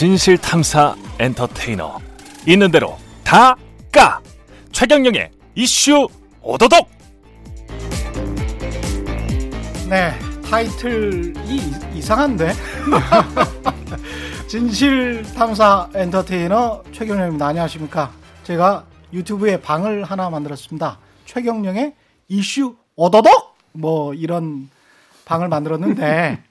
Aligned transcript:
진실 0.00 0.38
탐사 0.38 0.96
엔터테이너. 1.18 2.00
있는 2.46 2.70
대로 2.70 2.96
다 3.22 3.54
까. 3.92 4.18
최경영의 4.72 5.30
이슈 5.56 6.08
오도독. 6.40 6.88
네 9.90 10.18
타이틀이 10.42 11.60
이상한데? 11.96 12.50
진실 14.48 15.22
탐사 15.34 15.90
엔터테이너 15.94 16.82
최경영입니다. 16.92 17.48
안녕하십니까? 17.48 18.10
제가 18.44 18.86
유튜브에 19.12 19.60
방을 19.60 20.04
하나 20.04 20.30
만들었습니다. 20.30 20.98
최경영의 21.26 21.94
이슈 22.28 22.74
오도독? 22.96 23.54
뭐 23.72 24.14
이런 24.14 24.70
방을 25.26 25.48
만들었는데 25.48 26.42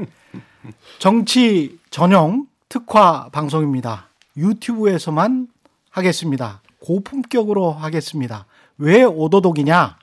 정치 1.00 1.80
전용 1.90 2.46
특화 2.70 3.30
방송입니다. 3.32 4.10
유튜브에서만 4.38 5.48
하겠습니다. 5.90 6.62
고품격으로 6.82 7.72
하겠습니다. 7.72 8.46
왜 8.78 9.04
오도독이냐? 9.04 9.98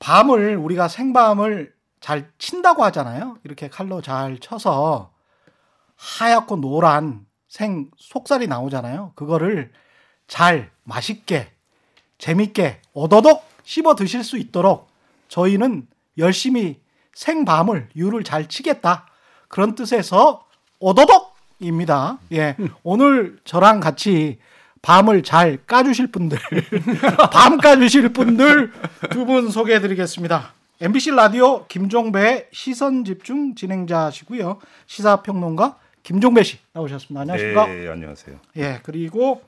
밤을 0.00 0.56
우리가 0.56 0.88
생밤을 0.88 1.72
잘 2.00 2.28
친다고 2.38 2.82
하잖아요. 2.86 3.38
이렇게 3.44 3.68
칼로 3.68 4.02
잘 4.02 4.40
쳐서 4.40 5.12
하얗고 5.94 6.56
노란 6.56 7.24
생 7.48 7.88
속살이 7.96 8.48
나오잖아요. 8.48 9.12
그거를 9.14 9.72
잘 10.26 10.72
맛있게 10.82 11.52
재밌게 12.18 12.82
오도독 12.94 13.44
씹어 13.62 13.94
드실 13.94 14.24
수 14.24 14.38
있도록 14.38 14.88
저희는 15.28 15.86
열심히 16.18 16.80
생밤을 17.14 17.90
유를 17.94 18.24
잘 18.24 18.48
치겠다. 18.48 19.06
그런 19.46 19.76
뜻에서 19.76 20.44
오도독 20.80 21.35
입니다. 21.58 22.18
예. 22.32 22.56
오늘 22.82 23.38
저랑 23.44 23.80
같이 23.80 24.38
밤을 24.82 25.22
잘 25.22 25.58
까주실 25.66 26.08
분들, 26.12 26.38
밤 27.32 27.58
까주실 27.58 28.10
분들 28.12 28.72
두 29.10 29.24
분 29.24 29.50
소개해 29.50 29.80
드리겠습니다. 29.80 30.52
MBC 30.80 31.12
라디오 31.12 31.66
김종배 31.66 32.48
시선 32.52 33.04
집중 33.04 33.54
진행자시고요. 33.54 34.58
시사평론가 34.86 35.76
김종배 36.02 36.42
씨 36.42 36.58
나오셨습니다. 36.74 37.22
안녕하십니까? 37.22 37.66
네, 37.66 37.88
안녕하세요. 37.88 38.36
예, 38.58 38.80
그리고 38.82 39.42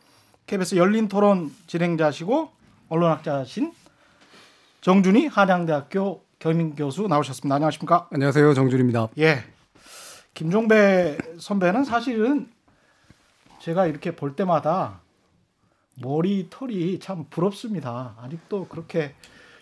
KBS 0.47 0.77
열린 0.77 1.07
토론 1.09 1.53
진행자시고 1.67 2.51
언론학자신 2.89 3.73
정준희 4.81 5.27
한양대학교 5.27 6.23
겸임 6.39 6.75
교수 6.75 7.07
나오셨습니다. 7.07 7.55
안녕하십니까? 7.57 8.09
안녕하세요. 8.13 8.55
정준입니다. 8.55 9.09
예. 9.19 9.45
김종배 10.35 11.19
선배는 11.39 11.85
사실은 11.85 12.49
제가 13.61 13.87
이렇게 13.87 14.15
볼 14.15 14.37
때마다 14.37 15.01
머리 16.03 16.47
털이 16.49 17.01
참 17.01 17.27
부럽습니다. 17.29 18.15
아직도 18.23 18.69
그렇게 18.69 19.15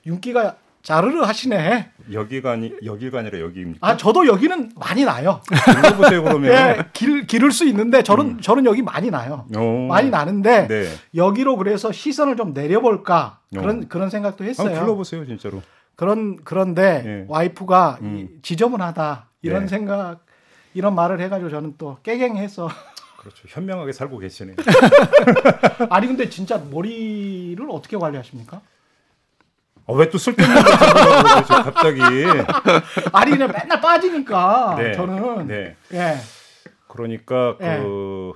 윤기가 0.05 0.56
자르르 0.83 1.22
하시네. 1.22 1.91
여기가 2.12 2.53
아니 2.53 2.72
여기가 2.84 3.19
아니라 3.19 3.41
여기입니까? 3.41 3.84
아 3.84 3.97
저도 3.97 4.27
여기는 4.27 4.72
많이 4.77 5.05
나요. 5.05 5.41
불러보세요 5.64 6.22
그러면. 6.22 6.53
예, 6.53 6.84
길 6.92 7.27
기를 7.27 7.50
수 7.50 7.67
있는데 7.67 8.03
저는 8.05 8.41
저는 8.41 8.67
여기 8.67 8.83
많이 8.83 9.11
나요. 9.11 9.47
오. 9.56 9.89
많이 9.89 10.11
나는데 10.11 10.69
네. 10.69 10.84
여기로 11.17 11.56
그래서 11.56 11.91
시선을 11.91 12.37
좀 12.37 12.53
내려볼까 12.53 13.41
그런 13.53 13.83
어. 13.83 13.87
그런 13.89 14.11
생각도 14.11 14.44
했어요. 14.44 14.69
한번 14.69 14.84
불러보세요 14.84 15.27
진짜로. 15.27 15.62
그런 15.97 16.37
그런데 16.44 17.03
예. 17.05 17.25
와이프가 17.27 17.98
음. 18.03 18.17
이 18.17 18.42
지저분하다 18.42 19.31
이런 19.42 19.62
네. 19.62 19.69
생각 19.69 20.25
이런 20.76 20.94
말을 20.94 21.20
해가지고 21.22 21.48
저는 21.48 21.75
또 21.78 21.97
깨갱해서 22.03 22.69
그렇죠. 23.19 23.44
현명하게 23.48 23.92
살고 23.92 24.19
계시네요. 24.19 24.56
아니 25.88 26.06
근데 26.06 26.28
진짜 26.28 26.59
머리를 26.59 27.59
어떻게 27.70 27.97
관리하십니까? 27.97 28.60
어, 29.87 29.94
왜또 29.94 30.19
쓸데없는 30.19 30.62
그러죠, 30.62 31.54
갑자기. 31.62 32.00
아니 33.12 33.31
그냥 33.31 33.53
맨날 33.53 33.81
빠지니까 33.81 34.76
네. 34.78 34.92
저는 34.92 35.47
네. 35.47 35.76
예 35.94 36.16
그러니까 36.88 37.56
예. 37.62 37.78
그 37.78 38.32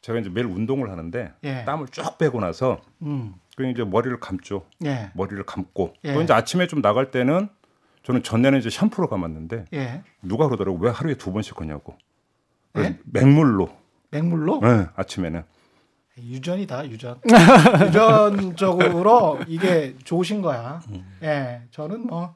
제가 0.00 0.18
이제 0.18 0.28
매일 0.28 0.46
운동을 0.48 0.90
하는데 0.90 1.32
예. 1.44 1.64
땀을 1.64 1.88
쭉 1.92 2.18
빼고 2.18 2.40
나서 2.40 2.80
음. 3.02 3.34
그 3.56 3.70
이제 3.70 3.84
머리를 3.84 4.18
감죠. 4.18 4.66
예. 4.84 5.10
머리를 5.14 5.44
감고 5.46 5.94
예. 6.04 6.12
또 6.12 6.22
이제 6.22 6.32
아침에 6.32 6.66
좀 6.66 6.82
나갈 6.82 7.12
때는 7.12 7.48
저는 8.04 8.22
전에는 8.22 8.58
이제 8.58 8.70
샴푸로 8.70 9.08
감았는데 9.08 9.64
예. 9.74 10.02
누가 10.22 10.46
그러더라고 10.46 10.78
왜 10.78 10.90
하루에 10.90 11.14
두 11.14 11.32
번씩 11.32 11.60
하냐고. 11.60 11.96
예? 12.76 12.98
맹물로. 13.04 13.68
맹물로 14.10 14.60
네, 14.62 14.86
아침에는. 14.94 15.42
유전이다 16.18 16.88
유전 16.90 17.18
유전적으로 17.88 19.40
이게 19.48 19.96
좋으신 20.04 20.42
거야. 20.42 20.80
예. 21.22 21.62
저는 21.72 22.06
뭐 22.06 22.34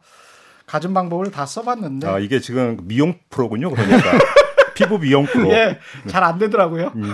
가진 0.66 0.92
방법을 0.94 1.30
다 1.30 1.46
써봤는데 1.46 2.06
아 2.08 2.18
이게 2.18 2.40
지금 2.40 2.78
미용 2.84 3.18
프로군요. 3.30 3.70
그러니까 3.70 4.10
피부 4.74 4.98
미용 4.98 5.24
프로. 5.26 5.50
예, 5.52 5.78
잘 6.08 6.24
안 6.24 6.38
되더라고요. 6.38 6.92
음. 6.96 7.12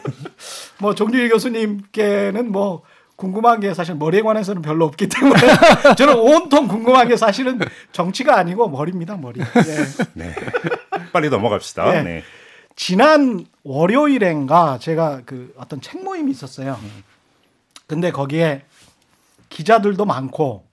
뭐 0.80 0.94
정준희 0.94 1.28
교수님께는 1.30 2.52
뭐 2.52 2.82
궁금한 3.16 3.60
게 3.60 3.72
사실 3.72 3.94
머리에 3.94 4.20
관해서는 4.20 4.60
별로 4.62 4.84
없기 4.84 5.08
때문에 5.08 5.40
저는 5.96 6.18
온통 6.18 6.68
궁금한 6.68 7.08
게 7.08 7.16
사실은 7.16 7.58
정치가 7.92 8.36
아니고 8.38 8.68
머리입니다, 8.68 9.16
머리. 9.16 9.40
예. 9.40 10.06
네. 10.12 10.34
빨리 11.12 11.30
넘어갑시다. 11.30 11.90
네. 11.92 12.02
네. 12.02 12.22
지난 12.76 13.46
월요일엔가 13.64 14.78
제가 14.78 15.22
그 15.24 15.54
어떤 15.56 15.80
책 15.80 16.04
모임이 16.04 16.30
있었어요. 16.30 16.78
근데 17.86 18.12
거기에 18.12 18.64
기자들도 19.48 20.04
많고 20.04 20.66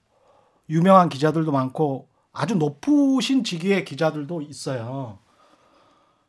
유명한 0.68 1.08
기자들도 1.08 1.50
많고 1.50 2.08
아주 2.32 2.56
높으신 2.56 3.42
직위의 3.42 3.86
기자들도 3.86 4.42
있어요. 4.42 5.18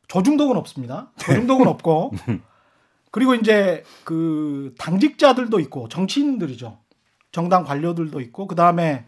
조중독은 0.08 0.56
없습니다. 0.56 1.12
조중독은 1.18 1.68
없고 1.68 2.14
그리고 3.16 3.34
이제 3.34 3.86
그 4.04 4.76
당직자들도 4.78 5.62
있고 5.62 5.88
정치인들이죠. 5.88 6.78
정당 7.32 7.64
관료들도 7.64 8.20
있고 8.20 8.46
그 8.46 8.56
다음에 8.56 9.06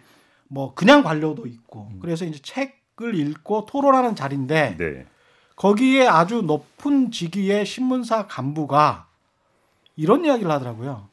뭐 0.47 0.73
그냥 0.75 1.03
관료도 1.03 1.45
있고 1.45 1.91
그래서 1.99 2.23
이제 2.23 2.39
책을 2.41 3.15
읽고 3.15 3.65
토론하는 3.65 4.15
자리인데 4.15 4.77
네. 4.77 5.05
거기에 5.57 6.07
아주 6.07 6.41
높은 6.41 7.11
직위의 7.11 7.65
신문사 7.65 8.27
간부가 8.27 9.09
이런 9.97 10.23
이야기를 10.23 10.49
하더라고요. 10.49 11.09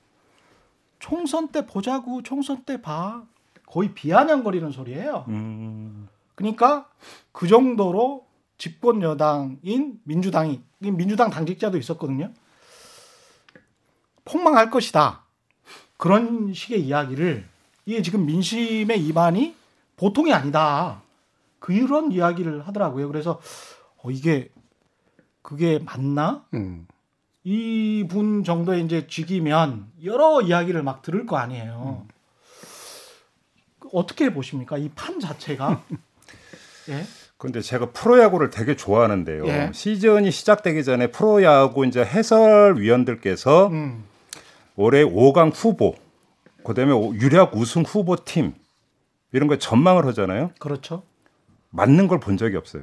총선 1.00 1.48
때 1.48 1.66
보자고, 1.66 2.22
총선 2.22 2.62
때 2.62 2.80
봐. 2.80 3.24
거의 3.66 3.92
비아냥거리는 3.92 4.70
소리예요. 4.70 5.24
음, 5.30 6.06
그러니까 6.36 6.88
그 7.32 7.48
정도로 7.48 8.24
집권 8.56 9.02
여당인 9.02 9.98
민주당이 10.04 10.60
이 10.82 10.90
민주당 10.92 11.30
당직자도 11.30 11.76
있었거든요. 11.76 12.30
폭망할 14.24 14.70
것이다. 14.70 15.22
그런 15.96 16.52
식의 16.52 16.82
이야기를 16.82 17.46
이게 17.86 18.02
지금 18.02 18.26
민심의 18.26 19.00
이반이 19.06 19.54
보통이 19.96 20.32
아니다. 20.32 21.02
그런 21.58 22.12
이야기를 22.12 22.66
하더라고요. 22.66 23.08
그래서 23.08 23.40
어, 24.02 24.10
이게 24.10 24.50
그게 25.42 25.78
맞나? 25.84 26.44
음. 26.54 26.86
이분 27.44 28.42
정도의 28.44 28.82
이제 28.84 29.06
직이면 29.06 29.86
여러 30.04 30.40
이야기를 30.40 30.82
막 30.82 31.02
들을 31.02 31.26
거 31.26 31.36
아니에요. 31.36 32.06
어떻게 33.92 34.32
보십니까? 34.32 34.78
이 34.78 34.90
판 34.94 35.20
자체가? 35.20 35.82
예. 36.88 37.04
근데 37.36 37.60
제가 37.60 37.90
프로야구를 37.90 38.48
되게 38.50 38.74
좋아하는데요. 38.76 39.46
예. 39.46 39.70
시즌이 39.74 40.30
시작되기 40.30 40.82
전에 40.84 41.08
프로야구 41.08 41.84
이제 41.86 42.02
해설위원들께서 42.02 43.66
음. 43.68 44.04
올해 44.76 45.04
5강 45.04 45.52
후보, 45.54 45.94
그다음에 46.64 46.92
오- 46.92 47.14
유력 47.14 47.54
우승 47.56 47.82
후보 47.82 48.16
팀 48.16 48.54
이런 49.32 49.48
거 49.48 49.56
전망을 49.58 50.06
하잖아요. 50.06 50.50
그렇죠. 50.58 51.02
맞는 51.70 52.08
걸 52.08 52.18
본 52.20 52.36
적이 52.36 52.56
없어요. 52.56 52.82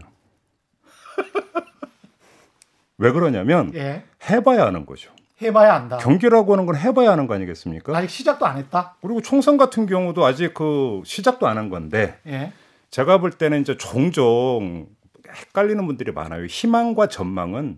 왜 2.98 3.12
그러냐면 3.12 3.72
예. 3.74 4.04
해봐야 4.30 4.66
하는 4.66 4.86
거죠. 4.86 5.12
해봐야 5.42 5.74
안다. 5.74 5.98
경기라고 5.98 6.54
하는 6.54 6.68
건 6.68 6.76
해봐야 6.76 7.12
하는 7.12 7.26
거 7.26 7.34
아니겠습니까? 7.34 7.98
아직 7.98 8.10
시작도 8.12 8.46
안 8.46 8.58
했다. 8.58 8.96
그리고 9.02 9.22
총선 9.22 9.58
같은 9.58 9.88
경우도 9.88 10.24
아직 10.24 10.54
그 10.54 11.02
시작도 11.04 11.48
안 11.48 11.58
한 11.58 11.70
건데 11.70 12.20
예. 12.28 12.54
제가 12.92 13.18
볼 13.18 13.32
때는 13.32 13.62
이제 13.62 13.76
종종 13.78 14.88
헷갈리는 15.28 15.84
분들이 15.88 16.12
많아요. 16.12 16.46
희망과 16.46 17.08
전망은 17.08 17.78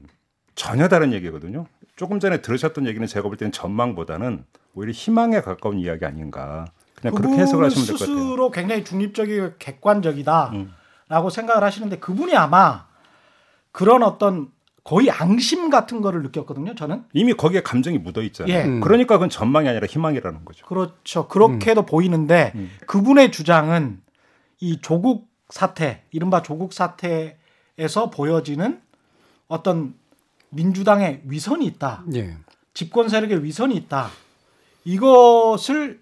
전혀 0.56 0.88
다른 0.90 1.14
얘기거든요. 1.14 1.68
조금 1.96 2.20
전에 2.20 2.42
들으셨던 2.42 2.88
얘기는 2.88 3.06
제가 3.06 3.28
볼 3.28 3.38
때는 3.38 3.52
전망보다는 3.52 4.46
오히려 4.76 4.92
희망에 4.92 5.42
가까운 5.42 5.78
이야기 5.80 6.06
아닌가. 6.06 6.66
그냥 6.96 7.16
그렇게 7.16 7.38
해석을 7.38 7.66
하시면 7.66 7.86
될 7.86 7.96
것 7.96 8.00
같아요. 8.00 8.16
음. 8.16 8.22
스스로 8.30 8.52
굉장히 8.52 8.84
중립적이고 8.84 9.52
객관적이다라고 9.60 11.30
생각을 11.32 11.64
하시는데 11.64 12.00
그분이 12.00 12.36
아마 12.36 12.88
그런 13.72 14.04
어떤 14.04 14.50
거의 14.84 15.10
앙심 15.10 15.70
같은 15.70 16.02
거를 16.02 16.24
느꼈거든요. 16.24 16.76
저는 16.76 17.06
이미 17.14 17.34
거기에 17.34 17.62
감정이 17.62 17.98
묻어 18.00 18.22
있잖아요. 18.24 18.54
예. 18.54 18.64
음. 18.66 18.82
그러니까 18.82 19.16
그건 19.16 19.30
전망이 19.30 19.68
아니라 19.70 19.86
희망이라는 19.88 20.44
거죠. 20.46 20.66
그렇죠. 20.66 21.28
그렇게도 21.28 21.86
보이는데 21.86 22.52
음. 22.56 22.70
그분의 22.88 23.32
주장은 23.32 24.02
이 24.60 24.80
조국 24.82 25.30
사태, 25.50 26.04
이른바 26.12 26.42
조국 26.42 26.74
사태에서 26.74 28.10
보여지는 28.14 28.82
어떤 29.48 29.94
민주당의 30.54 31.22
위선이 31.26 31.66
있다. 31.66 32.04
예. 32.16 32.38
집권 32.74 33.10
세력의 33.10 33.44
위선이 33.44 33.76
있다. 33.76 34.10
이것을 34.86 36.02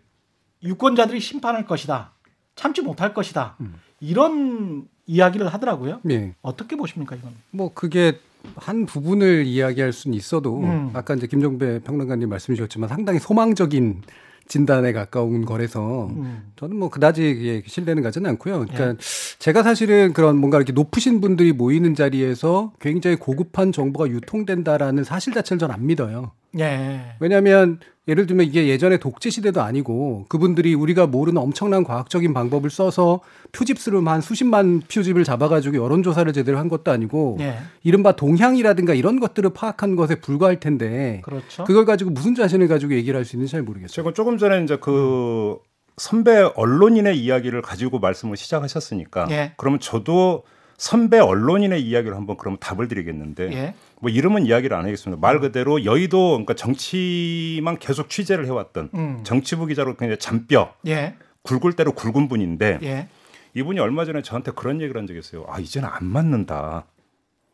유권자들이 0.64 1.20
심판할 1.20 1.66
것이다. 1.66 2.12
참지 2.56 2.82
못할 2.82 3.14
것이다. 3.14 3.56
음. 3.62 3.76
이런 4.00 4.88
이야기를 5.08 5.48
하더라고요. 5.54 6.02
예. 6.10 6.36
어떻게 6.42 6.76
보십니까 6.76 7.16
이건? 7.16 7.34
뭐 7.52 7.74
그게 7.74 8.20
한 8.56 8.86
부분을 8.86 9.46
이야기할 9.46 9.94
수는 9.94 10.18
있어도 10.18 10.60
음. 10.60 10.90
아까 10.94 11.14
이제 11.16 11.28
김정배 11.28 11.80
평론가님 11.84 12.30
말씀 12.30 12.56
주셨지만 12.56 12.90
상당히 12.90 13.20
소망적인 13.20 14.02
진단에 14.48 14.92
가까운 14.94 15.46
거라서 15.46 16.08
음. 16.08 16.52
저는 16.58 16.76
뭐 16.78 16.90
그다지 16.90 17.40
예, 17.44 17.64
신뢰는 17.66 18.04
가지는 18.04 18.30
않고요. 18.32 18.66
그러니까 18.68 18.90
예. 18.90 18.96
제가 19.40 19.64
사실은 19.64 20.14
그런 20.14 20.38
뭔가 20.38 20.58
이렇게 20.58 20.74
높으신 20.74 21.22
분들이 21.22 21.54
모이는 21.54 21.96
자리에서 21.96 22.74
굉장히 22.80 23.16
고급한 23.16 23.72
정보가 23.72 24.10
유통된다라는 24.10 25.04
사실 25.04 25.34
자체를 25.34 25.60
전 25.60 25.72
안 25.72 25.86
믿어요. 25.88 26.32
예. 26.60 27.16
왜냐하면 27.20 27.80
예를 28.08 28.26
들면 28.26 28.48
이게 28.48 28.68
예전에 28.68 28.98
독재 28.98 29.30
시대도 29.30 29.62
아니고 29.62 30.26
그분들이 30.28 30.74
우리가 30.74 31.08
모르는 31.08 31.42
엄청난 31.42 31.84
과학적인 31.84 32.34
방법을 32.34 32.70
써서 32.70 33.22
표집수를 33.52 34.06
한 34.08 34.22
수십만 34.22 34.82
표집을 34.92 35.24
잡아가지고 35.24 35.78
여론조사를 35.78 36.34
제대로 36.34 36.58
한 36.58 36.68
것도 36.68 36.92
아니고 36.92 37.38
예. 37.42 37.60
이른바 37.84 38.14
동향이라든가 38.14 38.96
이런 38.96 39.20
것들을 39.20 39.52
파악한 39.54 39.96
것에 39.96 40.16
불과할 40.16 40.60
텐데 40.60 41.22
그렇죠. 41.24 41.64
그걸 41.64 41.86
가지고 41.86 42.10
무슨 42.12 42.34
자신을 42.36 42.68
가지고 42.68 42.94
얘기를 42.94 43.18
할 43.18 43.24
수 43.24 43.36
있는지 43.36 43.52
잘 43.52 43.62
모르겠어요. 43.62 43.94
제가 43.94 44.14
조금 44.14 44.38
전에 44.38 44.64
이제 44.64 44.78
그 44.82 45.58
선배 45.98 46.42
언론인의 46.56 47.20
이야기를 47.20 47.62
가지고 47.62 48.00
말씀을 48.00 48.36
시작하셨으니까 48.36 49.28
예. 49.30 49.54
그러면 49.58 49.80
저도 49.80 50.44
선배 50.82 51.20
언론인의 51.20 51.80
이야기를 51.80 52.18
한번 52.18 52.38
그러면 52.38 52.58
답을 52.60 52.88
드리겠는데 52.88 53.52
예. 53.54 53.76
뭐 54.00 54.10
이름은 54.10 54.48
이야기를 54.48 54.76
안 54.76 54.84
하겠습니다. 54.84 55.22
말 55.22 55.40
그대로 55.40 55.86
여의도 55.86 56.30
그러니까 56.30 56.56
정치만 56.56 57.78
계속 57.78 58.10
취재를 58.10 58.48
해왔던 58.48 58.90
음. 58.96 59.20
정치부 59.24 59.68
기자로 59.68 59.96
그냥 59.96 60.18
잔뼈 60.18 60.74
예. 60.88 61.14
굵을 61.44 61.74
대로 61.74 61.92
굵은 61.92 62.28
분인데 62.28 62.80
예. 62.82 63.08
이분이 63.54 63.80
얼마 63.80 64.06
전에 64.06 64.24
저한테 64.24 64.54
그런 64.56 64.82
얘기를 64.82 65.00
한 65.00 65.06
적이 65.06 65.20
있어요. 65.20 65.46
아 65.50 65.60
이제는 65.60 65.88
안 65.88 66.04
맞는다. 66.04 66.86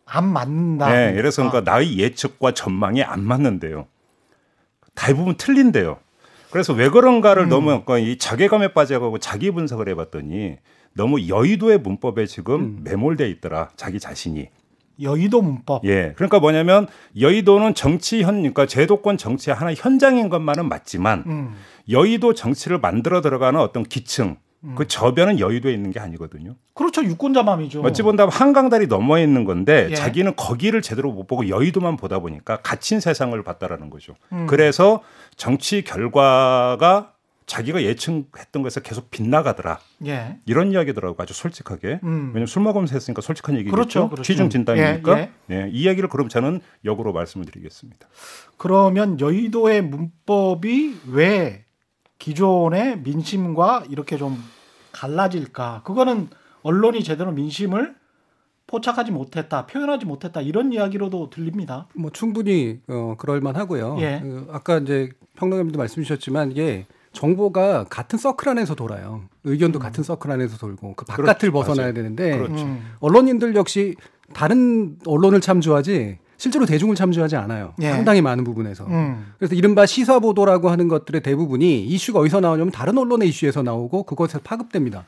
안 0.06 0.26
맞는다. 0.26 0.90
네, 0.90 1.14
그래서 1.14 1.44
아. 1.44 1.50
그러니까 1.50 1.70
나의 1.70 2.00
예측과 2.00 2.54
전망이 2.54 3.04
안 3.04 3.22
맞는데요. 3.24 3.88
대부분 4.96 5.36
틀린데요. 5.36 6.00
그래서 6.50 6.72
왜 6.72 6.88
그런가를 6.88 7.44
음. 7.44 7.50
너무 7.50 7.66
그러니까 7.84 7.98
이 7.98 8.18
자괴감에 8.18 8.70
빠져가고 8.70 9.20
자기 9.20 9.52
분석을 9.52 9.90
해봤더니 9.90 10.60
너무 10.98 11.28
여의도의 11.28 11.78
문법에 11.78 12.26
지금 12.26 12.56
음. 12.56 12.80
매몰돼 12.84 13.30
있더라 13.30 13.70
자기 13.78 14.00
자신이. 14.00 14.50
여의도 15.00 15.44
문법. 15.44 15.86
예, 15.86 16.14
그러니까 16.16 16.40
뭐냐면 16.40 16.88
여의도는 17.20 17.76
정치 17.76 18.24
현, 18.24 18.38
그러니까 18.38 18.66
제도권 18.66 19.18
정치의 19.18 19.56
하나의 19.56 19.76
현장인 19.78 20.28
것만은 20.28 20.68
맞지만 20.68 21.24
음. 21.28 21.56
여의도 21.88 22.34
정치를 22.34 22.80
만들어 22.80 23.22
들어가는 23.22 23.60
어떤 23.60 23.84
기층, 23.84 24.38
그 24.76 24.88
저변은 24.88 25.40
여의도에 25.40 25.72
있는 25.72 25.92
게 25.92 26.00
아니거든요. 26.00 26.56
그렇죠. 26.74 27.04
유권자 27.04 27.44
맘이죠. 27.44 27.82
어찌 27.82 28.02
본다면 28.02 28.34
한강다리 28.34 28.88
넘어 28.88 29.20
있는 29.20 29.46
건데 29.46 29.88
예. 29.92 29.96
자기는 29.96 30.36
거기를 30.36 30.82
제대로 30.82 31.12
못 31.12 31.28
보고 31.28 31.48
여의도만 31.48 31.96
보다 31.96 32.20
보니까 32.20 32.58
갇힌 32.58 33.00
세상을 33.00 33.42
봤다라는 33.44 33.90
거죠. 33.90 34.16
음. 34.34 34.48
그래서 34.48 35.04
정치 35.36 35.84
결과가 35.84 37.14
자기가 37.48 37.82
예측했던 37.82 38.62
것에서 38.62 38.82
계속 38.82 39.10
빗나가더라. 39.10 39.80
예. 40.06 40.38
이런 40.46 40.74
이야기더라고 40.74 41.16
아주 41.24 41.34
솔직하게. 41.34 42.02
음. 42.04 42.28
왜냐면 42.34 42.46
술 42.46 42.62
먹으면서 42.62 42.94
했으니까 42.94 43.22
솔직한 43.22 43.56
얘기겠죠. 43.56 43.74
그렇죠, 43.74 44.10
그렇죠. 44.10 44.24
취중 44.24 44.50
진단이니까. 44.50 45.20
예, 45.20 45.32
예, 45.52 45.70
이 45.72 45.84
이야기를 45.84 46.10
그럼 46.10 46.28
저는 46.28 46.60
역으로 46.84 47.14
말씀을 47.14 47.46
드리겠습니다. 47.46 48.08
그러면 48.58 49.20
여의도의 49.20 49.82
문법이 49.82 51.00
왜 51.10 51.64
기존의 52.20 53.00
민심과 53.00 53.86
이렇게 53.90 54.18
좀 54.18 54.44
갈라질까? 54.92 55.84
그거는 55.86 56.28
언론이 56.64 57.02
제대로 57.06 57.32
민심을 57.32 57.96
포착하지 58.68 59.12
못했다, 59.12 59.68
표현하지 59.68 60.06
못했다 60.06 60.42
이런 60.42 60.74
이야기로도 60.74 61.30
들립니다. 61.30 61.88
뭐 61.96 62.12
충분히 62.12 62.82
어, 62.90 63.16
그럴 63.18 63.40
만하고요. 63.40 63.96
예. 64.02 64.20
그 64.22 64.50
아까 64.52 64.80
이제 64.80 65.12
평론가님도 65.38 65.78
말씀 65.78 66.04
주셨지만 66.04 66.52
이게 66.52 66.86
정보가 67.18 67.86
같은 67.90 68.20
서클 68.20 68.48
안에서 68.50 68.76
돌아요. 68.76 69.24
의견도 69.44 69.80
같은 69.80 70.04
서클 70.04 70.30
안에서 70.32 70.58
돌고 70.58 70.94
그 70.96 71.06
바깥을 71.06 71.24
음. 71.24 71.36
그렇죠. 71.38 71.52
벗어나야 71.52 71.88
맞아요. 71.88 71.94
되는데. 71.94 72.34
음. 72.34 72.92
언론인들 73.00 73.56
역시 73.56 73.96
다른 74.34 74.98
언론을 75.06 75.42
참조하지 75.42 76.20
실제로 76.38 76.68
대중을 76.68 76.96
참조하지 76.96 77.36
않아요. 77.36 77.74
예. 77.82 77.92
상당히 77.92 78.22
많은 78.22 78.44
부분에서. 78.44 78.86
음. 78.86 79.34
그래서 79.40 79.56
이른바 79.56 79.88
시사 79.88 80.20
보도라고 80.20 80.70
하는 80.70 80.88
것들의 80.88 81.22
대부분이 81.22 81.84
이슈가 81.86 82.20
어디서 82.20 82.40
나오냐면 82.40 82.72
다른 82.72 82.96
언론의 82.98 83.28
이슈에서 83.30 83.64
나오고 83.64 84.04
그것에서 84.04 84.40
파급됩니다. 84.44 85.06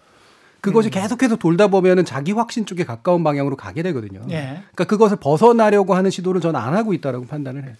그것이 0.61 0.89
음. 0.89 0.91
계속해서 0.91 1.35
돌다 1.35 1.67
보면은 1.67 2.03
자기 2.05 2.31
확신 2.31 2.65
쪽에 2.65 2.83
가까운 2.83 3.23
방향으로 3.23 3.55
가게 3.55 3.83
되거든요. 3.83 4.21
예. 4.31 4.63
그러니까 4.73 4.85
그것을 4.85 5.17
벗어나려고 5.17 5.93
하는 5.93 6.09
시도를 6.09 6.41
저는 6.41 6.59
안 6.59 6.73
하고 6.75 6.93
있다라고 6.93 7.27
판단을 7.27 7.65
해요. 7.65 7.73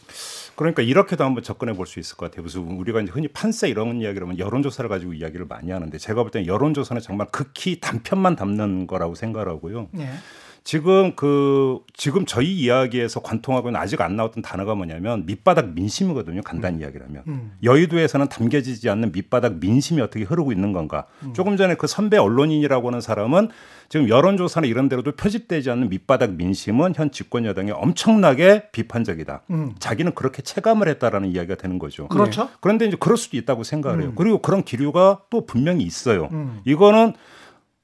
그러니까 0.59 0.81
이렇게도 0.83 1.23
한번 1.23 1.41
접근해 1.41 1.73
볼 1.73 1.87
수 1.87 1.99
있을 1.99 2.17
것 2.17 2.29
같아요. 2.29 2.43
무슨 2.43 2.61
우리가 2.63 3.01
이제 3.01 3.11
흔히 3.11 3.27
판세 3.29 3.69
이런 3.69 4.01
이야기를 4.01 4.27
하면 4.27 4.37
여론조사를 4.37 4.89
가지고 4.89 5.13
이야기를 5.13 5.45
많이 5.47 5.71
하는데 5.71 5.97
제가 5.97 6.21
볼 6.21 6.31
때는 6.31 6.47
여론조사는 6.47 7.01
정말 7.01 7.27
극히 7.31 7.79
단편만 7.79 8.35
담는 8.35 8.85
거라고 8.87 9.15
생각하고요. 9.15 9.89
예. 9.97 10.09
지금 10.69 11.15
그 11.15 11.79
지금 11.95 12.27
저희 12.27 12.53
이야기에서 12.53 13.21
관통하고는 13.21 13.79
아직 13.79 14.01
안 14.01 14.15
나왔던 14.15 14.43
단어가 14.43 14.75
뭐냐면 14.75 15.25
밑바닥 15.25 15.73
민심이거든요. 15.73 16.41
간단히 16.43 16.81
이야기를 16.81 17.07
하면 17.07 17.23
음. 17.27 17.53
여의도에서는 17.63 18.29
담겨지지 18.29 18.87
않는 18.87 19.11
밑바닥 19.11 19.55
민심이 19.55 19.99
어떻게 19.99 20.25
흐르고 20.25 20.51
있는 20.51 20.71
건가. 20.71 21.07
조금 21.33 21.57
전에 21.57 21.73
그 21.73 21.87
선배 21.87 22.17
언론인이라고 22.17 22.87
하는 22.87 23.01
사람은 23.01 23.49
지금 23.89 24.09
여론조사나 24.09 24.67
이런 24.67 24.89
데로도 24.89 25.13
표집되지 25.13 25.71
않는 25.71 25.89
밑바닥 25.89 26.33
민심은 26.33 26.93
현 26.95 27.09
집권 27.09 27.45
여당이 27.45 27.71
엄청나게 27.71 28.69
비판적이다. 28.71 29.41
음. 29.49 29.73
자기는 29.79 30.13
그렇게 30.13 30.43
체감을 30.43 30.87
했다라는 30.87 31.29
이야기가 31.29 31.55
되는 31.55 31.79
거죠. 31.79 32.07
그렇죠. 32.09 32.47
그런데 32.59 32.85
이제 32.85 32.95
그럴 32.99 33.17
수도 33.17 33.37
있다고 33.37 33.63
생각을 33.63 34.01
해요. 34.01 34.09
음. 34.09 34.15
그리고 34.15 34.37
그런 34.37 34.63
기류가 34.63 35.21
또 35.31 35.47
분명히 35.47 35.83
있어요. 35.83 36.29
음. 36.31 36.61
이거는 36.63 37.15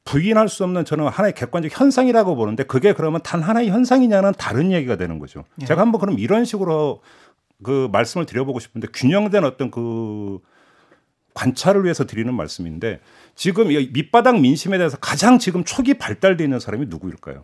부인할 0.06 0.48
수 0.48 0.64
없는 0.64 0.86
저는 0.86 1.08
하나의 1.08 1.34
객관적 1.34 1.80
현상이라고 1.80 2.36
보는데 2.36 2.64
그게 2.64 2.94
그러면 2.94 3.22
단 3.24 3.42
하나의 3.42 3.70
현상이냐는 3.70 4.34
다른 4.38 4.72
얘기가 4.72 4.96
되는 4.96 5.20
거죠. 5.20 5.44
예. 5.62 5.66
제가 5.66 5.82
한번 5.82 6.00
그럼 6.00 6.20
이런 6.20 6.46
식으로 6.46 7.02
그 7.64 7.90
말씀을 7.92 8.26
드려보고 8.26 8.60
싶은데 8.60 8.88
균형된 8.94 9.44
어떤 9.44 9.72
그 9.72 10.40
관찰을 11.34 11.84
위해서 11.84 12.06
드리는 12.06 12.34
말씀인데 12.34 13.02
지금 13.34 13.72
이 13.72 13.90
밑바닥 13.92 14.40
민심에 14.40 14.78
대해서 14.78 14.98
가장 14.98 15.40
지금 15.40 15.64
초기 15.64 15.96
발달돼 15.96 16.44
있는 16.44 16.60
사람이 16.60 16.86
누구일까요? 16.88 17.44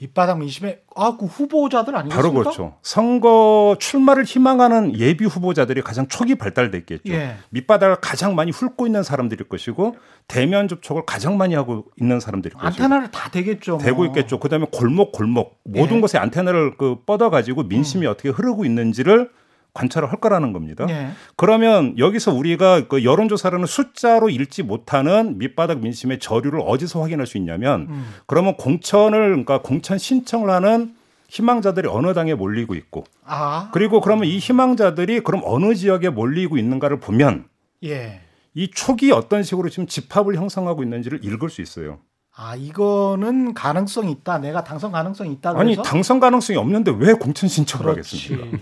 밑바닥 0.00 0.38
민심에 0.38 0.80
아그 0.96 1.26
후보자들 1.26 1.94
아니겠습니까? 1.94 2.16
바로 2.16 2.32
그렇죠. 2.32 2.76
선거 2.82 3.76
출마를 3.78 4.24
희망하는 4.24 4.98
예비 4.98 5.26
후보자들이 5.26 5.82
가장 5.82 6.08
초기 6.08 6.36
발달됐겠죠. 6.36 7.12
예. 7.12 7.36
밑바닥을 7.50 7.96
가장 7.96 8.34
많이 8.34 8.50
훑고 8.50 8.86
있는 8.86 9.02
사람들일 9.02 9.48
것이고 9.48 9.96
대면 10.26 10.68
접촉을 10.68 11.04
가장 11.04 11.36
많이 11.36 11.54
하고 11.54 11.84
있는 12.00 12.18
사람들일 12.18 12.54
것이고 12.54 12.66
안테나를 12.66 13.10
다 13.10 13.30
대겠죠. 13.30 13.72
뭐. 13.72 13.80
되고 13.80 14.06
있겠죠. 14.06 14.40
그다음에 14.40 14.66
골목 14.72 15.12
골목 15.12 15.60
모든 15.64 15.96
예. 15.96 16.00
곳에 16.00 16.16
안테나를 16.16 16.78
그 16.78 16.96
뻗어 17.04 17.28
가지고 17.28 17.64
민심이 17.64 18.06
어떻게 18.06 18.30
흐르고 18.30 18.64
있는지를 18.64 19.30
관찰을 19.72 20.10
할 20.10 20.20
거라는 20.20 20.52
겁니다. 20.52 20.86
예. 20.88 21.10
그러면 21.36 21.96
여기서 21.98 22.32
우리가 22.32 22.88
그 22.88 23.04
여론조사라는 23.04 23.66
숫자로 23.66 24.28
읽지 24.28 24.62
못하는 24.62 25.38
밑바닥 25.38 25.80
민심의 25.80 26.18
저류를 26.18 26.60
어디서 26.64 27.00
확인할 27.02 27.26
수 27.26 27.38
있냐면 27.38 27.86
음. 27.88 28.14
그러면 28.26 28.56
공천을 28.56 29.28
그러니까 29.28 29.62
공천 29.62 29.98
신청을 29.98 30.50
하는 30.50 30.94
희망자들이 31.28 31.88
어느 31.88 32.12
당에 32.12 32.34
몰리고 32.34 32.74
있고 32.74 33.04
아. 33.24 33.70
그리고 33.72 34.00
그러면 34.00 34.26
이 34.26 34.38
희망자들이 34.38 35.20
그럼 35.20 35.42
어느 35.44 35.74
지역에 35.74 36.10
몰리고 36.10 36.58
있는가를 36.58 36.98
보면 36.98 37.44
예. 37.84 38.20
이 38.54 38.70
촉이 38.70 39.12
어떤 39.12 39.42
식으로 39.42 39.68
지금 39.68 39.86
집합을 39.86 40.34
형성하고 40.34 40.82
있는지를 40.82 41.24
읽을 41.24 41.50
수 41.50 41.62
있어요. 41.62 41.98
아 42.34 42.56
이거는 42.56 43.54
가능성이 43.54 44.12
있다. 44.12 44.38
내가 44.38 44.64
당선 44.64 44.92
가능성이 44.92 45.32
있다. 45.34 45.50
아니 45.50 45.76
그래서 45.76 45.82
당선 45.82 46.20
가능성이 46.20 46.58
없는데 46.58 46.92
왜 46.98 47.12
공천 47.12 47.48
신청을 47.48 47.92
그렇지. 47.92 48.34
하겠습니까? 48.34 48.58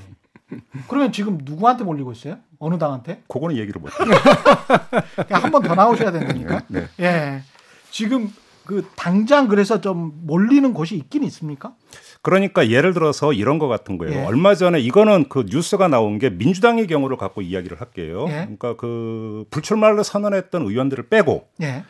그러면 0.89 1.13
지금 1.13 1.39
누구한테 1.43 1.85
몰리고 1.85 2.13
있어요? 2.13 2.39
어느 2.59 2.79
당한테? 2.79 3.23
그거는 3.29 3.57
얘기를 3.57 3.81
못. 3.81 3.91
한 3.99 5.51
번 5.51 5.63
더 5.63 5.75
나오셔야 5.75 6.11
된다니까. 6.13 6.63
네. 6.69 6.87
예. 7.01 7.43
지금 7.91 8.33
그 8.65 8.87
당장 8.97 9.49
그래서 9.49 9.81
좀 9.81 10.13
몰리는 10.25 10.73
곳이 10.75 10.97
있긴 10.97 11.25
있습니까? 11.25 11.73
그러니까 12.21 12.69
예를 12.69 12.93
들어서 12.93 13.33
이런 13.33 13.59
것 13.59 13.69
같은 13.69 13.97
거예요. 13.97 14.21
예. 14.21 14.25
얼마 14.25 14.55
전에 14.55 14.81
이거는 14.81 15.29
그 15.29 15.45
뉴스가 15.49 15.89
나온 15.89 16.19
게 16.19 16.31
민주당의 16.31 16.87
경우를 16.87 17.17
갖고 17.17 17.41
이야기를 17.43 17.81
할게요. 17.81 18.27
예. 18.29 18.33
그러니까 18.43 18.77
그 18.77 19.45
불출마를 19.51 20.03
선언했던 20.05 20.63
의원들을 20.67 21.09
빼고 21.09 21.49
예. 21.63 21.85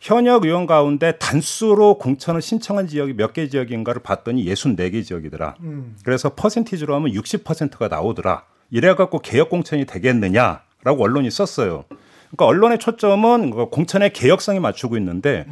현역 0.00 0.44
의원 0.46 0.66
가운데 0.66 1.12
단수로 1.18 1.98
공천을 1.98 2.40
신청한 2.40 2.86
지역이 2.86 3.12
몇 3.14 3.32
개 3.34 3.48
지역인가를 3.48 4.02
봤더니 4.02 4.44
64개 4.46 5.04
지역이더라. 5.04 5.56
음. 5.60 5.96
그래서 6.04 6.30
퍼센티지로 6.34 6.94
하면 6.94 7.12
60%가 7.12 7.88
나오더라. 7.88 8.44
이래 8.70 8.94
갖고 8.94 9.18
개혁 9.18 9.50
공천이 9.50 9.84
되겠느냐라고 9.84 11.02
언론이 11.04 11.30
썼어요. 11.30 11.84
그러니까 12.30 12.46
언론의 12.46 12.78
초점은 12.78 13.50
그 13.50 13.66
공천의 13.66 14.12
개혁성에 14.12 14.58
맞추고 14.60 14.96
있는데 14.96 15.46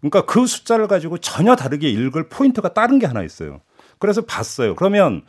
그러니까 0.00 0.26
그 0.26 0.46
숫자를 0.46 0.88
가지고 0.88 1.16
전혀 1.18 1.56
다르게 1.56 1.88
읽을 1.88 2.28
포인트가 2.28 2.74
다른 2.74 2.98
게 2.98 3.06
하나 3.06 3.22
있어요. 3.22 3.60
그래서 3.98 4.20
봤어요. 4.22 4.74
그러면 4.74 5.22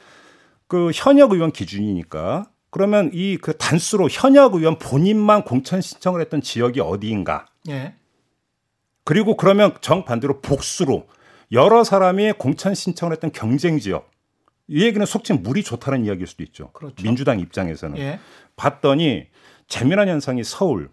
그 0.68 0.92
현역 0.94 1.32
의원 1.32 1.52
기준이니까 1.52 2.48
그러면 2.70 3.12
이 3.14 3.38
그 3.42 3.56
단수로 3.56 4.10
현역 4.12 4.56
의원 4.56 4.78
본인만 4.78 5.44
공천 5.44 5.80
신청을 5.80 6.20
했던 6.20 6.42
지역이 6.42 6.82
어디인가? 6.82 7.46
예. 7.70 7.94
그리고 9.08 9.38
그러면 9.38 9.74
정반대로 9.80 10.42
복수로 10.42 11.08
여러 11.54 11.86
사람이 11.86 12.34
공천 12.34 12.76
신청을 12.76 13.14
했던 13.14 13.32
경쟁 13.32 13.80
지역 13.80 14.12
이 14.68 14.84
얘기는 14.84 15.06
속칭 15.06 15.44
물이 15.44 15.64
좋다는 15.64 16.04
이야기일 16.04 16.28
수도 16.28 16.44
있죠. 16.44 16.72
그렇죠. 16.74 17.02
민주당 17.02 17.40
입장에서는 17.40 17.98
예. 18.00 18.20
봤더니 18.58 19.28
재미난 19.70 20.10
현상이 20.10 20.44
서울, 20.44 20.90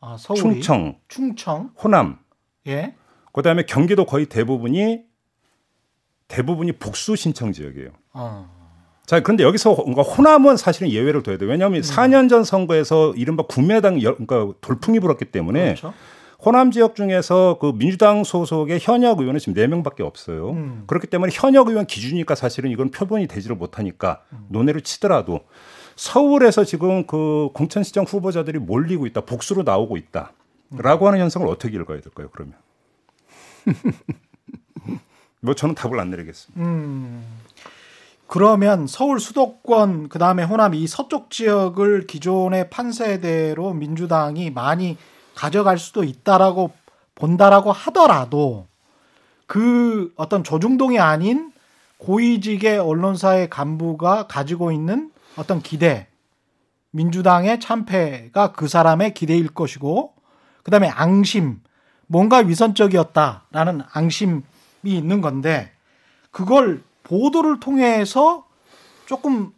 아, 0.00 0.16
충청, 0.16 0.98
충청. 1.06 1.70
호남, 1.82 2.18
예. 2.66 2.94
그다음에 3.34 3.64
경기도 3.64 4.06
거의 4.06 4.24
대부분이 4.24 5.02
대부분이 6.28 6.72
복수 6.72 7.14
신청 7.14 7.52
지역이에요. 7.52 7.90
어. 8.14 8.48
자, 9.04 9.20
그런데 9.20 9.44
여기서 9.44 9.74
그러니까 9.76 10.00
호남은 10.00 10.56
사실은 10.56 10.88
예외를 10.90 11.22
둬야 11.22 11.36
돼요. 11.36 11.50
왜냐하면 11.50 11.80
음. 11.80 11.82
4년 11.82 12.30
전 12.30 12.42
선거에서 12.42 13.12
이른바 13.16 13.42
여- 14.02 14.16
그러니까 14.16 14.54
돌풍이 14.62 14.98
불었기 14.98 15.26
때문에 15.26 15.74
그렇죠. 15.74 15.92
호남 16.44 16.70
지역 16.70 16.94
중에서 16.94 17.58
그 17.60 17.72
민주당 17.74 18.22
소속의 18.22 18.78
현역 18.80 19.20
의원은 19.20 19.40
지금 19.40 19.54
4명밖에 19.54 20.02
없어요. 20.02 20.50
음. 20.50 20.84
그렇기 20.86 21.06
때문에 21.06 21.32
현역 21.32 21.68
의원 21.68 21.86
기준이니까 21.86 22.34
사실은 22.34 22.70
이건 22.70 22.90
표본이 22.90 23.26
되지를 23.28 23.56
못하니까 23.56 24.22
음. 24.32 24.46
논의를 24.48 24.82
치더라도 24.82 25.40
서울에서 25.96 26.64
지금 26.64 27.06
그 27.06 27.48
공천시장 27.54 28.04
후보자들이 28.04 28.58
몰리고 28.58 29.06
있다. 29.06 29.22
복수로 29.22 29.62
나오고 29.62 29.96
있다. 29.96 30.32
라고 30.70 31.06
하는 31.06 31.20
현상을 31.20 31.46
어떻게 31.48 31.76
읽어야 31.76 32.00
될까요, 32.00 32.28
그러면? 32.32 32.54
뭐 35.40 35.54
저는 35.54 35.74
답을 35.74 35.98
안 36.00 36.10
내리겠습니다. 36.10 36.60
음. 36.60 37.24
그러면 38.26 38.86
서울 38.86 39.20
수도권 39.20 40.08
그 40.08 40.18
다음에 40.18 40.42
호남 40.42 40.74
이 40.74 40.86
서쪽 40.86 41.30
지역을 41.30 42.06
기존의 42.06 42.70
판세대로 42.70 43.74
민주당이 43.74 44.50
많이 44.50 44.96
가져갈 45.34 45.78
수도 45.78 46.04
있다라고 46.04 46.70
본다라고 47.14 47.72
하더라도 47.72 48.66
그 49.46 50.12
어떤 50.16 50.42
조중동이 50.42 50.98
아닌 50.98 51.52
고위직의 51.98 52.78
언론사의 52.78 53.50
간부가 53.50 54.26
가지고 54.26 54.72
있는 54.72 55.10
어떤 55.36 55.60
기대 55.62 56.08
민주당의 56.90 57.60
참패가 57.60 58.52
그 58.52 58.68
사람의 58.68 59.14
기대일 59.14 59.48
것이고 59.48 60.14
그 60.62 60.70
다음에 60.70 60.88
앙심 60.88 61.60
뭔가 62.06 62.38
위선적이었다라는 62.38 63.82
앙심이 63.92 64.42
있는 64.84 65.20
건데 65.20 65.72
그걸 66.30 66.82
보도를 67.02 67.60
통해서 67.60 68.46
조금 69.06 69.52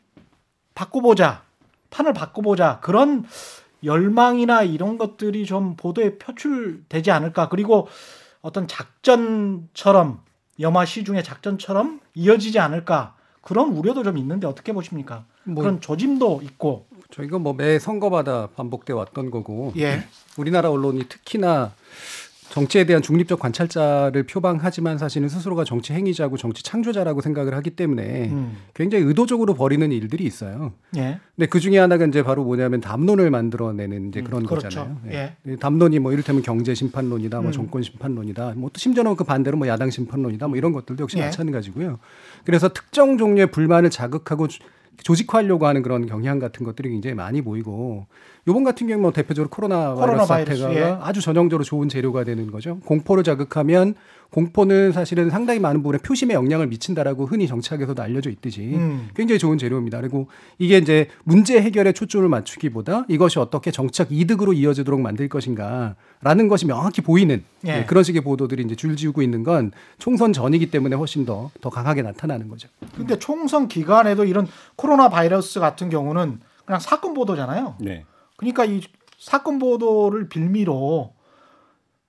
바꿔보자 0.75 1.43
판을 1.91 2.13
바꿔보자 2.13 2.81
그런 2.81 3.25
열망이나 3.87 4.63
이런 4.63 4.99
것들이 4.99 5.47
좀 5.47 5.77
보도에 5.77 6.19
표출되지 6.19 7.11
않을까. 7.11 7.49
그리고 7.49 7.89
어떤 8.43 8.69
작전처럼 8.69 10.21
영화 10.61 10.85
시중의 10.85 11.25
작전처럼 11.25 12.01
이어지지 12.15 12.59
않을까. 12.59 13.15
그런 13.41 13.71
우려도 13.71 14.03
좀 14.03 14.19
있는데 14.19 14.47
어떻게 14.47 14.73
보십니까? 14.73 15.25
뭐- 15.45 15.63
그런 15.63 15.81
조짐도 15.81 16.41
있고. 16.43 16.87
저희가 17.13 17.39
뭐 17.39 17.53
매 17.53 17.79
선거마다 17.79 18.49
반복돼 18.57 18.93
왔던 18.93 19.31
거고. 19.31 19.73
예. 19.77 20.05
우리나라 20.37 20.71
언론이 20.71 21.05
특히나 21.09 21.73
정치에 22.51 22.85
대한 22.85 23.03
중립적 23.03 23.39
관찰자를 23.39 24.23
표방하지만 24.23 24.97
사실은 24.99 25.29
스스로가 25.29 25.65
정치 25.65 25.93
행위자고 25.93 26.37
정치 26.37 26.63
창조자라고 26.63 27.21
생각을 27.21 27.55
하기 27.57 27.71
때문에 27.71 28.31
음. 28.31 28.57
굉장히 28.73 29.05
의도적으로 29.05 29.53
벌이는 29.55 29.93
일들이 29.93 30.25
있어요. 30.25 30.73
예. 30.97 31.19
근데 31.35 31.47
그 31.49 31.61
중에 31.61 31.77
하나가 31.79 32.07
이제 32.07 32.23
바로 32.23 32.45
뭐냐면 32.45 32.81
담론을 32.81 33.31
만들어내는 33.31 34.09
이제 34.09 34.23
그런 34.23 34.47
그렇죠. 34.47 34.69
거잖아요. 34.69 34.97
예. 35.11 35.37
이 35.47 35.57
담론이 35.57 35.99
뭐 35.99 36.13
이를테면 36.13 36.43
경제 36.43 36.75
심판론이다, 36.75 37.41
뭐 37.41 37.51
음. 37.51 37.53
정권 37.53 37.83
심판론이다, 37.83 38.55
뭐 38.57 38.71
또 38.73 38.79
심지어는 38.79 39.17
그 39.17 39.25
반대로 39.25 39.57
뭐 39.59 39.69
야당 39.69 39.91
심판론이다, 39.91 40.49
뭐 40.49 40.57
이런 40.57 40.73
것들도 40.73 41.03
역시 41.03 41.19
예. 41.19 41.23
마찬가지고요. 41.23 41.99
그래서 42.45 42.69
특정 42.69 43.19
종류의 43.19 43.51
불만을 43.51 43.91
자극하고 43.91 44.49
조- 44.49 44.65
조직화하려고 45.03 45.67
하는 45.67 45.83
그런 45.83 46.07
경향 46.07 46.39
같은 46.39 46.65
것들이 46.65 46.91
굉장히 46.91 47.15
많이 47.15 47.43
보이고 47.43 48.07
요번 48.49 48.65
같은 48.65 48.87
경우 48.87 49.01
뭐 49.01 49.13
대표적으로 49.13 49.51
코로나, 49.51 49.95
코로나 49.95 50.25
바이러스 50.25 50.29
바이러스, 50.29 50.63
사태가 50.63 50.81
예. 50.81 50.99
아주 51.01 51.21
전형적으로 51.21 51.65
좋은 51.65 51.89
재료가 51.89 52.25
되는 52.25 52.51
거죠. 52.51 52.79
공포를 52.85 53.25
자극하면 53.25 53.95
공포는 54.31 54.93
사실은 54.93 55.31
상당히 55.31 55.61
많은 55.61 55.83
부분에 55.83 55.99
표심에 55.99 56.35
영향을 56.35 56.67
미친다라고 56.69 57.27
흔히 57.27 57.47
정치학에서도 57.47 58.03
알려져 58.03 58.31
있듯이 58.31 58.73
음. 58.75 59.09
굉장히 59.15 59.39
좋은 59.39 59.59
재료입니다. 59.59 60.01
그리고 60.01 60.29
이게 60.59 60.79
이제 60.79 61.09
문제 61.25 61.61
해결에 61.61 61.93
초점을 61.93 62.29
맞추기보다 62.29 63.07
이것이 63.09 63.39
어떻게 63.39 63.71
정치적 63.71 64.09
이득으로 64.11 64.53
이어지도록 64.53 65.01
만들 65.01 65.29
것인가라는 65.29 66.49
것이 66.49 66.67
명확히 66.67 67.01
보이는 67.03 67.45
예. 67.67 67.79
예, 67.81 67.85
그런 67.85 68.05
식의 68.05 68.23
보도들이 68.23 68.63
이제 68.63 68.75
줄지우고 68.75 69.23
있는 69.23 69.43
건 69.43 69.73
총선 69.99 70.33
전이기 70.33 70.71
때문에 70.71 70.97
훨씬 70.97 71.25
더 71.25 71.51
더 71.61 71.71
강하게 71.71 72.03
나타나는 72.03 72.49
거죠. 72.49 72.69
근데 72.95 73.19
총선 73.19 73.69
기간에도 73.69 74.25
이런 74.25 74.47
코로나 74.77 75.09
바이러스 75.09 75.61
같은 75.61 75.91
경우는 75.91 76.41
그냥 76.65 76.81
사건 76.81 77.15
보도잖아요. 77.15 77.77
네. 77.81 78.05
그러니까 78.37 78.65
이 78.65 78.81
사건 79.19 79.59
보도를 79.59 80.29
빌미로 80.29 81.15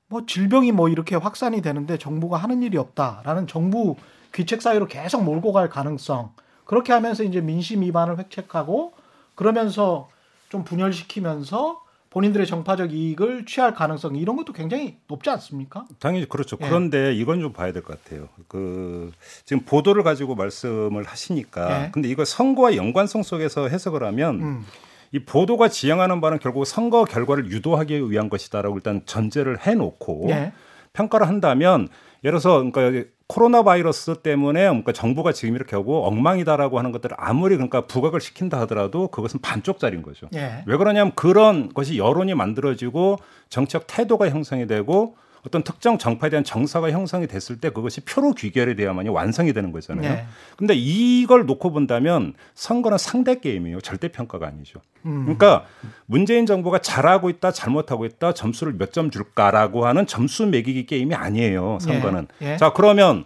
뭐 0.10 0.26
질병이 0.26 0.72
뭐 0.72 0.90
이렇게 0.90 1.16
확산이 1.16 1.62
되는데 1.62 1.98
정부가 1.98 2.38
하는 2.38 2.64
일이 2.64 2.78
없다라는 2.78 3.48
정부 3.48 3.96
귀책 4.34 4.62
사유로 4.62 4.88
계속 4.88 5.24
몰고 5.24 5.52
갈 5.52 5.70
가능성 5.70 6.32
그렇게 6.66 6.94
하면서 6.94 7.24
이제 7.24 7.42
민심 7.42 7.82
위반을 7.82 8.18
획책하고 8.20 8.94
그러면서 9.36 10.10
좀 10.50 10.64
분열시키면서 10.64 11.82
본인들의 12.10 12.48
정파적 12.48 12.94
이익을 12.94 13.46
취할 13.46 13.74
가능성 13.74 14.16
이런 14.16 14.38
것도 14.38 14.54
굉장히 14.54 14.96
높지 15.08 15.30
않습니까? 15.30 15.86
당연히 16.00 16.28
그렇죠. 16.28 16.58
예. 16.62 16.66
그런데 16.66 17.14
이건 17.14 17.42
좀 17.42 17.52
봐야 17.54 17.74
될 17.74 17.84
것 17.84 18.02
같아요. 18.02 18.30
그 18.48 19.12
지금 19.46 19.64
보도를 19.66 20.04
가지고 20.04 20.34
말씀을 20.36 21.04
하시니까 21.04 21.84
예. 21.86 21.92
근데 21.92 22.08
이거 22.08 22.24
선거와 22.24 22.76
연관성 22.78 23.24
속에서 23.24 23.68
해석을 23.68 24.04
하면 24.04 24.42
음. 24.42 24.66
이 25.12 25.20
보도가 25.20 25.70
지향하는 25.70 26.22
바는 26.22 26.40
결국 26.40 26.66
선거 26.66 27.06
결과를 27.06 27.50
유도하기 27.52 28.12
위한 28.12 28.30
것이다라고 28.30 28.76
일단 28.76 29.02
전제를 29.06 29.60
해놓고 29.60 30.28
예. 30.30 30.52
평가를 30.94 31.28
한다면 31.28 31.88
예를 32.24 32.40
들어서 32.40 32.64
그러니까 32.64 33.10
코로나 33.28 33.62
바이러스 33.62 34.16
때문에 34.22 34.62
그러니까 34.62 34.94
정부가 34.94 35.34
지금 35.34 35.56
이렇게 35.56 35.76
하고 35.76 36.06
엉망이다라고 36.08 36.80
하는 36.80 36.92
것들을 36.92 37.16
아무리 37.20 37.56
그러니까 37.56 37.86
부각을 37.86 38.22
시킨다 38.22 38.60
하더라도 38.62 39.10
그것은 39.10 39.42
반쪽짜리인 39.42 40.02
거죠. 40.02 40.28
예. 40.34 40.64
왜 40.66 40.78
그러냐면 40.78 41.12
그런 41.14 41.70
것이 41.74 41.98
여론이 41.98 42.34
만들어지고 42.34 43.18
정치적 43.50 43.86
태도가 43.88 44.30
형성이 44.30 44.66
되고 44.66 45.16
어떤 45.46 45.63
특정 45.63 45.98
정파에 45.98 46.29
대한 46.29 46.44
정서가 46.44 46.91
형성이 46.91 47.27
됐을 47.27 47.60
때 47.60 47.70
그것이 47.70 48.01
표로 48.01 48.34
귀결이 48.34 48.75
돼야만이 48.75 49.10
완성이 49.10 49.53
되는 49.53 49.72
거잖아요. 49.72 50.10
네. 50.13 50.25
근데 50.58 50.74
이걸 50.75 51.46
놓고 51.46 51.72
본다면 51.72 52.34
선거는 52.56 52.98
상대 52.98 53.39
게임이에요. 53.39 53.79
절대 53.82 54.08
평가가 54.10 54.48
아니죠. 54.48 54.82
음. 55.06 55.24
그러니까 55.24 55.65
문재인 56.06 56.46
정부가 56.46 56.79
잘하고 56.79 57.29
있다, 57.29 57.51
잘못하고 57.51 58.06
있다, 58.06 58.34
점수를 58.34 58.74
몇 58.74 58.88
점 58.91 59.12
줄까라고 59.12 59.86
하는 59.86 60.08
점수 60.08 60.48
매기기 60.48 60.86
게임이 60.88 61.13
아니에요. 61.13 61.77
선거는. 61.82 62.27
예, 62.41 62.53
예. 62.53 62.58
자, 62.58 62.72
그러면 62.74 63.25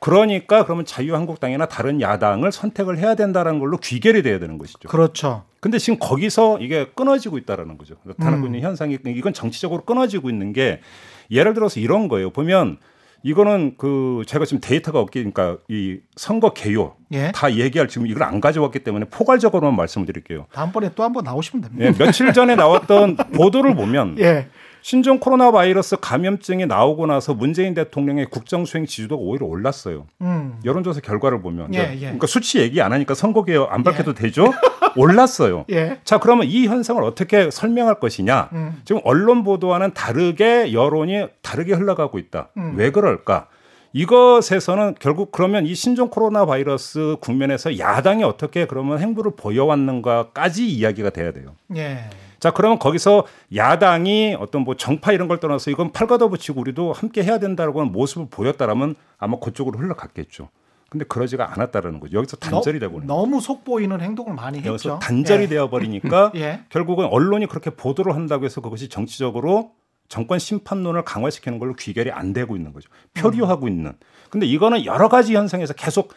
그러니까 0.00 0.64
그러면 0.64 0.84
자유한국당이나 0.84 1.66
다른 1.66 2.00
야당을 2.00 2.50
선택을 2.50 2.98
해야 2.98 3.14
된다는 3.14 3.60
걸로 3.60 3.76
귀결이 3.76 4.22
돼야 4.22 4.40
되는 4.40 4.58
것이죠. 4.58 4.88
그렇죠. 4.88 5.44
근데 5.60 5.78
지금 5.78 6.00
거기서 6.00 6.58
이게 6.58 6.86
끊어지고 6.96 7.38
있다라는 7.38 7.78
거죠. 7.78 7.94
나타나고 8.02 8.38
음. 8.42 8.46
있는 8.46 8.60
현상이 8.62 8.98
이건 9.06 9.32
정치적으로 9.32 9.84
끊어지고 9.84 10.28
있는 10.28 10.52
게 10.52 10.80
예를 11.30 11.54
들어서 11.54 11.80
이런 11.80 12.08
거예요. 12.08 12.30
보면 12.30 12.78
이거는 13.22 13.74
그 13.78 14.22
제가 14.26 14.44
지금 14.44 14.60
데이터가 14.60 14.98
없기 14.98 15.20
그러니까 15.20 15.58
이 15.68 15.98
선거 16.16 16.52
개요 16.52 16.96
예. 17.12 17.30
다 17.32 17.52
얘기할 17.52 17.88
지금 17.88 18.06
이걸 18.06 18.24
안 18.24 18.40
가져왔기 18.40 18.80
때문에 18.80 19.06
포괄적으로만 19.06 19.76
말씀을 19.76 20.06
드릴게요. 20.06 20.46
다음번에 20.52 20.90
또 20.94 21.04
한번 21.04 21.24
나오시면 21.24 21.62
됩니다. 21.62 21.86
예, 21.86 21.92
며칠 22.04 22.32
전에 22.32 22.56
나왔던 22.56 23.16
보도를 23.16 23.74
보면 23.74 24.16
예. 24.20 24.48
신종 24.82 25.20
코로나 25.20 25.52
바이러스 25.52 25.96
감염증이 25.96 26.66
나오고 26.66 27.06
나서 27.06 27.34
문재인 27.34 27.72
대통령의 27.72 28.26
국정 28.26 28.64
수행 28.64 28.84
지지도가 28.84 29.22
오히려 29.22 29.46
올랐어요. 29.46 30.06
음. 30.20 30.58
여론조사 30.64 31.00
결과를 31.00 31.40
보면 31.40 31.72
예, 31.74 31.92
예. 31.94 32.00
그러니까 32.00 32.26
수치 32.26 32.58
얘기 32.58 32.82
안 32.82 32.92
하니까 32.92 33.14
선거 33.14 33.44
개혁 33.44 33.72
안 33.72 33.84
밝혀도 33.84 34.14
되죠. 34.14 34.52
올랐어요. 34.96 35.64
예. 35.70 36.00
자 36.04 36.18
그러면 36.18 36.46
이 36.48 36.66
현상을 36.66 37.02
어떻게 37.02 37.50
설명할 37.50 38.00
것이냐? 38.00 38.50
음. 38.52 38.82
지금 38.84 39.00
언론 39.04 39.44
보도와는 39.44 39.94
다르게 39.94 40.72
여론이 40.72 41.26
다르게 41.42 41.74
흘러가고 41.74 42.18
있다. 42.18 42.48
음. 42.56 42.74
왜 42.76 42.90
그럴까? 42.90 43.46
이것에서는 43.94 44.96
결국 44.98 45.32
그러면 45.32 45.66
이 45.66 45.74
신종 45.74 46.08
코로나 46.08 46.46
바이러스 46.46 47.16
국면에서 47.20 47.78
야당이 47.78 48.24
어떻게 48.24 48.66
그러면 48.66 48.98
행보를 48.98 49.32
보여왔는가까지 49.36 50.66
이야기가 50.66 51.10
돼야 51.10 51.30
돼요. 51.32 51.54
예. 51.76 52.08
자, 52.42 52.50
그러면 52.50 52.80
거기서 52.80 53.24
야당이 53.54 54.36
어떤 54.36 54.62
뭐 54.62 54.74
정파 54.74 55.12
이런 55.12 55.28
걸 55.28 55.38
떠나서 55.38 55.70
이건 55.70 55.92
팔 55.92 56.08
걷어붙이고 56.08 56.60
우리도 56.60 56.92
함께 56.92 57.22
해야 57.22 57.38
된다라고 57.38 57.78
하는 57.78 57.92
모습을 57.92 58.26
보였다라면 58.30 58.96
아마 59.16 59.38
그쪽으로 59.38 59.78
흘러갔겠죠. 59.78 60.48
근데 60.90 61.04
그러지가 61.04 61.52
않았다라는 61.52 62.00
거죠. 62.00 62.18
여기서 62.18 62.38
단절이 62.38 62.80
되고 62.80 62.94
있는 62.94 63.06
거예요. 63.06 63.20
너무 63.20 63.40
속보이는 63.40 64.00
행동을 64.00 64.34
많이 64.34 64.58
했죠. 64.58 64.70
여기서 64.70 64.98
단절이 64.98 65.44
예. 65.44 65.46
되어 65.46 65.70
버리니까 65.70 66.32
예. 66.34 66.64
결국은 66.68 67.06
언론이 67.06 67.46
그렇게 67.46 67.70
보도를 67.70 68.12
한다고 68.16 68.44
해서 68.44 68.60
그것이 68.60 68.88
정치적으로 68.88 69.70
정권 70.08 70.40
심판론을 70.40 71.04
강화시키는 71.04 71.60
걸로 71.60 71.74
귀결이 71.76 72.10
안 72.10 72.32
되고 72.32 72.56
있는 72.56 72.72
거죠. 72.72 72.90
표류하고 73.14 73.68
있는. 73.68 73.92
근데 74.30 74.46
이거는 74.46 74.84
여러 74.84 75.08
가지 75.08 75.36
현상에서 75.36 75.74
계속 75.74 76.12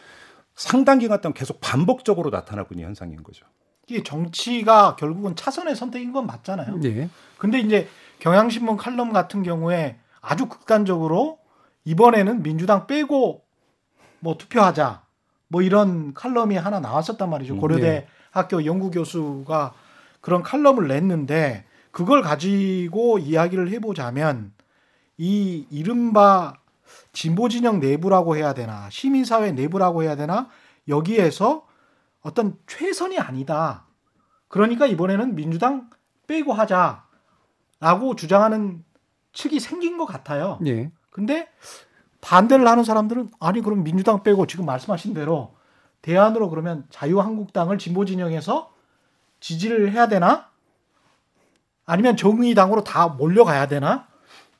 상당 0.56 0.98
기간 0.98 1.20
동안 1.20 1.34
계속 1.34 1.60
반복적으로 1.60 2.30
나타나고 2.30 2.74
있는 2.74 2.88
현상인 2.88 3.22
거죠. 3.22 3.46
이게 3.88 4.02
정치가 4.02 4.96
결국은 4.96 5.36
차선의 5.36 5.76
선택인 5.76 6.12
건 6.12 6.26
맞잖아요. 6.26 6.80
예. 6.84 7.08
근데 7.38 7.60
이제 7.60 7.88
경향신문 8.18 8.76
칼럼 8.76 9.12
같은 9.12 9.42
경우에 9.42 9.96
아주 10.20 10.46
극단적으로 10.48 11.38
이번에는 11.84 12.42
민주당 12.42 12.86
빼고 12.86 13.44
뭐 14.18 14.36
투표하자 14.36 15.02
뭐 15.48 15.62
이런 15.62 16.14
칼럼이 16.14 16.56
하나 16.56 16.80
나왔었단 16.80 17.30
말이죠. 17.30 17.54
음, 17.54 17.60
고려대 17.60 17.82
네. 17.82 18.06
학교 18.32 18.64
연구 18.64 18.90
교수가 18.90 19.72
그런 20.20 20.42
칼럼을 20.42 20.88
냈는데 20.88 21.64
그걸 21.92 22.22
가지고 22.22 23.20
이야기를 23.20 23.70
해보자면 23.70 24.52
이 25.16 25.66
이른바 25.70 26.54
진보 27.12 27.48
진영 27.48 27.78
내부라고 27.78 28.36
해야 28.36 28.52
되나 28.52 28.90
시민사회 28.90 29.52
내부라고 29.52 30.02
해야 30.02 30.16
되나 30.16 30.48
여기에서 30.88 31.65
어떤 32.26 32.58
최선이 32.66 33.20
아니다. 33.20 33.84
그러니까 34.48 34.86
이번에는 34.86 35.36
민주당 35.36 35.88
빼고 36.26 36.52
하자라고 36.52 38.16
주장하는 38.16 38.84
측이 39.32 39.60
생긴 39.60 39.96
것 39.96 40.06
같아요. 40.06 40.58
예. 40.66 40.90
근데 41.10 41.48
반대를 42.20 42.66
하는 42.66 42.82
사람들은 42.82 43.30
아니 43.38 43.60
그럼 43.60 43.84
민주당 43.84 44.24
빼고 44.24 44.48
지금 44.48 44.66
말씀하신 44.66 45.14
대로 45.14 45.54
대안으로 46.02 46.50
그러면 46.50 46.84
자유한국당을 46.90 47.78
진보 47.78 48.04
진영에서 48.04 48.72
지지를 49.38 49.92
해야 49.92 50.08
되나? 50.08 50.50
아니면 51.84 52.16
정의당으로 52.16 52.82
다 52.82 53.06
몰려가야 53.06 53.68
되나? 53.68 54.08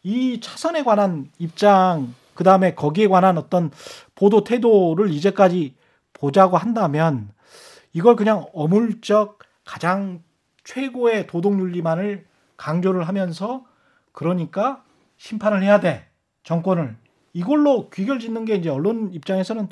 이 0.05 0.39
차선에 0.41 0.85
관한 0.85 1.33
입장 1.39 2.15
그 2.35 2.45
다음에 2.45 2.77
거기에 2.77 3.09
관한 3.09 3.39
어떤 3.39 3.73
보도 4.15 4.45
태도를 4.45 5.11
이제까지 5.11 5.75
보자고 6.13 6.57
한다면 6.57 7.35
이걸 7.97 8.15
그냥 8.15 8.45
어물쩍 8.53 9.39
가장 9.65 10.23
최고의 10.65 11.27
도덕 11.27 11.59
윤리만을 11.59 12.27
강조를 12.59 13.09
하면서 13.09 13.65
그러니까 14.13 14.85
심판을 15.17 15.63
해야 15.63 15.81
돼 15.81 16.07
정권을 16.43 16.95
이걸로 17.33 17.89
귀결 17.89 18.19
짓는 18.19 18.45
게 18.45 18.57
이제 18.57 18.69
언론 18.69 19.15
입장에서는 19.15 19.71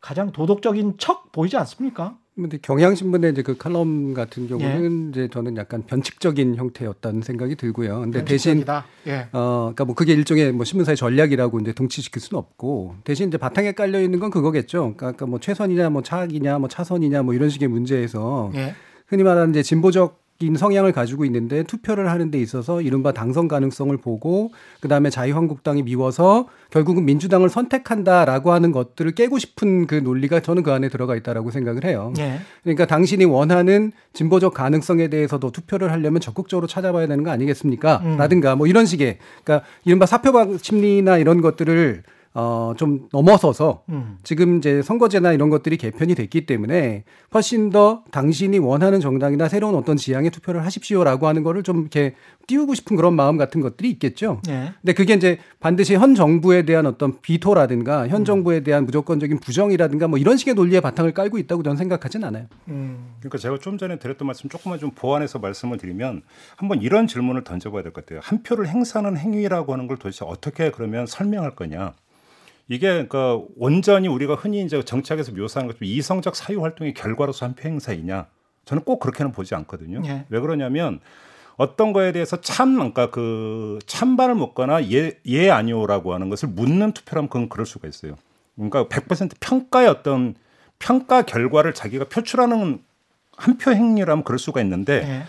가장 0.00 0.32
도덕적인 0.32 0.96
척 0.96 1.30
보이지 1.30 1.58
않습니까? 1.58 2.16
근데 2.42 2.58
경향신문의 2.62 3.32
이제 3.32 3.42
그 3.42 3.56
칼럼 3.56 4.14
같은 4.14 4.46
경우는 4.46 5.10
이제 5.10 5.28
저는 5.28 5.56
약간 5.56 5.82
변칙적인 5.84 6.54
형태였다는 6.54 7.22
생각이 7.22 7.56
들고요. 7.56 8.00
근데 8.00 8.24
대신 8.24 8.64
변칙적이다. 8.64 8.86
예. 9.08 9.28
어, 9.32 9.72
그러니까 9.74 9.84
뭐 9.84 9.94
그게 9.96 10.12
일종의 10.12 10.52
뭐 10.52 10.64
신문사의 10.64 10.96
전략이라고 10.96 11.58
이제 11.60 11.72
동치시킬 11.72 12.22
수는 12.22 12.38
없고 12.38 12.94
대신 13.02 13.28
이제 13.28 13.38
바탕에 13.38 13.72
깔려 13.72 14.00
있는 14.00 14.20
건 14.20 14.30
그거겠죠. 14.30 14.94
그러니까 14.96 15.26
뭐 15.26 15.40
최선이냐 15.40 15.90
뭐 15.90 16.02
차악이냐 16.02 16.58
뭐 16.58 16.68
차선이냐 16.68 17.22
뭐 17.22 17.34
이런 17.34 17.50
식의 17.50 17.68
문제에서 17.68 18.52
예. 18.54 18.74
흔히 19.08 19.24
말하는 19.24 19.50
이제 19.50 19.62
진보적 19.62 20.27
인 20.40 20.54
성향을 20.54 20.92
가지고 20.92 21.24
있는데 21.24 21.64
투표를 21.64 22.08
하는 22.08 22.30
데 22.30 22.38
있어서 22.38 22.80
이른바 22.80 23.10
당선 23.10 23.48
가능성을 23.48 23.96
보고 23.96 24.52
그다음에 24.78 25.10
자유한국당이 25.10 25.82
미워서 25.82 26.46
결국은 26.70 27.04
민주당을 27.04 27.48
선택한다라고 27.48 28.52
하는 28.52 28.70
것들을 28.70 29.10
깨고 29.16 29.40
싶은 29.40 29.88
그 29.88 29.96
논리가 29.96 30.38
저는 30.38 30.62
그 30.62 30.72
안에 30.72 30.90
들어가 30.90 31.16
있다라고 31.16 31.50
생각을 31.50 31.84
해요. 31.84 32.12
예. 32.20 32.38
그러니까 32.62 32.86
당신이 32.86 33.24
원하는 33.24 33.90
진보적 34.12 34.54
가능성에 34.54 35.08
대해서도 35.08 35.50
투표를 35.50 35.90
하려면 35.90 36.20
적극적으로 36.20 36.68
찾아봐야 36.68 37.08
되는 37.08 37.24
거 37.24 37.32
아니겠습니까? 37.32 38.02
음. 38.04 38.16
라든가 38.16 38.54
뭐 38.54 38.68
이런 38.68 38.86
식의 38.86 39.18
그러니까 39.42 39.66
이른바 39.84 40.06
사표방 40.06 40.58
심리나 40.58 41.18
이런 41.18 41.40
것들을 41.40 42.04
어, 42.40 42.72
좀 42.76 43.08
넘어서서 43.10 43.82
음. 43.88 44.16
지금 44.22 44.58
이제 44.58 44.80
선거제나 44.80 45.32
이런 45.32 45.50
것들이 45.50 45.76
개편이 45.76 46.14
됐기 46.14 46.46
때문에 46.46 47.02
훨씬 47.34 47.70
더 47.70 48.04
당신이 48.12 48.60
원하는 48.60 49.00
정당이나 49.00 49.48
새로운 49.48 49.74
어떤 49.74 49.96
지향에 49.96 50.30
투표를 50.30 50.64
하십시오라고 50.64 51.26
하는 51.26 51.42
거를 51.42 51.64
좀 51.64 51.80
이렇게 51.80 52.14
띄우고 52.46 52.74
싶은 52.74 52.96
그런 52.96 53.14
마음 53.14 53.38
같은 53.38 53.60
것들이 53.60 53.90
있겠죠. 53.90 54.40
예. 54.48 54.72
근데 54.80 54.92
그게 54.92 55.14
이제 55.14 55.38
반드시 55.58 55.96
현 55.96 56.14
정부에 56.14 56.62
대한 56.62 56.86
어떤 56.86 57.20
비토라든가 57.20 58.04
음. 58.04 58.08
현 58.08 58.24
정부에 58.24 58.60
대한 58.60 58.86
무조건적인 58.86 59.40
부정이라든가 59.40 60.06
뭐 60.06 60.16
이런 60.16 60.36
식의 60.36 60.54
논리에 60.54 60.80
바탕을 60.80 61.14
깔고 61.14 61.38
있다고 61.38 61.64
저는 61.64 61.76
생각하진 61.76 62.22
않아요. 62.22 62.46
음. 62.68 63.14
그러니까 63.18 63.38
제가 63.38 63.58
좀 63.58 63.78
전에 63.78 63.98
드렸던 63.98 64.24
말씀 64.26 64.48
조금만 64.48 64.78
좀 64.78 64.92
보완해서 64.92 65.40
말씀을 65.40 65.78
드리면 65.78 66.22
한번 66.56 66.82
이런 66.82 67.08
질문을 67.08 67.42
던져봐야 67.42 67.82
될 67.82 67.92
것 67.92 68.06
같아요. 68.06 68.20
한 68.22 68.44
표를 68.44 68.68
행사하는 68.68 69.16
행위라고 69.16 69.72
하는 69.72 69.88
걸 69.88 69.96
도대체 69.96 70.24
어떻게 70.24 70.70
그러면 70.70 71.06
설명할 71.06 71.56
거냐? 71.56 71.94
이게 72.68 72.88
그러니까 72.88 73.40
온전히 73.56 74.08
우리가 74.08 74.34
흔히 74.34 74.62
이제 74.62 74.82
정치학에서 74.82 75.32
묘사하는 75.32 75.68
것처럼 75.72 75.88
이성적 75.88 76.36
사유 76.36 76.62
활동의 76.62 76.94
결과로서 76.94 77.46
한표 77.46 77.68
행사이냐? 77.68 78.26
저는 78.64 78.84
꼭 78.84 79.00
그렇게는 79.00 79.32
보지 79.32 79.54
않거든요. 79.54 80.02
예. 80.04 80.26
왜 80.28 80.40
그러냐면 80.40 81.00
어떤 81.56 81.92
거에 81.92 82.12
대해서 82.12 82.40
참 82.40 82.74
그러니까 82.74 83.10
그 83.10 83.78
찬반을 83.86 84.34
묻거나 84.34 84.84
예, 84.92 85.18
예 85.26 85.50
아니오라고 85.50 86.12
하는 86.12 86.28
것을 86.28 86.48
묻는 86.50 86.92
투표라면 86.92 87.28
그건 87.28 87.48
그럴 87.48 87.64
수가 87.64 87.88
있어요. 87.88 88.14
그러니까 88.54 88.86
100% 88.86 89.32
평가의 89.40 89.88
어떤 89.88 90.34
평가 90.78 91.22
결과를 91.22 91.74
자기가 91.74 92.04
표출하는 92.04 92.82
한 93.38 93.56
표 93.56 93.70
행위라면 93.70 94.24
그럴 94.24 94.38
수가 94.38 94.60
있는데 94.62 95.02
예. 95.08 95.22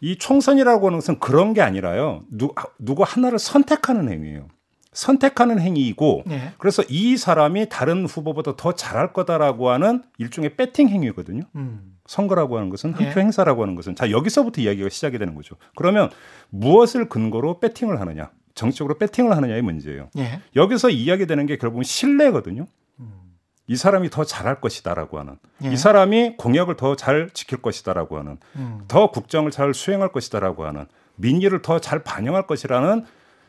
이 0.00 0.16
총선이라고 0.16 0.86
하는 0.86 0.98
것은 0.98 1.18
그런 1.18 1.54
게 1.54 1.62
아니라요. 1.62 2.22
누, 2.30 2.54
누구 2.78 3.02
하나를 3.02 3.38
선택하는 3.38 4.08
행위예요. 4.10 4.48
선택하는 4.92 5.60
행위이고 5.60 6.24
예. 6.30 6.52
그래서 6.58 6.82
이 6.88 7.16
사람이 7.16 7.68
다른 7.68 8.06
후보보다 8.06 8.56
더 8.56 8.72
잘할 8.72 9.12
거다라고 9.12 9.70
하는 9.70 10.02
일종의 10.18 10.56
배팅 10.56 10.88
행위거든요. 10.88 11.42
음. 11.56 11.96
선거라고 12.06 12.56
하는 12.56 12.70
것은 12.70 12.94
한 12.94 13.06
예. 13.06 13.10
표 13.10 13.20
행사라고 13.20 13.62
하는 13.62 13.74
것은 13.74 13.94
자 13.94 14.10
여기서부터 14.10 14.62
이야기가 14.62 14.88
시작이 14.88 15.18
되는 15.18 15.34
거죠. 15.34 15.56
그러면 15.76 16.10
무엇을 16.48 17.08
근거로 17.08 17.60
배팅을 17.60 18.00
하느냐, 18.00 18.30
정치적으로 18.54 18.96
배팅을 18.98 19.36
하느냐의 19.36 19.62
문제예요. 19.62 20.08
예. 20.16 20.40
여기서 20.56 20.90
이야기되는 20.90 21.46
게 21.46 21.58
결국은 21.58 21.84
신뢰거든요. 21.84 22.66
이 23.70 23.76
사람이 23.76 24.08
더 24.08 24.24
잘할 24.24 24.62
것이다라고 24.62 25.18
하는, 25.18 25.36
예. 25.62 25.70
이 25.70 25.76
사람이 25.76 26.38
공약을 26.38 26.76
더 26.78 26.94
잘 26.96 27.28
지킬 27.34 27.60
것이다라고 27.60 28.18
하는, 28.18 28.38
음. 28.56 28.80
더 28.88 29.10
국정을 29.10 29.50
잘 29.50 29.74
수행할 29.74 30.10
것이다라고 30.10 30.64
하는, 30.64 30.86
민의를 31.16 31.60
더 31.60 31.78
잘 31.78 32.02
반영할 32.02 32.46
것이라는 32.46 33.04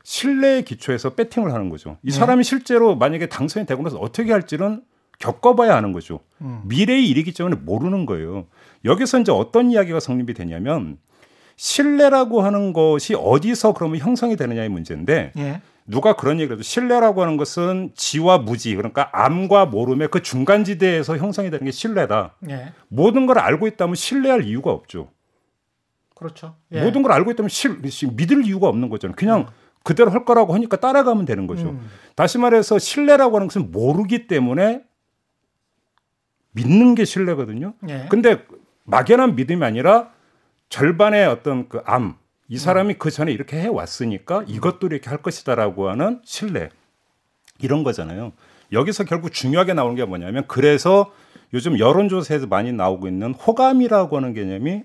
신뢰의 0.09 0.65
기초에서 0.65 1.11
배팅을 1.11 1.53
하는 1.53 1.69
거죠. 1.69 1.97
이 2.01 2.07
예. 2.07 2.11
사람이 2.11 2.43
실제로 2.43 2.95
만약에 2.95 3.27
당선이 3.27 3.67
되고 3.67 3.83
나서 3.83 3.97
어떻게 3.97 4.31
할지는 4.31 4.81
겪어봐야 5.19 5.75
하는 5.75 5.91
거죠. 5.91 6.21
음. 6.41 6.63
미래의 6.65 7.07
일이기 7.07 7.31
때문에 7.31 7.57
모르는 7.57 8.07
거예요. 8.07 8.47
여기서 8.85 9.19
이제 9.19 9.31
어떤 9.31 9.69
이야기가 9.69 9.99
성립이 9.99 10.33
되냐면 10.33 10.97
신뢰라고 11.57 12.41
하는 12.41 12.73
것이 12.73 13.13
어디서 13.13 13.73
그러면 13.73 13.99
형성이 13.99 14.35
되느냐의 14.35 14.69
문제인데 14.69 15.31
예. 15.37 15.61
누가 15.85 16.15
그런 16.15 16.39
얘기를 16.39 16.55
해도 16.55 16.63
신뢰라고 16.63 17.21
하는 17.21 17.37
것은 17.37 17.91
지와 17.93 18.39
무지 18.39 18.75
그러니까 18.75 19.11
암과 19.13 19.67
모름의 19.67 20.07
그 20.07 20.23
중간 20.23 20.63
지대에서 20.63 21.17
형성이 21.17 21.51
되는 21.51 21.65
게 21.65 21.71
신뢰다. 21.71 22.35
예. 22.49 22.73
모든 22.87 23.27
걸 23.27 23.37
알고 23.37 23.67
있다면 23.67 23.93
신뢰할 23.93 24.43
이유가 24.43 24.71
없죠. 24.71 25.11
그렇죠. 26.15 26.55
예. 26.71 26.83
모든 26.83 27.03
걸 27.03 27.11
알고 27.11 27.29
있다면 27.29 27.49
실, 27.49 27.77
믿을 28.13 28.45
이유가 28.47 28.67
없는 28.67 28.89
거잖아요. 28.89 29.15
그냥 29.15 29.45
그대로 29.89 30.11
할 30.11 30.23
거라고 30.23 30.53
하니까 30.53 30.77
따라가면 30.77 31.25
되는 31.25 31.47
거죠. 31.47 31.69
음. 31.69 31.89
다시 32.13 32.37
말해서 32.37 32.77
신뢰라고 32.77 33.37
하는 33.37 33.47
것은 33.47 33.71
모르기 33.71 34.27
때문에 34.27 34.83
믿는 36.51 36.93
게 36.93 37.05
신뢰거든요. 37.05 37.73
예. 37.89 38.05
근데 38.07 38.45
막연한 38.83 39.35
믿음이 39.35 39.65
아니라 39.65 40.11
절반의 40.69 41.25
어떤 41.25 41.67
그 41.69 41.81
암, 41.85 42.17
이 42.49 42.59
사람이 42.59 42.99
그 42.99 43.09
전에 43.09 43.31
이렇게 43.31 43.59
해 43.59 43.65
왔으니까 43.65 44.43
이것도 44.45 44.85
이렇게 44.85 45.09
할 45.09 45.23
것이다라고 45.23 45.89
하는 45.89 46.21
신뢰 46.23 46.69
이런 47.59 47.83
거잖아요. 47.83 48.33
여기서 48.71 49.05
결국 49.05 49.33
중요하게 49.33 49.73
나오는 49.73 49.95
게 49.95 50.05
뭐냐면 50.05 50.43
그래서 50.47 51.11
요즘 51.51 51.79
여론조사에서 51.79 52.45
많이 52.45 52.71
나오고 52.71 53.07
있는 53.07 53.33
호감이라고 53.33 54.17
하는 54.17 54.35
개념이 54.35 54.83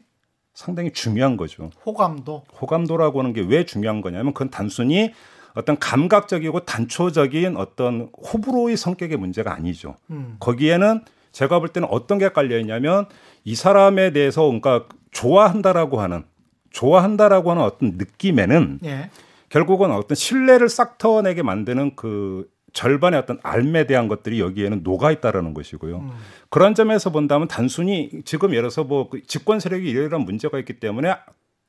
상당히 0.54 0.92
중요한 0.92 1.36
거죠. 1.36 1.70
호감도. 1.84 2.44
호감도라고 2.60 3.18
하는 3.20 3.32
게 3.32 3.40
왜 3.42 3.66
중요한 3.66 4.00
거냐면 4.00 4.32
그건 4.32 4.50
단순히 4.50 5.12
어떤 5.54 5.78
감각적이고 5.78 6.60
단초적인 6.60 7.56
어떤 7.56 8.08
호불호의 8.32 8.76
성격의 8.76 9.16
문제가 9.18 9.52
아니죠. 9.54 9.96
음. 10.10 10.36
거기에는 10.40 11.02
제가 11.32 11.58
볼 11.58 11.68
때는 11.68 11.88
어떤 11.90 12.18
게 12.18 12.28
깔려 12.30 12.58
있냐면 12.58 13.06
이 13.44 13.54
사람에 13.54 14.12
대해서 14.12 14.42
그러니까 14.44 14.86
좋아한다라고 15.10 16.00
하는 16.00 16.24
좋아한다라고 16.70 17.50
하는 17.50 17.62
어떤 17.62 17.92
느낌에는 17.98 18.80
예. 18.84 19.10
결국은 19.48 19.92
어떤 19.92 20.16
신뢰를 20.16 20.68
싹 20.68 20.98
터내게 20.98 21.42
만드는 21.42 21.94
그 21.94 22.48
절반의 22.74 23.18
어떤 23.20 23.38
알에 23.42 23.86
대한 23.86 24.08
것들이 24.08 24.40
여기에는 24.40 24.80
녹아 24.82 25.12
있다라는 25.12 25.54
것이고요. 25.54 25.98
음. 25.98 26.10
그런 26.50 26.74
점에서 26.74 27.10
본다면 27.10 27.48
단순히 27.48 28.10
지금 28.24 28.50
예를 28.50 28.62
들어서 28.62 28.84
뭐그 28.84 29.22
집권 29.26 29.60
세력이 29.60 29.88
이러이러한 29.88 30.24
문제가 30.26 30.58
있기 30.58 30.80
때문에 30.80 31.14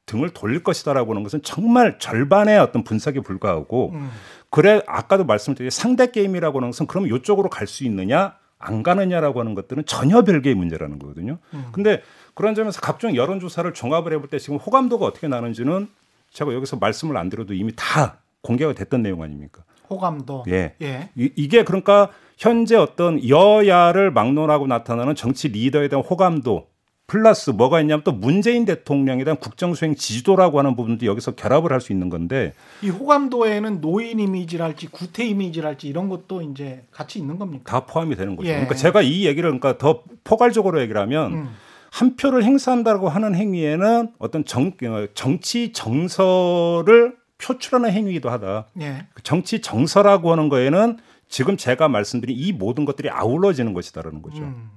등을 0.07 0.31
돌릴 0.31 0.63
것이다라고 0.63 1.11
하는 1.11 1.23
것은 1.23 1.41
정말 1.43 1.97
절반의 1.99 2.59
어떤 2.59 2.83
분석에 2.83 3.21
불과하고 3.21 3.91
음. 3.93 4.09
그래 4.49 4.81
아까도 4.87 5.25
말씀드린 5.25 5.69
상대 5.69 6.11
게임이라고 6.11 6.59
하는 6.59 6.69
것은 6.69 6.87
그럼 6.87 7.07
이쪽으로 7.07 7.49
갈 7.49 7.67
수 7.67 7.85
있느냐 7.85 8.35
안 8.57 8.83
가느냐라고 8.83 9.39
하는 9.39 9.53
것들은 9.53 9.85
전혀 9.85 10.23
별개의 10.23 10.55
문제라는 10.55 10.97
거거든요. 10.97 11.37
음. 11.53 11.65
근데 11.71 12.01
그런 12.33 12.55
점에서 12.55 12.81
각종 12.81 13.15
여론 13.15 13.39
조사를 13.39 13.71
종합을 13.73 14.13
해볼 14.13 14.29
때 14.29 14.39
지금 14.39 14.57
호감도가 14.57 15.05
어떻게 15.05 15.27
나는지는 15.27 15.87
제가 16.31 16.53
여기서 16.53 16.77
말씀을 16.77 17.15
안 17.17 17.29
드려도 17.29 17.53
이미 17.53 17.73
다 17.75 18.17
공개가 18.41 18.73
됐던 18.73 19.03
내용 19.03 19.21
아닙니까? 19.21 19.63
호감도. 19.89 20.45
예. 20.49 20.75
예. 20.81 21.09
이, 21.15 21.31
이게 21.35 21.63
그러니까 21.63 22.09
현재 22.37 22.75
어떤 22.75 23.27
여야를 23.27 24.11
막론하고 24.11 24.67
나타나는 24.67 25.15
정치 25.15 25.47
리더에 25.47 25.87
대한 25.87 26.03
호감도 26.03 26.67
플러스 27.07 27.51
뭐가 27.51 27.81
있냐면 27.81 28.03
또 28.03 28.11
문재인 28.11 28.65
대통령에 28.65 29.23
대한 29.23 29.37
국정수행 29.37 29.93
지지도라고 29.95 30.57
하는 30.57 30.75
부분도 30.75 31.05
여기서 31.05 31.35
결합을 31.35 31.71
할 31.71 31.79
수 31.79 31.91
있는 31.93 32.09
건데 32.09 32.53
이 32.81 32.89
호감도에는 32.89 33.79
노인 33.79 34.19
이미지랄지 34.19 34.87
구태 34.87 35.23
이미지랄지 35.23 35.87
이런 35.87 36.09
것도 36.09 36.41
이제 36.41 36.83
같이 36.89 37.19
있는 37.19 37.37
겁니까? 37.37 37.71
다 37.71 37.85
포함이 37.85 38.15
되는 38.15 38.35
거죠. 38.35 38.49
예. 38.49 38.53
그러니까 38.53 38.73
제가 38.73 39.03
이 39.03 39.25
얘기를 39.27 39.49
그러니까 39.51 39.77
더 39.77 40.01
포괄적으로 40.23 40.81
얘기를 40.81 40.99
하면 41.01 41.33
음. 41.33 41.49
한 41.91 42.15
표를 42.15 42.43
행사한다고 42.43 43.07
하는 43.07 43.35
행위에는 43.35 44.13
어떤 44.17 44.43
정, 44.43 44.73
어, 44.83 45.05
정치 45.13 45.71
정서를 45.73 47.15
표출하는 47.37 47.91
행위이기도 47.91 48.29
하다. 48.29 48.67
예. 48.81 49.07
그 49.13 49.23
정치 49.23 49.61
정서라고 49.61 50.31
하는 50.31 50.49
거에는 50.49 50.97
지금 51.27 51.57
제가 51.57 51.87
말씀드린 51.87 52.37
이 52.37 52.51
모든 52.51 52.85
것들이 52.85 53.09
아울러지는 53.09 53.73
것이다라는 53.73 54.21
거죠. 54.21 54.43
음. 54.43 54.69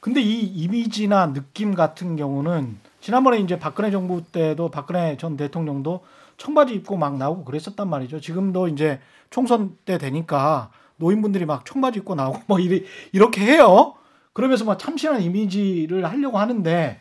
근데 0.00 0.20
이 0.20 0.40
이미지나 0.40 1.32
느낌 1.32 1.74
같은 1.74 2.16
경우는 2.16 2.78
지난번에 3.00 3.38
이제 3.38 3.58
박근혜 3.58 3.90
정부 3.90 4.22
때도 4.22 4.70
박근혜 4.70 5.16
전 5.16 5.36
대통령도 5.36 6.04
청바지 6.36 6.74
입고 6.74 6.96
막 6.96 7.16
나오고 7.16 7.44
그랬었단 7.44 7.88
말이죠. 7.88 8.20
지금도 8.20 8.68
이제 8.68 9.00
총선 9.30 9.76
때 9.84 9.98
되니까 9.98 10.70
노인분들이 10.96 11.46
막 11.46 11.64
청바지 11.64 12.00
입고 12.00 12.14
나오고 12.14 12.42
뭐 12.46 12.60
이리, 12.60 12.84
이렇게 13.12 13.40
해요. 13.40 13.94
그러면서 14.32 14.64
막 14.64 14.78
참신한 14.78 15.22
이미지를 15.22 16.04
하려고 16.04 16.38
하는데 16.38 17.00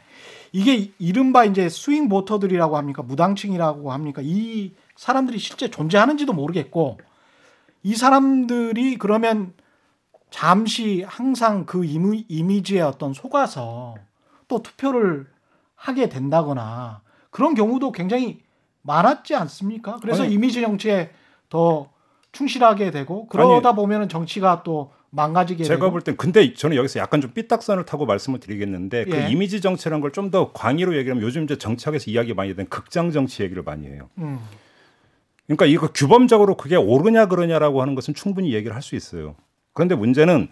이게 0.54 0.92
이른바 1.00 1.46
이제 1.46 1.68
스윙 1.68 2.08
보터들이라고 2.08 2.78
합니까? 2.78 3.02
무당층이라고 3.02 3.92
합니까? 3.92 4.22
이 4.24 4.74
사람들이 4.96 5.40
실제 5.40 5.70
존재하는지도 5.70 6.32
모르겠고 6.32 7.00
이 7.82 7.96
사람들이 7.96 8.98
그러면 8.98 9.54
잠시 10.30 11.04
항상 11.06 11.66
그 11.66 11.84
이미, 11.84 12.26
이미지에 12.30 12.82
어떤 12.82 13.14
속아서 13.14 13.96
또 14.48 14.62
투표를 14.62 15.28
하게 15.76 16.08
된다거나 16.08 17.02
그런 17.32 17.56
경우도 17.56 17.92
굉장히 17.92 18.42
많았지 18.84 19.36
않습니까? 19.36 19.98
그래서 20.02 20.24
아니. 20.24 20.34
이미지 20.34 20.62
정치에 20.62 21.12
더 21.50 21.90
충실하게 22.32 22.92
되고 22.92 23.28
그러다 23.28 23.74
보면은 23.74 24.08
정치가 24.08 24.64
또 24.64 24.92
망가지게 25.16 25.64
제가 25.64 25.92
볼 25.92 26.02
땐 26.02 26.18
근데 26.18 26.54
저는 26.54 26.76
여기서 26.76 27.00
약간 27.00 27.22
좀 27.22 27.32
삐딱선을 27.34 27.86
타고 27.86 28.06
말씀을 28.06 28.40
드리겠는데 28.40 29.00
예. 29.00 29.04
그 29.06 29.18
이미지 29.32 29.62
정치라는 29.62 30.02
걸좀 30.02 30.32
더 30.32 30.52
광의로 30.52 30.98
얘기하면 30.98 31.24
요즘 31.24 31.44
이제 31.44 31.58
정치학에서 31.58 32.10
이야기 32.10 32.34
많이 32.34 32.56
된 32.56 32.66
극장 32.68 33.12
정치 33.12 33.44
얘기를 33.44 33.62
많이 33.64 33.86
해요. 33.88 34.10
음, 34.18 34.40
그러니까 35.46 35.66
이거 35.68 35.88
규범적으로 35.94 36.58
그게 36.58 36.76
오르냐 36.76 37.28
그러냐라고 37.28 37.82
하는 37.82 37.94
것은 37.96 38.14
충분히 38.16 38.54
얘기를 38.54 38.76
할 38.76 38.82
수 38.82 38.96
있어요. 38.96 39.36
그런데 39.74 39.96
문제는 39.96 40.50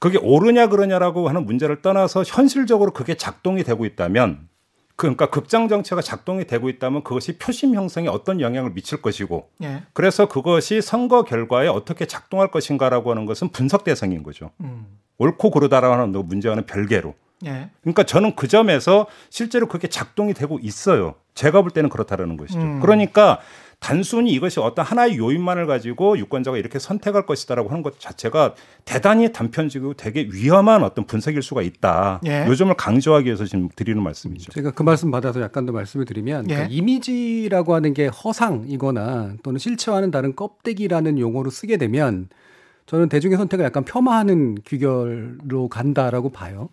그게 0.00 0.16
오르냐 0.18 0.68
그러냐라고 0.68 1.28
하는 1.28 1.44
문제를 1.44 1.82
떠나서 1.82 2.22
현실적으로 2.22 2.92
그게 2.92 3.14
작동이 3.14 3.64
되고 3.64 3.84
있다면 3.84 4.48
그- 4.98 5.06
그러니까 5.06 5.26
극장 5.30 5.68
정치가 5.68 6.02
작동이 6.02 6.44
되고 6.44 6.68
있다면 6.68 7.04
그것이 7.04 7.38
표심 7.38 7.74
형성에 7.76 8.08
어떤 8.08 8.40
영향을 8.40 8.72
미칠 8.74 9.00
것이고 9.00 9.48
예, 9.62 9.82
그래서 9.92 10.26
그것이 10.26 10.82
선거 10.82 11.22
결과에 11.22 11.68
어떻게 11.68 12.04
작동할 12.06 12.50
것인가라고 12.50 13.12
하는 13.12 13.24
것은 13.24 13.50
분석 13.50 13.84
대상인 13.84 14.24
거죠. 14.24 14.50
음, 14.60 14.86
옳고 15.18 15.52
그르다라고 15.52 15.94
하는 15.94 16.10
문제와는 16.26 16.66
별개로. 16.66 17.14
예, 17.46 17.70
그러니까 17.82 18.02
저는 18.02 18.34
그 18.34 18.48
점에서 18.48 19.06
실제로 19.30 19.68
그게 19.68 19.86
작동이 19.86 20.34
되고 20.34 20.58
있어요. 20.60 21.14
제가 21.34 21.62
볼 21.62 21.70
때는 21.70 21.88
그렇다라는 21.90 22.36
것이죠. 22.36 22.58
음. 22.58 22.80
그러니까 22.80 23.38
단순히 23.80 24.32
이것이 24.32 24.58
어떤 24.60 24.84
하나의 24.84 25.18
요인만을 25.18 25.66
가지고 25.66 26.18
유권자가 26.18 26.58
이렇게 26.58 26.78
선택할 26.78 27.26
것이다라고 27.26 27.68
하는 27.68 27.82
것 27.82 28.00
자체가 28.00 28.54
대단히 28.84 29.32
단편적이고 29.32 29.94
되게 29.94 30.28
위험한 30.30 30.82
어떤 30.82 31.06
분석일 31.06 31.42
수가 31.42 31.62
있다. 31.62 32.20
예. 32.26 32.44
요점을 32.46 32.74
강조하기 32.74 33.26
위해서 33.26 33.44
지금 33.44 33.68
드리는 33.74 34.02
말씀이죠. 34.02 34.52
제가 34.52 34.72
그 34.72 34.82
말씀 34.82 35.10
받아서 35.10 35.40
약간 35.40 35.64
더 35.64 35.72
말씀을 35.72 36.06
드리면 36.06 36.50
예. 36.50 36.54
그러니까 36.54 36.74
이미지라고 36.74 37.74
하는 37.74 37.94
게 37.94 38.08
허상이거나 38.08 39.34
또는 39.42 39.58
실체와는 39.58 40.10
다른 40.10 40.34
껍데기라는 40.34 41.18
용어로 41.18 41.50
쓰게 41.50 41.76
되면 41.76 42.28
저는 42.86 43.08
대중의 43.08 43.36
선택을 43.36 43.64
약간 43.64 43.84
폄하하는 43.84 44.56
귀결로 44.66 45.68
간다라고 45.68 46.30
봐요. 46.30 46.70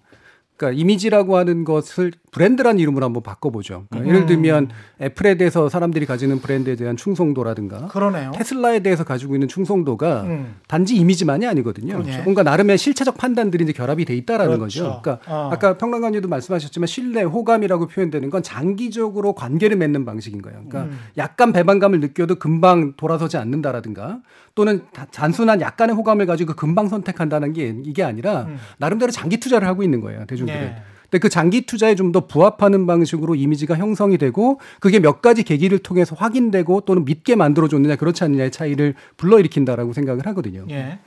그러니까 0.57 0.79
이미지라고 0.79 1.37
하는 1.37 1.65
것을 1.65 2.13
브랜드라는 2.35 2.79
이름으로 2.81 3.05
한번 3.05 3.23
바꿔보죠. 3.23 3.85
그러니까 3.89 4.13
예를 4.13 4.25
들면 4.25 4.67
애플에 5.01 5.35
대해서 5.37 5.69
사람들이 5.69 6.05
가지는 6.05 6.39
브랜드에 6.41 6.75
대한 6.75 6.97
충성도라든가 6.97 7.87
그러네요. 7.87 8.31
테슬라에 8.35 8.81
대해서 8.81 9.05
가지고 9.05 9.35
있는 9.37 9.47
충성도가 9.47 10.23
음. 10.23 10.55
단지 10.67 10.97
이미지만이 10.97 11.47
아니거든요. 11.47 11.93
그렇죠. 12.03 12.23
뭔가 12.23 12.43
나름의 12.43 12.77
실체적 12.77 13.15
판단들이 13.17 13.63
이제 13.63 13.71
결합이 13.71 14.03
돼 14.03 14.15
있다라는 14.17 14.57
그렇죠. 14.59 14.83
거죠. 14.83 15.01
그러니까 15.01 15.19
어. 15.33 15.49
아까 15.53 15.77
평론가님도 15.77 16.27
말씀하셨지만 16.27 16.87
신뢰, 16.87 17.23
호감이라고 17.23 17.87
표현되는 17.87 18.29
건 18.29 18.43
장기적으로 18.43 19.31
관계를 19.33 19.77
맺는 19.77 20.03
방식인 20.03 20.41
거예요. 20.41 20.59
그러니까 20.67 20.91
음. 20.93 20.99
약간 21.17 21.53
배반감을 21.53 22.01
느껴도 22.01 22.35
금방 22.35 22.95
돌아서지 22.97 23.37
않는다라든가 23.37 24.19
또는 24.55 24.81
다- 24.91 25.07
단순한 25.09 25.61
약간의 25.61 25.95
호감을 25.95 26.25
가지고 26.25 26.53
금방 26.55 26.89
선택한다는 26.89 27.53
게 27.53 27.73
이게 27.85 28.03
아니라 28.03 28.41
음. 28.49 28.57
나름대로 28.77 29.09
장기 29.13 29.37
투자를 29.39 29.69
하고 29.69 29.83
있는 29.83 30.01
거예요. 30.01 30.25
대중들은. 30.25 30.61
예. 30.61 30.75
근데 31.09 31.19
그 31.19 31.29
장기 31.29 31.65
투자에 31.65 31.93
좀 31.95 32.11
더 32.11 32.27
부합하는 32.27 32.85
방식으로 32.85 33.35
이미지가 33.35 33.75
형성이 33.75 34.17
되고 34.17 34.59
그게 34.79 34.99
몇 34.99 35.21
가지 35.21 35.43
계기를 35.43 35.79
통해서 35.79 36.15
확인되고 36.15 36.81
또는 36.81 37.03
믿게 37.03 37.35
만들어 37.35 37.67
줬느냐 37.67 37.95
그렇지 37.95 38.23
않느냐의 38.23 38.51
차이를 38.51 38.93
불러일으킨다라고 39.17 39.91
생각을 39.93 40.25
하거든요. 40.27 40.65
예. 40.69 40.99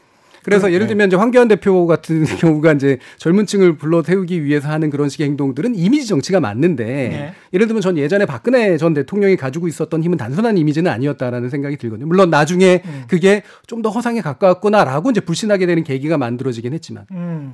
그래서 0.44 0.72
예를 0.72 0.86
들면 0.86 1.08
이제 1.08 1.16
황교안 1.16 1.46
대표 1.48 1.86
같은 1.86 2.24
경우가 2.40 2.72
이제 2.72 2.98
젊은 3.18 3.44
층을 3.44 3.76
불러 3.76 4.02
세우기 4.02 4.44
위해서 4.44 4.68
하는 4.68 4.88
그런 4.88 5.08
식의 5.08 5.26
행동들은 5.28 5.74
이미지 5.74 6.06
정치가 6.06 6.40
맞는데 6.40 6.84
네. 6.84 7.32
예를 7.52 7.66
들면 7.66 7.80
전 7.82 7.98
예전에 7.98 8.24
박근혜 8.24 8.76
전 8.78 8.94
대통령이 8.94 9.36
가지고 9.36 9.68
있었던 9.68 10.02
힘은 10.02 10.16
단순한 10.16 10.56
이미지는 10.56 10.90
아니었다라는 10.90 11.50
생각이 11.50 11.76
들거든요. 11.76 12.06
물론 12.06 12.30
나중에 12.30 12.82
음. 12.84 13.04
그게 13.08 13.42
좀 13.66 13.82
더 13.82 13.90
허상에 13.90 14.20
가까웠구나라고 14.20 15.10
이제 15.10 15.20
불신하게 15.20 15.66
되는 15.66 15.84
계기가 15.84 16.16
만들어지긴 16.18 16.72
했지만 16.72 17.04
음. 17.12 17.52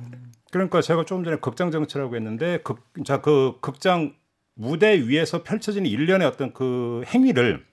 그러니까 0.55 0.81
제가 0.81 1.03
조금 1.03 1.25
전에 1.25 1.35
극장 1.35 1.69
정치라고 1.69 2.15
했는데 2.15 2.59
극, 2.63 2.81
자, 3.03 3.19
그 3.19 3.57
극장 3.59 4.13
무대 4.53 4.97
위에서 4.97 5.43
펼쳐지는 5.43 5.85
일련의 5.89 6.25
어떤 6.25 6.53
그 6.53 7.03
행위를 7.07 7.65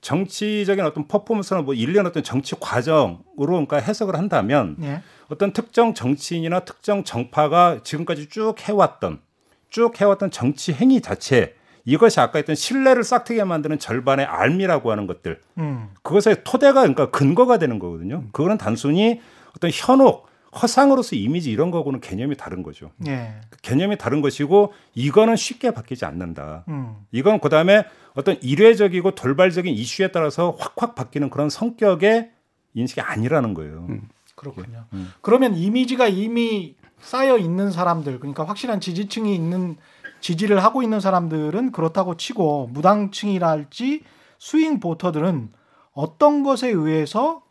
정치적인 0.00 0.82
어떤 0.82 1.06
퍼포먼스나 1.08 1.60
뭐 1.60 1.74
일련 1.74 2.06
어떤 2.06 2.22
정치 2.22 2.54
과정으로 2.58 3.20
그러니까 3.36 3.76
해석을 3.76 4.16
한다면 4.16 4.76
예. 4.80 5.02
어떤 5.28 5.52
특정 5.52 5.92
정치인이나 5.92 6.60
특정 6.60 7.04
정파가 7.04 7.80
지금까지 7.84 8.30
쭉 8.30 8.54
해왔던 8.58 9.20
쭉 9.68 10.00
해왔던 10.00 10.30
정치 10.30 10.72
행위 10.72 11.02
자체 11.02 11.54
이것이 11.84 12.18
아까 12.18 12.38
했던 12.38 12.56
신뢰를 12.56 13.04
싹트게 13.04 13.44
만드는 13.44 13.78
절반의 13.78 14.24
알미라고 14.24 14.90
하는 14.90 15.06
것들 15.06 15.38
음. 15.58 15.90
그것의 16.00 16.44
토대가 16.44 16.80
그러니까 16.80 17.10
근거가 17.10 17.58
되는 17.58 17.78
거거든요. 17.78 18.24
그거는 18.32 18.56
단순히 18.56 19.20
어떤 19.54 19.70
현혹, 19.70 20.29
허상으로서 20.52 21.16
이미지 21.16 21.50
이런 21.50 21.70
거하고는 21.70 22.00
개념이 22.00 22.36
다른 22.36 22.62
거죠. 22.62 22.90
예. 23.06 23.40
개념이 23.62 23.98
다른 23.98 24.20
것이고 24.20 24.72
이거는 24.94 25.36
쉽게 25.36 25.70
바뀌지 25.70 26.04
않는다. 26.04 26.64
음. 26.68 26.96
이건 27.12 27.40
그다음에 27.40 27.84
어떤 28.14 28.36
일회적이고 28.42 29.14
돌발적인 29.14 29.72
이슈에 29.72 30.08
따라서 30.08 30.56
확확 30.58 30.94
바뀌는 30.94 31.30
그런 31.30 31.50
성격의 31.50 32.30
인식이 32.74 33.00
아니라는 33.00 33.54
거예요. 33.54 33.86
그렇군요. 34.34 34.86
음. 34.92 35.12
그러면 35.20 35.54
이미지가 35.54 36.08
이미 36.08 36.74
쌓여 37.00 37.38
있는 37.38 37.70
사람들, 37.70 38.18
그러니까 38.18 38.44
확실한 38.44 38.80
지지층이 38.80 39.34
있는 39.34 39.76
지지를 40.20 40.62
하고 40.62 40.82
있는 40.82 41.00
사람들은 41.00 41.72
그렇다고 41.72 42.16
치고 42.16 42.68
무당층이랄지 42.72 44.02
스윙 44.38 44.80
보터들은 44.80 45.50
어떤 45.92 46.42
것에 46.42 46.68
의해서 46.68 47.42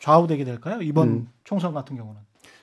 좌우되게 0.00 0.44
될까요? 0.44 0.82
이번 0.82 1.08
음. 1.08 1.28
총선 1.44 1.74
같은 1.74 1.96
경우는. 1.96 2.20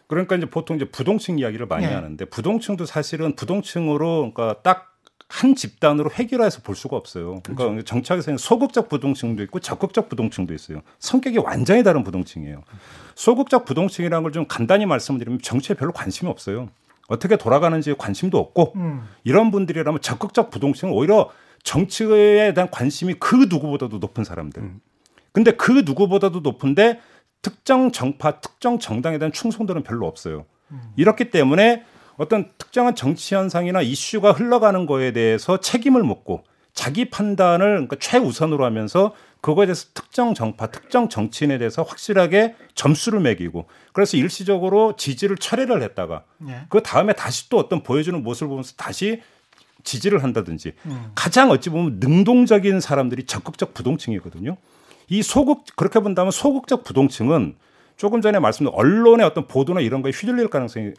그러니까 0.09 0.35
이제 0.35 0.45
보통 0.45 0.75
이제 0.75 0.83
부동층 0.83 1.39
이야기를 1.39 1.67
많이 1.67 1.87
네. 1.87 1.93
하는데 1.93 2.25
부동층도 2.25 2.85
사실은 2.85 3.35
부동층으로 3.37 4.33
그러니까 4.33 4.61
딱 4.61 4.89
한 5.29 5.53
집단으로 5.55 6.09
획일화해서 6.17 6.61
볼 6.63 6.75
수가 6.75 6.97
없어요. 6.97 7.39
그러니까 7.43 7.69
그렇죠. 7.69 7.83
정치학에서는 7.85 8.37
소극적 8.37 8.89
부동층도 8.89 9.43
있고 9.43 9.59
적극적 9.59 10.09
부동층도 10.09 10.55
있어요. 10.55 10.81
성격이 10.97 11.37
완전히 11.37 11.83
다른 11.83 12.03
부동층이에요. 12.03 12.63
소극적 13.15 13.63
부동층이라는 13.65 14.23
걸 14.23 14.29
좀 14.31 14.45
간단히 14.47 14.85
말씀드리면 14.85 15.41
정치에 15.41 15.75
별로 15.75 15.91
관심이 15.91 16.29
없어요. 16.29 16.69
어떻게 17.07 17.35
돌아가는지 17.37 17.95
관심도 17.97 18.37
없고 18.37 18.73
음. 18.75 19.03
이런 19.23 19.51
분들이라면 19.51 20.01
적극적 20.01 20.49
부동층은 20.49 20.93
오히려 20.93 21.29
정치에 21.63 22.53
대한 22.53 22.69
관심이 22.71 23.15
그 23.19 23.35
누구보다도 23.35 23.97
높은 23.99 24.23
사람들. 24.23 24.71
근데 25.31 25.51
그 25.51 25.83
누구보다도 25.85 26.39
높은데 26.39 26.99
특정 27.41 27.91
정파, 27.91 28.39
특정 28.39 28.79
정당에 28.79 29.17
대한 29.17 29.31
충성도는 29.31 29.83
별로 29.83 30.07
없어요. 30.07 30.45
이렇기 30.95 31.31
때문에 31.31 31.83
어떤 32.17 32.49
특정한 32.57 32.95
정치 32.95 33.33
현상이나 33.33 33.81
이슈가 33.81 34.33
흘러가는 34.33 34.85
거에 34.85 35.13
대해서 35.13 35.59
책임을 35.59 36.03
묻고 36.03 36.43
자기 36.73 37.09
판단을 37.09 37.71
그러니까 37.71 37.95
최우선으로 37.99 38.65
하면서 38.65 39.13
그거에 39.41 39.65
대해서 39.65 39.87
특정 39.93 40.33
정파, 40.33 40.67
특정 40.67 41.07
정치인에 41.07 41.57
대해서 41.57 41.81
확실하게 41.81 42.55
점수를 42.75 43.21
매기고 43.21 43.67
그래서 43.93 44.17
일시적으로 44.17 44.95
지지를 44.97 45.37
철회를 45.37 45.81
했다가 45.81 46.23
예. 46.47 46.65
그 46.67 46.83
다음에 46.83 47.13
다시 47.13 47.49
또 47.49 47.57
어떤 47.57 47.83
보여주는 47.83 48.21
모습을 48.21 48.49
보면서 48.49 48.73
다시 48.75 49.21
지지를 49.83 50.23
한다든지 50.23 50.73
음. 50.85 51.11
가장 51.15 51.51
어찌 51.51 51.69
보면 51.69 51.99
능동적인 51.99 52.81
사람들이 52.81 53.25
적극적 53.25 53.73
부동층이거든요. 53.73 54.57
이 55.09 55.21
소극 55.21 55.63
그렇게 55.75 55.99
본다면 55.99 56.31
소극적 56.31 56.83
부동층은 56.83 57.55
조금 57.97 58.21
전에 58.21 58.39
말씀드린 58.39 58.73
언론의 58.73 59.25
어떤 59.25 59.47
보도나 59.47 59.81
이런 59.81 60.01
거에 60.01 60.11
휘둘릴 60.11 60.47
가능성이 60.49 60.91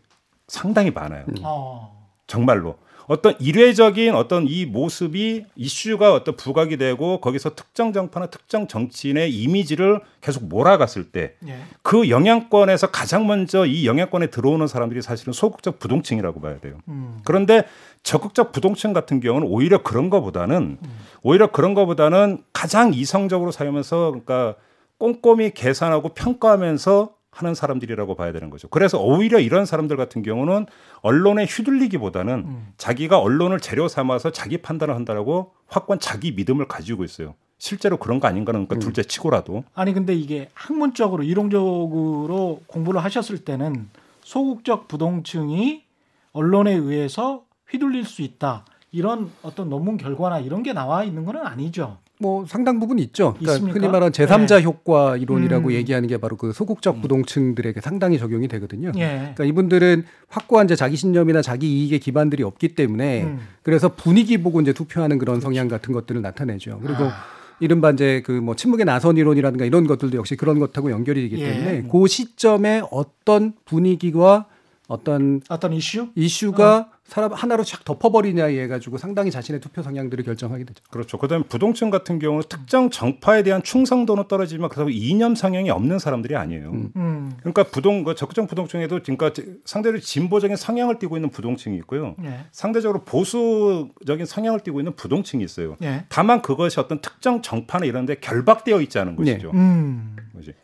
상당히 0.47 0.91
많아요. 0.91 1.25
어. 1.43 2.01
정말로 2.27 2.77
어떤 3.11 3.35
일회적인 3.41 4.15
어떤 4.15 4.47
이 4.47 4.67
모습이 4.67 5.45
이슈가 5.57 6.15
어떤 6.15 6.37
부각이 6.37 6.77
되고 6.77 7.21
거기서 7.21 7.57
특정 7.57 7.93
정파나 7.93 8.27
특정 8.27 8.69
정치인의 8.69 9.35
이미지를 9.35 10.01
계속 10.21 10.45
몰아갔을 10.45 11.11
때 11.11 11.35
예. 11.49 11.59
그 11.83 12.09
영향권에서 12.09 12.93
가장 12.93 13.27
먼저 13.27 13.67
이 13.67 13.85
영향권에 13.85 14.29
들어오는 14.29 14.65
사람들이 14.69 15.03
사실은 15.03 15.33
소극적 15.33 15.81
부동층이라고 15.81 16.41
봐야 16.41 16.61
돼요. 16.61 16.79
음. 16.87 17.19
그런데 17.25 17.65
적극적 18.03 18.53
부동층 18.53 18.93
같은 18.93 19.21
경우는 19.21 19.47
오히려 19.49 19.83
그런 19.83 20.11
거보다는 20.11 20.79
오히려 21.23 21.51
그런 21.51 21.75
거보다는 21.75 22.43
가장 22.53 22.95
이성적으로 22.95 23.51
살면서 23.51 24.11
그러니까 24.11 24.55
꼼꼼히 24.99 25.53
계산하고 25.53 26.11
평가하면서 26.11 27.15
하는 27.33 27.55
사람들이라고 27.55 28.17
봐야 28.17 28.33
되는 28.33 28.51
거죠. 28.51 28.69
그래서 28.69 29.01
오히려 29.01 29.39
이런 29.39 29.65
사람들 29.65 29.97
같은 29.97 30.23
경우는 30.23 30.67
언론에 31.01 31.45
휘둘리기보다는 31.45 32.35
음. 32.35 32.73
자기가 32.77 33.19
언론을 33.19 33.61
재료 33.61 33.87
삼아서 33.87 34.33
자기 34.33 34.59
판단을 34.59 34.95
한다라고 34.97 35.53
확고한 35.69 36.01
자기 36.01 36.33
믿음을 36.33 36.67
가지고 36.67 37.05
있어요. 37.05 37.35
실제로 37.59 37.99
그런 37.99 38.21
거 38.21 38.27
아닌가는 38.27 38.67
그러니까 38.67 38.85
둘째 38.85 39.03
치고라도 39.03 39.65
아니 39.75 39.93
근데 39.93 40.15
이게 40.15 40.49
학문적으로 40.55 41.23
이론적으로 41.23 42.63
공부를 42.67 43.05
하셨을 43.05 43.45
때는 43.45 43.89
소극적 44.23 44.89
부동층이 44.89 45.85
언론에 46.33 46.73
의해서 46.73 47.45
휘둘릴 47.71 48.05
수 48.05 48.23
있다. 48.23 48.65
이런 48.93 49.31
어떤 49.43 49.69
논문 49.69 49.97
결과나 49.97 50.41
이런 50.41 50.63
게 50.63 50.73
나와 50.73 51.05
있는 51.05 51.25
건 51.25 51.37
아니죠. 51.37 51.99
뭐 52.19 52.45
상당 52.47 52.79
부분 52.81 52.99
있죠. 52.99 53.33
그러니까 53.39 53.53
있습니까? 53.55 53.79
흔히 53.79 53.91
말하는 53.91 54.13
제3자 54.13 54.59
네. 54.59 54.63
효과 54.65 55.17
이론이라고 55.17 55.69
음. 55.69 55.73
얘기하는 55.73 56.07
게 56.07 56.19
바로 56.19 56.37
그 56.37 56.53
소극적 56.53 57.01
부동층들에게 57.01 57.81
상당히 57.81 58.19
적용이 58.19 58.47
되거든요. 58.49 58.93
예. 58.97 59.07
그러니까 59.19 59.45
이분들은 59.45 60.05
확고한 60.29 60.67
이제 60.67 60.77
자기 60.77 60.97
신념이나 60.97 61.41
자기 61.41 61.67
이익의 61.81 62.01
기반들이 62.01 62.43
없기 62.43 62.75
때문에 62.75 63.23
음. 63.25 63.41
그래서 63.63 63.95
분위기 63.95 64.37
보고 64.43 64.61
이제 64.61 64.75
투표하는 64.75 65.19
그런 65.19 65.41
성향 65.41 65.69
같은 65.69 65.95
것들을 65.95 66.21
나타내죠. 66.21 66.81
그리고 66.83 67.05
아. 67.05 67.13
이른바 67.61 67.91
이제 67.91 68.23
그 68.25 68.33
뭐 68.33 68.55
침묵의 68.55 68.85
나선 68.85 69.17
이론이라든가 69.17 69.65
이런 69.65 69.87
것들도 69.87 70.17
역시 70.19 70.37
그런 70.37 70.59
것하고 70.59 70.91
연결이 70.91 71.29
되기 71.29 71.41
예. 71.41 71.53
때문에 71.53 71.89
그 71.91 72.07
시점에 72.07 72.83
어떤 72.91 73.55
분위기와 73.65 74.47
어떤 74.89 75.41
어떤 75.49 75.73
이슈? 75.73 76.09
이슈가 76.15 76.91
사람 77.11 77.33
하나로 77.33 77.65
쫙 77.65 77.85
덮어버리냐에 77.85 78.69
가지고 78.69 78.97
상당히 78.97 79.33
자신의 79.33 79.61
투표 79.61 79.83
성향들을 79.83 80.23
결정하게 80.23 80.63
되죠. 80.63 80.81
그렇죠. 80.91 81.19
그다음에 81.19 81.45
부동층 81.49 81.91
같은 81.91 82.21
경우는 82.21 82.45
특정 82.49 82.89
정파에 82.89 83.43
대한 83.43 83.65
충성도는 83.65 84.29
떨어지지만 84.29 84.69
그렇다고 84.69 84.91
이념 84.91 85.35
성향이 85.35 85.71
없는 85.71 85.99
사람들이 85.99 86.37
아니에요. 86.37 86.71
음. 86.71 87.33
그러니까 87.41 87.65
부동 87.65 88.05
그 88.05 88.15
적극적 88.15 88.47
부동층에도 88.47 89.01
그러니까 89.03 89.33
상대로 89.65 89.99
진보적인 89.99 90.57
성향을 90.57 91.01
띠고 91.01 91.17
있는 91.17 91.31
부동층이 91.31 91.77
있고요. 91.79 92.15
예. 92.23 92.45
상대적으로 92.53 93.03
보수적인 93.03 94.25
성향을 94.25 94.61
띠고 94.61 94.79
있는 94.79 94.95
부동층이 94.95 95.43
있어요. 95.43 95.75
예. 95.83 96.05
다만 96.11 96.43
그것이 96.43 96.79
어떤 96.79 97.01
특정 97.01 97.43
정파나 97.43 97.87
이런 97.87 98.07
데 98.07 98.15
결박되어 98.21 98.81
있지 98.83 99.01
않은 99.01 99.17
네. 99.17 99.33
것이죠. 99.33 99.51
음. 99.53 100.15
그지? 100.37 100.55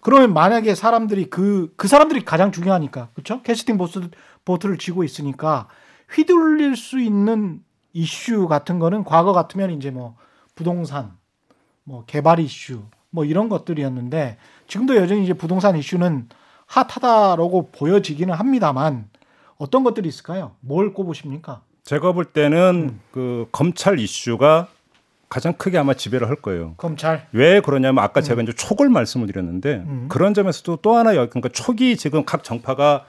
그러면 0.00 0.34
만약에 0.34 0.74
사람들이 0.74 1.30
그, 1.30 1.72
그 1.76 1.88
사람들이 1.88 2.24
가장 2.24 2.52
중요하니까, 2.52 3.08
그렇죠? 3.14 3.42
캐스팅 3.42 3.78
보스, 3.78 4.00
보트를 4.44 4.78
쥐고 4.78 5.04
있으니까 5.04 5.68
휘둘릴 6.10 6.76
수 6.76 7.00
있는 7.00 7.60
이슈 7.92 8.48
같은 8.48 8.78
거는 8.78 9.04
과거 9.04 9.32
같으면 9.32 9.70
이제 9.70 9.90
뭐 9.90 10.16
부동산, 10.54 11.12
뭐 11.84 12.04
개발 12.06 12.38
이슈, 12.40 12.82
뭐 13.10 13.24
이런 13.24 13.48
것들이었는데 13.48 14.38
지금도 14.66 14.96
여전히 14.96 15.24
이제 15.24 15.32
부동산 15.34 15.76
이슈는 15.76 16.28
핫하다라고 16.66 17.70
보여지기는 17.72 18.32
합니다만 18.34 19.08
어떤 19.58 19.84
것들이 19.84 20.08
있을까요? 20.08 20.52
뭘 20.60 20.92
꼽으십니까? 20.94 21.62
제가 21.84 22.12
볼 22.12 22.24
때는 22.24 22.98
그 23.10 23.46
검찰 23.52 23.98
이슈가 23.98 24.68
가장 25.28 25.54
크게 25.54 25.78
아마 25.78 25.94
지배를 25.94 26.28
할 26.28 26.36
거예요. 26.36 26.74
검찰. 26.76 27.26
왜 27.32 27.60
그러냐면 27.60 28.04
아까 28.04 28.20
제가 28.20 28.42
이제 28.42 28.52
촉을 28.52 28.88
말씀을 28.90 29.26
드렸는데 29.26 29.84
음. 29.86 30.06
그런 30.08 30.34
점에서도 30.34 30.76
또 30.76 30.94
하나 30.96 31.16
여- 31.16 31.28
그러니까 31.28 31.48
촉이 31.48 31.96
지금 31.96 32.24
각 32.24 32.44
정파가 32.44 33.06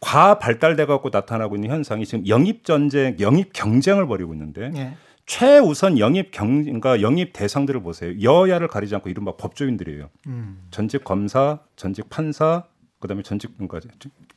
과 0.00 0.38
발달돼 0.38 0.86
갖고 0.86 1.10
나타나고 1.12 1.56
있는 1.56 1.70
현상이 1.70 2.06
지금 2.06 2.26
영입 2.28 2.64
전쟁, 2.64 3.16
영입 3.20 3.52
경쟁을 3.52 4.06
벌이고 4.06 4.32
있는데 4.34 4.70
예. 4.76 4.94
최우선 5.26 5.98
영입 5.98 6.30
경 6.30 6.62
그러니까 6.62 7.02
영입 7.02 7.32
대상들을 7.32 7.82
보세요. 7.82 8.12
여야를 8.22 8.68
가리지 8.68 8.94
않고 8.94 9.10
이른바 9.10 9.32
법조인들이에요. 9.36 10.08
음. 10.28 10.62
전직 10.70 11.04
검사, 11.04 11.58
전직 11.76 12.08
판사, 12.08 12.64
그다음에 13.00 13.22
전직 13.22 13.50
그러니까 13.58 13.80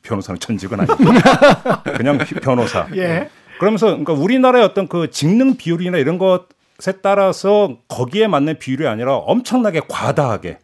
변호사는 0.02 0.38
전직은 0.40 0.80
아니고 0.80 0.96
그냥 1.96 2.18
피- 2.18 2.34
변호사. 2.34 2.86
예. 2.96 3.30
그러면서 3.58 3.86
그러니까 3.86 4.12
우리나라의 4.14 4.64
어떤 4.64 4.88
그 4.88 5.10
직능 5.10 5.56
비율이나 5.56 5.96
이런 5.98 6.18
것에 6.18 6.92
따라서 7.02 7.78
거기에 7.88 8.26
맞는 8.26 8.58
비율이 8.58 8.86
아니라 8.88 9.14
엄청나게 9.16 9.82
과다하게 9.88 10.58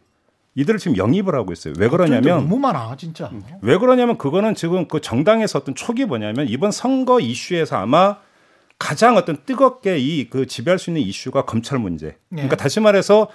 이들을 0.59 0.79
지금 0.79 0.97
영입을 0.97 1.35
하고 1.35 1.51
있어요. 1.53 1.73
왜 1.77 1.87
그러냐면 1.89 2.39
너무 2.39 2.57
많아 2.59 2.95
진짜. 2.97 3.31
왜 3.61 3.77
그러냐면 3.77 4.17
그거는 4.17 4.55
지금 4.55 4.87
그 4.87 4.99
정당에서 5.01 5.59
어떤 5.59 5.75
촉이 5.75 6.05
뭐냐면 6.05 6.47
이번 6.49 6.71
선거 6.71 7.19
이슈에서 7.19 7.77
아마 7.77 8.17
가장 8.77 9.17
어떤 9.17 9.37
뜨겁게 9.45 9.97
이 9.99 10.29
그 10.29 10.45
지배할 10.47 10.79
수 10.79 10.89
있는 10.89 11.01
이슈가 11.01 11.45
검찰 11.45 11.79
문제. 11.79 12.17
그러니까 12.29 12.55
다시 12.55 12.79
말해서 12.79 13.27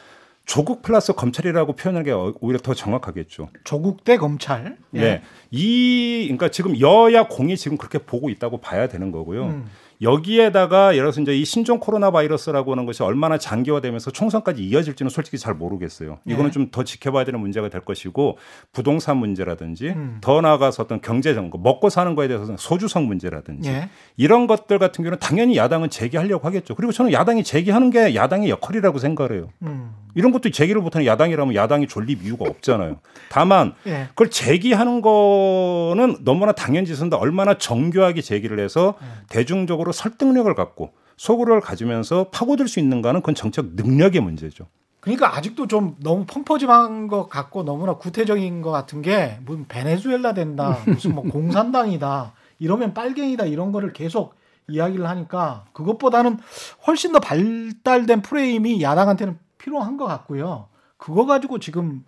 조국 0.47 0.83
플러스 0.83 1.15
검찰이라고 1.15 1.73
표현하는 1.75 2.05
게 2.05 2.11
어- 2.13 2.35
오히려 2.41 2.59
더 2.59 2.75
정확하겠죠. 2.75 3.49
조국 3.65 4.05
대 4.05 4.17
검찰. 4.19 4.77
예. 4.95 5.01
네. 5.01 5.23
이 5.51 6.25
그러니까 6.25 6.51
지금 6.51 6.79
여야 6.81 7.27
공이 7.29 7.57
지금 7.57 7.79
그렇게 7.79 7.99
보고 7.99 8.29
있다고 8.29 8.59
봐야 8.59 8.87
되는 8.89 9.11
거고요. 9.11 9.45
음. 9.47 9.67
여기에다가 10.03 10.95
예를 10.95 11.05
들어서 11.05 11.21
이제 11.21 11.37
이 11.37 11.45
신종 11.45 11.79
코로나 11.79 12.11
바이러스라고 12.11 12.73
하는 12.73 12.87
것이 12.87 13.03
얼마나 13.03 13.39
장기화되면서 13.39 14.11
총선까지 14.11 14.65
이어질지는 14.65 15.11
솔직히 15.11 15.39
잘 15.39 15.55
모르겠어요. 15.55 16.19
이거는 16.27 16.47
네. 16.47 16.51
좀더 16.51 16.85
지켜봐야 16.85 17.25
되는 17.25 17.41
문제가 17.41 17.69
될 17.69 17.83
것이고 17.83 18.39
부동산 18.73 19.17
문제라든지 19.17 19.91
음. 19.91 20.19
더 20.21 20.41
나아가서 20.41 20.85
어떤 20.85 21.01
경제 21.01 21.35
정거 21.35 21.59
먹고 21.59 21.89
사는 21.91 22.15
거에 22.15 22.29
대해서는 22.29 22.57
소주성 22.57 23.07
문제라든지 23.07 23.71
예. 23.71 23.89
이런 24.17 24.47
것들 24.47 24.79
같은 24.79 25.05
경우는 25.05 25.19
당연히 25.19 25.57
야당은 25.57 25.91
제기하려고 25.91 26.47
하겠죠. 26.47 26.75
그리고 26.75 26.93
저는 26.93 27.13
야당이 27.13 27.45
제기하는 27.45 27.91
게 27.91 28.15
야당의 28.15 28.51
역할이라고 28.51 28.99
생각을 28.99 29.37
해요. 29.37 29.49
음. 29.63 29.93
이런 30.15 30.33
것도 30.33 30.51
제기를 30.51 30.81
못하는 30.81 31.07
야당이라면 31.07 31.55
야당이 31.55 31.89
존립 31.89 32.25
이유가 32.25 32.49
없잖아요. 32.49 33.01
다만 33.29 33.75
예. 33.87 34.07
그걸 34.11 34.31
제기하는 34.31 35.03
거는 35.03 36.19
너무나 36.25 36.53
당연지수인데 36.53 37.17
얼마나 37.17 37.59
정교하게 37.59 38.21
제기를 38.21 38.61
해서 38.61 38.95
음. 39.01 39.07
대중적으로 39.29 39.84
설득력을 39.93 40.53
갖고 40.55 40.93
소구를 41.17 41.61
가지면서 41.61 42.29
파고들 42.31 42.69
수 42.69 42.81
있는가는 42.81 43.21
그건 43.21 43.35
정책 43.35 43.75
능력의 43.75 44.21
문제죠. 44.21 44.67
그러니까 45.01 45.37
아직도 45.37 45.67
좀 45.67 45.97
너무 46.01 46.25
펑퍼짐한 46.27 47.09
것 47.09 47.29
같고 47.29 47.63
너무나 47.63 47.95
구태적인 47.95 48.63
것 48.63 48.71
같은 48.71 49.03
게 49.03 49.39
무슨 49.45 49.67
베네수엘라 49.69 50.33
된다, 50.33 50.79
무슨 50.89 51.15
뭐 51.15 51.25
공산당이다, 51.25 52.33
이러면 52.59 52.95
빨갱이다 52.95 53.45
이런 53.45 53.71
거를 53.71 53.93
계속 53.93 54.35
이야기를 54.67 55.07
하니까 55.07 55.67
그것보다는 55.73 56.39
훨씬 56.87 57.13
더 57.13 57.21
발달된 57.21 58.23
프레임이 58.23 58.81
야당한테는 58.83 59.39
필요한 59.59 59.99
것 59.99 60.07
같고요. 60.07 60.69
그거 60.97 61.27
가지고 61.27 61.59
지금 61.59 62.05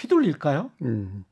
휘둘릴까요? 0.00 0.70
음. 0.82 1.24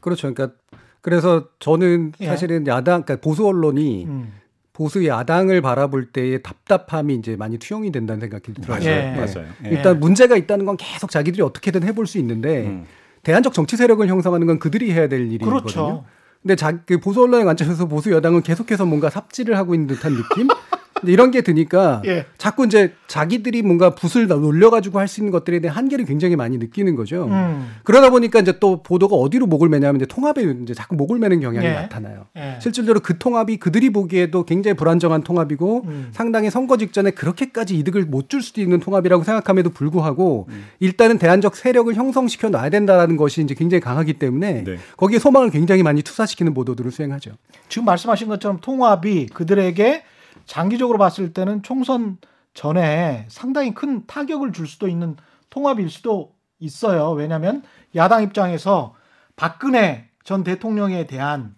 그렇죠. 0.00 0.32
그러니까 0.32 0.56
그래서 1.00 1.48
저는 1.58 2.12
예. 2.20 2.26
사실은 2.26 2.66
야당, 2.66 3.02
그러니까 3.02 3.24
보수 3.24 3.46
언론이 3.46 4.04
음. 4.04 4.32
보수 4.76 5.06
야당을 5.06 5.62
바라볼 5.62 6.12
때의 6.12 6.42
답답함이 6.42 7.14
이제 7.14 7.34
많이 7.34 7.56
투영이 7.56 7.90
된다는 7.92 8.20
생각이 8.20 8.52
들어요. 8.52 8.78
예. 8.82 8.84
네, 8.84 9.16
맞아요. 9.16 9.48
예. 9.64 9.70
일단 9.70 9.98
문제가 9.98 10.36
있다는 10.36 10.66
건 10.66 10.76
계속 10.76 11.10
자기들이 11.10 11.42
어떻게든 11.42 11.82
해볼 11.82 12.06
수 12.06 12.18
있는데 12.18 12.66
음. 12.66 12.84
대안적 13.22 13.54
정치 13.54 13.78
세력을 13.78 14.06
형성하는 14.06 14.46
건 14.46 14.58
그들이 14.58 14.92
해야 14.92 15.08
될 15.08 15.22
일이거든요. 15.32 15.60
그렇죠. 15.60 16.04
근데 16.42 16.56
자, 16.56 16.78
그 16.84 16.98
보수 17.00 17.22
언론의 17.22 17.46
관점에서 17.46 17.86
보수 17.86 18.12
여당은 18.12 18.42
계속해서 18.42 18.84
뭔가 18.84 19.08
삽질을 19.08 19.56
하고 19.56 19.74
있는 19.74 19.86
듯한 19.86 20.12
느낌? 20.12 20.46
근데 21.00 21.12
이런 21.12 21.30
게 21.30 21.42
드니까 21.42 22.02
예. 22.06 22.26
자꾸 22.38 22.64
이제 22.64 22.92
자기들이 23.06 23.62
뭔가 23.62 23.94
붓을 23.94 24.26
놀려가지고 24.26 24.98
할 24.98 25.06
수 25.06 25.20
있는 25.20 25.30
것들에 25.30 25.60
대한 25.60 25.76
한계를 25.76 26.04
굉장히 26.04 26.34
많이 26.34 26.58
느끼는 26.58 26.96
거죠. 26.96 27.26
음. 27.26 27.70
그러다 27.84 28.10
보니까 28.10 28.40
이제 28.40 28.58
또 28.58 28.82
보도가 28.82 29.14
어디로 29.14 29.46
목을 29.46 29.68
매냐면 29.68 29.96
이제 30.00 30.06
통합에 30.06 30.42
이제 30.62 30.74
자꾸 30.74 30.96
목을 30.96 31.20
매는 31.20 31.40
경향이 31.40 31.64
예. 31.64 31.72
나타나요. 31.72 32.26
예. 32.36 32.58
실질적으로 32.60 32.98
그 33.00 33.18
통합이 33.18 33.58
그들이 33.58 33.90
보기에도 33.90 34.44
굉장히 34.44 34.74
불안정한 34.76 35.22
통합이고 35.22 35.84
음. 35.86 36.08
상당히 36.10 36.50
선거 36.50 36.76
직전에 36.76 37.12
그렇게까지 37.12 37.78
이득을 37.78 38.06
못 38.06 38.26
줄 38.28 38.42
수도 38.42 38.60
있는 38.60 38.80
통합이라고 38.80 39.22
생각함에도 39.22 39.70
불구하고 39.70 40.46
음. 40.48 40.64
일단은 40.80 41.18
대안적 41.18 41.54
세력을 41.54 41.94
형성시켜 41.94 42.48
놔야 42.48 42.70
된다라는 42.70 43.16
것이 43.16 43.40
이제 43.40 43.54
굉장히 43.54 43.80
강하기 43.80 44.14
때문에 44.14 44.64
네. 44.64 44.78
거기에 44.96 45.20
소망을 45.20 45.50
굉장히 45.50 45.84
많이 45.84 46.02
투사시키는 46.02 46.52
보도들을 46.54 46.90
수행하죠. 46.90 47.30
지금 47.68 47.84
말씀하신 47.84 48.26
것처럼 48.26 48.58
통합이 48.60 49.26
그들에게 49.26 50.02
장기적으로 50.46 50.98
봤을 50.98 51.32
때는 51.32 51.62
총선 51.62 52.18
전에 52.54 53.26
상당히 53.28 53.74
큰 53.74 54.06
타격을 54.06 54.52
줄 54.52 54.66
수도 54.66 54.88
있는 54.88 55.16
통합일 55.50 55.90
수도 55.90 56.34
있어요. 56.58 57.10
왜냐하면 57.10 57.62
야당 57.94 58.22
입장에서 58.22 58.94
박근혜 59.36 60.08
전 60.24 60.42
대통령에 60.42 61.06
대한 61.06 61.54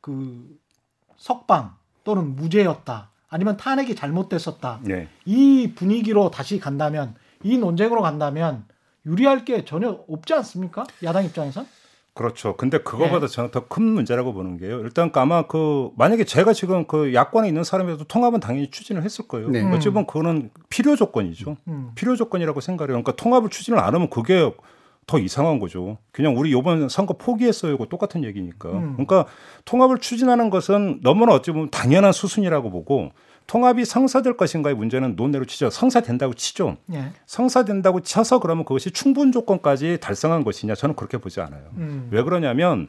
그 0.00 0.58
석방 1.16 1.76
또는 2.04 2.34
무죄였다. 2.36 3.10
아니면 3.28 3.56
탄핵이 3.56 3.94
잘못됐었다. 3.94 4.80
네. 4.82 5.08
이 5.24 5.72
분위기로 5.74 6.30
다시 6.30 6.58
간다면 6.58 7.14
이 7.42 7.56
논쟁으로 7.56 8.02
간다면 8.02 8.66
유리할 9.06 9.44
게 9.44 9.64
전혀 9.64 10.04
없지 10.08 10.34
않습니까? 10.34 10.84
야당 11.02 11.24
입장에선? 11.24 11.66
그렇죠. 12.14 12.56
근데 12.56 12.76
예. 12.78 12.82
그거보다 12.82 13.26
저는 13.26 13.50
더 13.50 13.62
큰 13.68 13.84
문제라고 13.84 14.34
보는 14.34 14.58
게요. 14.58 14.80
일단 14.80 15.10
아마 15.14 15.46
그 15.46 15.90
만약에 15.96 16.24
제가 16.24 16.52
지금 16.52 16.86
그 16.86 17.14
야권에 17.14 17.48
있는 17.48 17.64
사람이라도 17.64 18.04
통합은 18.04 18.40
당연히 18.40 18.70
추진을 18.70 19.02
했을 19.02 19.26
거예요. 19.26 19.48
네. 19.48 19.62
어찌 19.72 19.88
보면 19.88 20.06
그거는 20.06 20.50
필요 20.68 20.94
조건이죠. 20.94 21.56
음. 21.68 21.92
필요 21.94 22.14
조건이라고 22.16 22.60
생각해요. 22.60 22.92
그러니까 22.92 23.12
통합을 23.12 23.48
추진을 23.48 23.78
안 23.78 23.94
하면 23.94 24.10
그게 24.10 24.52
더 25.06 25.18
이상한 25.18 25.58
거죠. 25.58 25.98
그냥 26.12 26.36
우리 26.36 26.50
이번 26.50 26.88
선거 26.88 27.14
포기했어요. 27.16 27.72
이거 27.74 27.86
똑같은 27.86 28.24
얘기니까. 28.24 28.70
음. 28.70 28.92
그러니까 28.92 29.26
통합을 29.64 29.98
추진하는 29.98 30.50
것은 30.50 31.00
너무나 31.02 31.32
어찌 31.32 31.50
보면 31.50 31.70
당연한 31.70 32.12
수순이라고 32.12 32.70
보고 32.70 33.10
통합이 33.46 33.84
성사될 33.84 34.36
것인가의 34.36 34.76
문제는 34.76 35.16
논외로 35.16 35.44
치죠. 35.44 35.70
성사된다고 35.70 36.34
치죠. 36.34 36.76
예. 36.92 37.12
성사된다고 37.26 38.00
쳐서 38.00 38.38
그러면 38.38 38.64
그것이 38.64 38.90
충분 38.90 39.32
조건까지 39.32 39.98
달성한 40.00 40.44
것이냐 40.44 40.74
저는 40.74 40.96
그렇게 40.96 41.18
보지 41.18 41.40
않아요. 41.40 41.62
음. 41.76 42.08
왜 42.10 42.22
그러냐면 42.22 42.88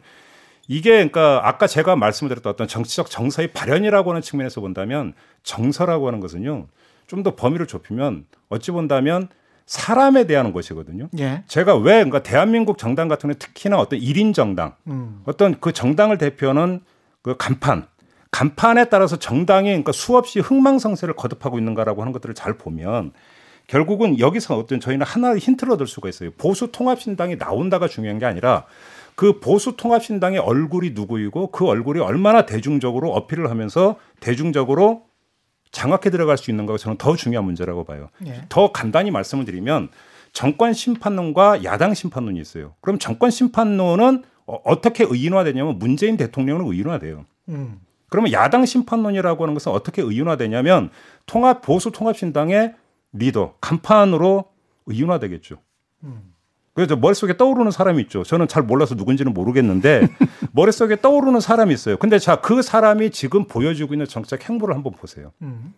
이게 0.67 0.91
그러니까 0.91 1.41
아까 1.43 1.67
제가 1.67 1.95
말씀드렸던 1.95 2.51
어떤 2.51 2.67
정치적 2.67 3.09
정서의 3.09 3.49
발현이라고 3.49 4.11
하는 4.11 4.21
측면에서 4.21 4.61
본다면 4.61 5.13
정서라고 5.43 6.07
하는 6.07 6.19
것은요 6.19 6.67
좀 7.07 7.23
더 7.23 7.35
범위를 7.35 7.67
좁히면 7.67 8.25
어찌 8.49 8.71
본다면 8.71 9.29
사람에 9.65 10.25
대한 10.25 10.51
것이거든요. 10.51 11.09
예. 11.19 11.43
제가 11.47 11.75
왜 11.75 11.93
그러니까 11.95 12.23
대한민국 12.23 12.77
정당 12.77 13.07
같은 13.07 13.29
경우 13.29 13.37
특히나 13.37 13.77
어떤 13.79 13.99
일인 13.99 14.33
정당 14.33 14.75
음. 14.87 15.21
어떤 15.25 15.59
그 15.59 15.71
정당을 15.71 16.17
대표하는 16.17 16.81
그 17.21 17.35
간판 17.37 17.87
간판에 18.33 18.89
따라서 18.89 19.15
정당이 19.17 19.69
그러니까 19.69 19.91
수없이 19.91 20.39
흥망성쇠를 20.39 21.15
거듭하고 21.15 21.59
있는가라고 21.59 22.01
하는 22.01 22.11
것들을 22.13 22.33
잘 22.33 22.57
보면 22.57 23.13
결국은 23.67 24.17
여기서 24.17 24.57
어떤 24.57 24.79
저희는 24.79 25.05
하나의 25.05 25.37
힌트를 25.37 25.71
얻을 25.73 25.85
수가 25.85 26.09
있어요. 26.09 26.31
보수 26.31 26.71
통합신당이 26.71 27.37
나온다가 27.37 27.87
중요한 27.87 28.17
게 28.17 28.25
아니라 28.25 28.65
그 29.13 29.39
보수 29.39 29.77
통합신당의 29.77 30.39
얼굴이 30.39 30.89
누구이고 30.89 31.51
그 31.51 31.67
얼굴이 31.67 31.99
얼마나 31.99 32.47
대중적으로 32.47 33.11
어필을 33.11 33.51
하면서 33.51 33.97
대중적으로 34.19 35.03
장악해 35.71 36.09
들어갈 36.09 36.39
수 36.39 36.49
있는가가 36.49 36.79
저는 36.79 36.97
더 36.97 37.15
중요한 37.15 37.45
문제라고 37.45 37.83
봐요. 37.83 38.09
예. 38.25 38.41
더 38.49 38.71
간단히 38.71 39.11
말씀을 39.11 39.45
드리면 39.45 39.89
정권 40.31 40.73
심판론과 40.73 41.63
야당 41.63 41.93
심판론이 41.93 42.39
있어요. 42.41 42.73
그럼 42.81 42.97
정권 42.97 43.29
심판론은 43.29 44.23
어, 44.47 44.59
어떻게 44.65 45.05
의인화되냐면 45.07 45.77
문재인 45.77 46.17
대통령은 46.17 46.65
의인화돼요. 46.65 47.25
음. 47.49 47.79
그러면 48.13 48.31
야당 48.31 48.63
심판론이라고 48.63 49.43
하는 49.43 49.55
것은 49.55 49.71
어떻게 49.71 50.03
의인화되냐면 50.03 50.91
통합 51.25 51.63
보수 51.63 51.89
통합신당의 51.89 52.75
리더 53.11 53.55
간판으로 53.59 54.45
의인화되겠죠. 54.85 55.57
음. 56.03 56.31
그래서 56.75 56.95
머릿속에 56.95 57.37
떠오르는 57.37 57.71
사람이 57.71 58.03
있죠. 58.03 58.21
저는 58.21 58.47
잘 58.47 58.61
몰라서 58.61 58.93
누군지는 58.93 59.33
모르겠는데 59.33 60.07
머릿속에 60.53 61.01
떠오르는 61.01 61.39
사람이 61.39 61.73
있어요. 61.73 61.97
근데 61.97 62.19
자, 62.19 62.35
그 62.35 62.61
사람이 62.61 63.09
지금 63.09 63.47
보여주고 63.47 63.95
있는 63.95 64.05
정책 64.05 64.47
행보를 64.47 64.75
한번 64.75 64.93
보세요. 64.93 65.31
음. 65.41 65.73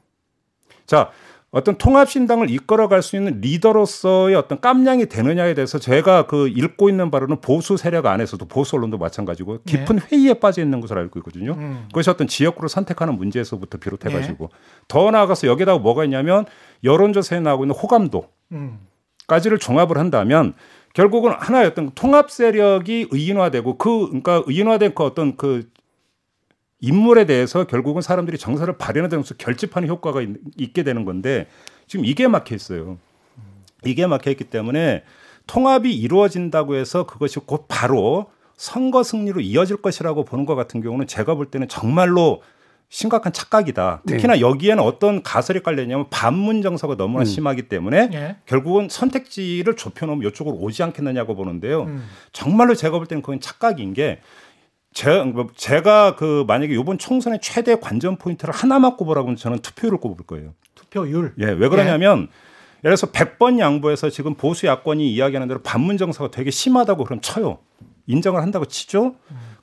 자, 0.86 1.12
어떤 1.56 1.78
통합신당을 1.78 2.50
이끌어갈 2.50 3.02
수 3.02 3.16
있는 3.16 3.40
리더로서의 3.40 4.36
어떤 4.36 4.60
깜냥이 4.60 5.06
되느냐에 5.08 5.54
대해서 5.54 5.80
제가 5.80 6.28
그 6.28 6.50
읽고 6.50 6.90
있는 6.90 7.10
바로는 7.10 7.40
보수 7.40 7.78
세력 7.78 8.08
안에서도 8.08 8.46
보수 8.50 8.76
언론도 8.76 8.98
마찬가지고 8.98 9.60
깊은 9.66 10.00
회의에 10.00 10.34
빠져 10.34 10.62
있는 10.62 10.82
것으로 10.82 11.00
알고 11.00 11.20
있거든요. 11.20 11.54
음. 11.54 11.86
그것이 11.88 12.10
어떤 12.10 12.28
지역구를 12.28 12.68
선택하는 12.68 13.16
문제에서부터 13.16 13.78
비롯해가지고 13.78 14.50
더 14.90 15.12
나아가서 15.12 15.48
여기다가 15.48 15.80
뭐가 15.80 16.04
있냐면 16.04 16.46
여론조사에 16.84 17.40
나오고 17.40 17.64
있는 17.64 17.74
호감도 17.74 18.28
음. 18.52 18.80
까지를 19.28 19.58
종합을 19.58 19.98
한다면 19.98 20.56
결국은 20.94 21.32
하나의 21.32 21.68
어떤 21.68 21.92
통합 21.92 22.32
세력이 22.32 23.08
의인화되고 23.12 23.78
그 23.78 24.08
그러니까 24.08 24.44
의인화된 24.46 24.94
그 24.94 25.04
어떤 25.04 25.38
그 25.38 25.70
인물에 26.86 27.26
대해서 27.26 27.66
결국은 27.66 28.04
사람들이 28.04 28.38
정서를 28.38 28.78
발현하면서 28.78 29.36
결집하는 29.40 29.90
효과가 29.90 30.22
있, 30.22 30.30
있게 30.58 30.84
되는 30.84 31.04
건데 31.04 31.48
지금 31.88 32.06
이게 32.06 32.28
막혀 32.28 32.54
있어요. 32.54 33.00
이게 33.84 34.06
막혀 34.06 34.30
있기 34.32 34.46
때문에 34.46 35.04
통합이 35.48 35.96
이루어진다고 35.96 36.76
해서 36.76 37.08
그것이 37.08 37.40
곧 37.40 37.66
바로 37.68 38.28
선거 38.56 39.04
승리로 39.04 39.42
이어질 39.42 39.78
것이라고 39.78 40.26
보는 40.26 40.46
것 40.46 40.56
같은 40.56 40.82
경우는 40.82 41.08
제가 41.08 41.34
볼 41.34 41.48
때는 41.48 41.68
정말로 41.68 42.42
심각한 42.90 43.34
착각이다. 43.34 44.04
특히나 44.06 44.40
여기에는 44.40 44.82
어떤 44.82 45.24
가설이 45.24 45.64
깔려있냐면 45.64 46.06
반문 46.12 46.62
정서가 46.62 46.96
너무나 46.96 47.24
음. 47.24 47.26
심하기 47.26 47.64
때문에 47.64 48.10
예. 48.14 48.36
결국은 48.46 48.90
선택지를 48.90 49.76
좁혀놓으면 49.76 50.30
이쪽으로 50.30 50.56
오지 50.58 50.84
않겠느냐고 50.84 51.36
보는데요. 51.36 51.84
음. 51.84 52.08
정말로 52.32 52.76
제가 52.76 52.98
볼 52.98 53.08
때는 53.08 53.24
그건 53.24 53.42
착각인 53.42 53.94
게 53.94 54.22
제, 54.96 55.22
뭐 55.22 55.48
제가 55.56 56.16
그 56.16 56.44
만약에 56.48 56.74
이번 56.74 56.98
총선의 56.98 57.40
최대 57.42 57.76
관전 57.76 58.18
포인트를 58.18 58.52
하나만 58.52 58.98
꼽으라고 58.98 59.28
하면 59.28 59.36
저는 59.36 59.60
투표율을 59.60 60.00
꼽을 60.00 60.26
거예요. 60.26 60.56
투표율. 60.74 61.34
예, 61.40 61.46
왜 61.46 61.70
그러냐면 61.70 62.22
예 62.22 62.56
를 62.90 62.96
들어서 62.96 63.08
100번 63.12 63.58
양보해서 63.58 64.12
지금 64.12 64.36
보수 64.36 64.68
야권이 64.68 65.12
이야기하는 65.12 65.48
대로 65.48 65.62
반문 65.64 65.98
정서가 65.98 66.30
되게 66.30 66.52
심하다고 66.52 67.04
그럼 67.04 67.20
쳐요. 67.20 67.58
인정을 68.06 68.42
한다고 68.44 68.66
치죠. 68.66 69.16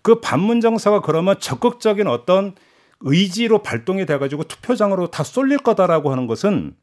그 0.03 0.21
반문 0.21 0.61
정서가 0.61 1.03
그러면 1.03 1.37
적극적인 1.39 2.09
어떤 2.09 2.57
의지로 3.01 3.63
발동이 3.63 4.07
돼 4.07 4.19
가지고 4.19 4.43
투표장으로 4.43 5.07
다 5.13 5.23
쏠릴 5.23 5.59
거다라고 5.59 6.11
하는 6.11 6.27
것은 6.27 6.75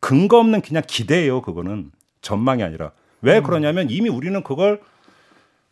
근거 0.00 0.38
없는 0.38 0.60
그냥 0.60 0.82
기대예요, 0.86 1.40
그거는. 1.40 1.90
전망이 2.20 2.62
아니라. 2.62 2.92
왜 3.22 3.40
그러냐면 3.40 3.88
이미 3.88 4.10
우리는 4.10 4.42
그걸 4.42 4.80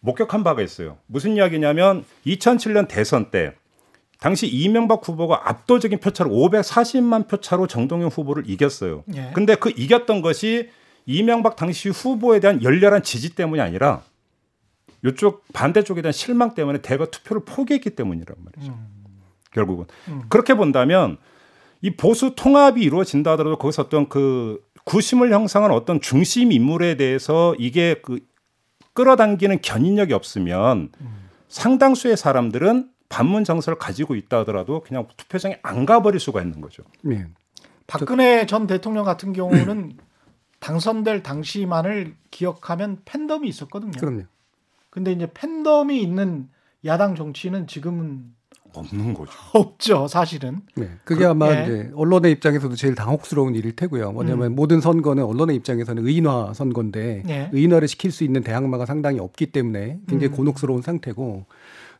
목격한 0.05 0.45
바가 0.45 0.63
있어요. 0.63 0.99
무슨 1.07 1.37
이야기냐면 1.37 2.05
2007년 2.27 2.87
대선 2.89 3.31
때 3.31 3.55
당시 4.21 4.47
이명박 4.47 5.07
후보가 5.07 5.49
압도적인 5.49 5.99
표차로 5.99 6.31
540만 6.31 7.27
표 7.27 7.39
차로 7.39 7.67
정동영 7.67 8.09
후보를 8.09 8.49
이겼어요. 8.49 9.05
예. 9.15 9.31
근데 9.35 9.55
그 9.55 9.73
이겼던 9.75 10.23
것이 10.23 10.69
이명박 11.07 11.57
당시 11.57 11.89
후보에 11.89 12.41
대한 12.41 12.63
열렬한 12.63 13.03
지지 13.03 13.35
때문이 13.35 13.61
아니라 13.61 14.03
이쪽 15.05 15.45
반대쪽에 15.53 16.03
대한 16.03 16.13
실망 16.13 16.55
때문에 16.55 16.81
대거 16.81 17.07
투표를 17.07 17.45
포기했기 17.45 17.91
때문이란 17.91 18.37
말이죠. 18.39 18.79
결국은 19.53 19.87
음. 20.09 20.23
그렇게 20.29 20.55
본다면 20.55 21.17
이 21.81 21.91
보수 21.91 22.35
통합이 22.35 22.83
이루어진다 22.83 23.33
하더라도 23.33 23.57
거기서 23.57 23.83
어떤 23.83 24.09
그 24.09 24.63
구심을 24.85 25.33
형성한 25.33 25.71
어떤 25.71 26.01
중심 26.01 26.53
인물에 26.53 26.97
대해서 26.97 27.55
이게 27.59 27.97
그 28.03 28.21
끌어당기는 28.95 29.61
견인력이 29.61 30.13
없으면 30.13 30.91
상당수의 31.49 32.17
사람들은 32.17 32.91
반문 33.09 33.45
정서를 33.45 33.79
가지고 33.79 34.17
있다 34.17 34.41
하더라도 34.41 34.81
그냥 34.81 35.07
투표장에 35.17 35.59
안 35.63 35.87
가버릴 35.87 36.19
수가 36.19 36.43
있는 36.43 36.61
거죠. 36.61 36.83
예. 37.11 37.27
박근혜 37.87 38.47
전 38.47 38.67
대통령 38.67 39.05
같은 39.05 39.33
경우는 39.33 39.99
당선될 40.59 41.23
당시만을 41.23 42.17
기억하면 42.31 43.03
팬덤이 43.05 43.47
있었거든요. 43.49 43.93
그럼요. 43.93 44.23
근데 44.91 45.13
이제 45.13 45.29
팬덤이 45.33 46.01
있는 46.01 46.49
야당 46.85 47.15
정치는 47.15 47.67
지금은 47.67 48.35
없는 48.75 49.15
거죠. 49.15 49.33
없죠, 49.53 50.09
사실은. 50.09 50.61
네. 50.75 50.89
그게 51.05 51.25
아마 51.25 51.55
예. 51.55 51.63
이제 51.63 51.91
언론의 51.95 52.33
입장에서도 52.33 52.75
제일 52.77 52.95
당혹스러운 52.95 53.55
일일 53.55 53.77
테고요. 53.77 54.13
뭐냐면 54.13 54.53
음. 54.53 54.55
모든 54.55 54.81
선거는 54.81 55.25
언론의 55.25 55.57
입장에서는 55.57 56.07
의인화 56.07 56.55
선거인데 56.55 57.23
예. 57.29 57.51
의인화를 57.53 57.89
시킬 57.89 58.11
수 58.11 58.25
있는 58.25 58.43
대항마가 58.43 58.87
상당히 58.87 59.19
없기 59.19 59.47
때문에 59.47 60.01
굉장히 60.09 60.33
음. 60.33 60.37
곤혹스러운 60.37 60.83
상태고 60.83 61.47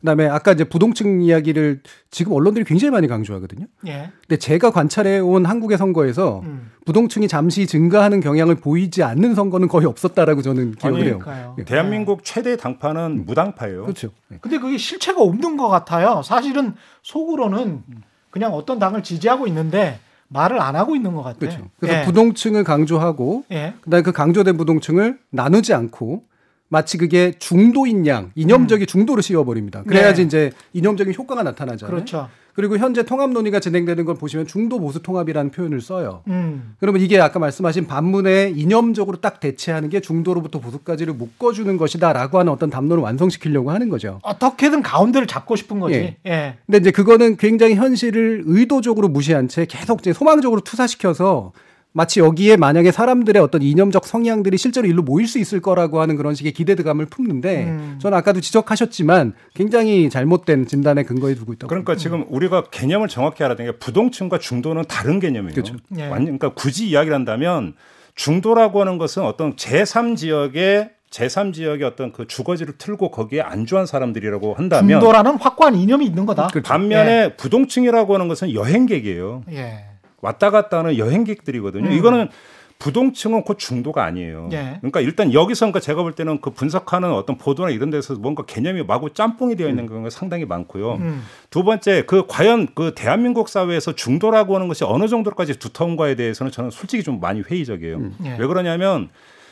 그다음에 0.05 0.27
아까 0.27 0.51
이제 0.51 0.63
부동층 0.63 1.23
이야기를 1.23 1.81
지금 2.11 2.33
언론들이 2.33 2.63
굉장히 2.63 2.91
많이 2.91 3.07
강조하거든요. 3.07 3.65
예. 3.87 4.11
근데 4.21 4.37
제가 4.37 4.69
관찰해 4.69 5.19
온 5.19 5.45
한국의 5.45 5.79
선거에서 5.79 6.41
음. 6.45 6.71
부동층이 6.85 7.27
잠시 7.27 7.65
증가하는 7.65 8.19
경향을 8.19 8.55
보이지 8.55 9.01
않는 9.01 9.33
선거는 9.33 9.67
거의 9.67 9.87
없었다라고 9.87 10.43
저는 10.43 10.75
기억을 10.75 10.99
아니, 10.99 11.09
해요. 11.09 11.19
그러니까요. 11.19 11.55
예. 11.57 11.63
대한민국 11.63 12.23
최대 12.23 12.55
당파는 12.55 13.25
무당파예요. 13.25 13.81
그렇죠. 13.81 14.11
예. 14.31 14.37
근데 14.39 14.59
그게 14.59 14.77
실체가 14.77 15.21
없는 15.21 15.57
것 15.57 15.67
같아요. 15.69 16.21
사실은 16.23 16.75
속으로는 17.01 17.81
그냥 18.29 18.53
어떤 18.53 18.77
당을 18.77 19.01
지지하고 19.01 19.47
있는데 19.47 19.99
말을 20.27 20.61
안 20.61 20.75
하고 20.75 20.95
있는 20.95 21.15
것 21.15 21.23
같아요. 21.23 21.39
그렇죠. 21.39 21.67
그래서 21.79 22.01
예. 22.01 22.05
부동층을 22.05 22.63
강조하고 22.63 23.45
예. 23.51 23.73
그다음에 23.81 24.03
그 24.03 24.11
강조된 24.11 24.55
부동층을 24.57 25.17
나누지 25.31 25.73
않고 25.73 26.23
마치 26.69 26.97
그게 26.97 27.31
중도인 27.37 28.07
양 28.07 28.31
이념적인 28.35 28.87
중도를 28.87 29.21
씌워버립니다. 29.21 29.83
그래야지 29.83 30.21
네. 30.21 30.25
이제 30.25 30.51
이념적인 30.73 31.13
효과가 31.13 31.43
나타나잖아요. 31.43 31.95
그렇죠. 31.95 32.29
그리고 32.55 32.77
현재 32.77 33.03
통합 33.03 33.31
논의가 33.31 33.59
진행되는 33.59 34.05
걸 34.05 34.15
보시면 34.15 34.47
중도 34.47 34.79
보수 34.79 35.01
통합이라는 35.01 35.51
표현을 35.51 35.81
써요. 35.81 36.23
음. 36.27 36.75
그러면 36.79 37.01
이게 37.01 37.19
아까 37.19 37.37
말씀하신 37.37 37.85
반문에 37.85 38.53
이념적으로 38.55 39.19
딱 39.19 39.41
대체하는 39.41 39.89
게 39.89 39.99
중도로부터 39.99 40.59
보수까지를 40.59 41.13
묶어주는 41.15 41.75
것이다라고 41.75 42.39
하는 42.39 42.53
어떤 42.53 42.69
담론을 42.69 43.03
완성시키려고 43.03 43.71
하는 43.71 43.89
거죠. 43.89 44.19
어떻게든 44.23 44.83
가운데를 44.83 45.27
잡고 45.27 45.57
싶은 45.57 45.81
거지. 45.81 45.95
예. 45.95 46.17
예. 46.25 46.57
근데 46.65 46.77
이제 46.77 46.91
그거는 46.91 47.35
굉장히 47.35 47.75
현실을 47.75 48.43
의도적으로 48.45 49.09
무시한 49.09 49.49
채 49.49 49.65
계속 49.65 49.99
이제 49.99 50.13
소망적으로 50.13 50.61
투사시켜서 50.61 51.51
마치 51.97 52.19
여기에 52.19 52.57
만약에 52.57 52.91
사람들의 52.91 53.41
어떤 53.41 53.61
이념적 53.61 54.05
성향들이 54.05 54.57
실제로 54.57 54.85
일로 54.85 55.01
모일 55.01 55.29
수 55.29 55.39
있을 55.39 55.61
거라고 55.61 56.01
하는 56.01 56.17
그런 56.17 56.35
식의 56.35 56.51
기대감을 56.51 57.05
품는데 57.05 57.63
음. 57.67 57.99
저는 58.01 58.17
아까도 58.17 58.41
지적하셨지만 58.41 59.31
굉장히 59.53 60.09
잘못된 60.09 60.67
진단에 60.67 61.03
근거해 61.03 61.35
두고 61.35 61.53
있다고. 61.53 61.69
그러니까 61.69 61.95
지금 61.95 62.25
우리가 62.27 62.65
개념을 62.65 63.07
정확히 63.07 63.45
알아야 63.45 63.55
되는 63.55 63.71
게 63.71 63.77
부동층과 63.77 64.39
중도는 64.39 64.83
다른 64.89 65.21
개념이에요. 65.21 65.53
그렇죠. 65.53 65.77
예. 65.97 66.07
완전 66.07 66.37
그러니까 66.37 66.49
굳이 66.49 66.89
이야기를 66.89 67.15
한다면 67.15 67.75
중도라고 68.15 68.81
하는 68.81 68.97
것은 68.97 69.23
어떤 69.23 69.55
제3 69.55 70.17
지역의 70.17 70.89
제3 71.11 71.53
지역의 71.53 71.87
어떤 71.87 72.11
그 72.11 72.27
주거지를 72.27 72.77
틀고 72.77 73.09
거기에 73.11 73.39
안주한 73.39 73.85
사람들이라고 73.85 74.55
한다면 74.55 74.99
중도라는 74.99 75.37
확고한 75.37 75.75
이념이 75.75 76.05
있는 76.05 76.25
거다. 76.25 76.47
그렇죠. 76.47 76.67
반면에 76.67 77.37
부동층이라고 77.37 78.15
하는 78.15 78.27
것은 78.27 78.53
여행객이에요. 78.53 79.43
예. 79.53 79.85
왔다 80.21 80.49
갔다 80.49 80.79
하는 80.79 80.97
여행객들이거든요. 80.97 81.89
음. 81.89 81.91
이거는 81.91 82.29
부동층은 82.77 83.43
곧 83.43 83.57
중도가 83.57 84.03
아니에요. 84.03 84.49
예. 84.51 84.77
그러니까 84.81 84.99
일단 84.99 85.33
여기서 85.33 85.65
그러니까 85.65 85.79
제가 85.79 86.03
볼 86.03 86.13
때는 86.13 86.41
그 86.41 86.49
분석하는 86.49 87.11
어떤 87.13 87.37
보도나 87.37 87.69
이런 87.69 87.89
데서 87.89 88.15
뭔가 88.15 88.43
개념이 88.43 88.83
마구 88.83 89.13
짬뽕이 89.13 89.55
되어 89.55 89.69
있는 89.69 89.87
경우가 89.87 90.09
상당히 90.09 90.45
많고요. 90.45 90.95
음. 90.95 91.23
두 91.49 91.63
번째 91.63 92.03
그 92.05 92.25
과연 92.27 92.67
그 92.75 92.93
대한민국 92.93 93.47
사회에서 93.47 93.93
중도라고 93.93 94.55
하는 94.55 94.67
것이 94.67 94.83
어느 94.83 95.07
정도까지 95.07 95.57
두터운가에 95.57 96.15
대해서는 96.15 96.51
저는 96.51 96.69
솔직히 96.69 97.01
좀 97.03 97.19
많이 97.19 97.41
회의적이에요. 97.41 98.11
예. 98.25 98.37
왜 98.37 98.45
그러냐면 98.45 99.09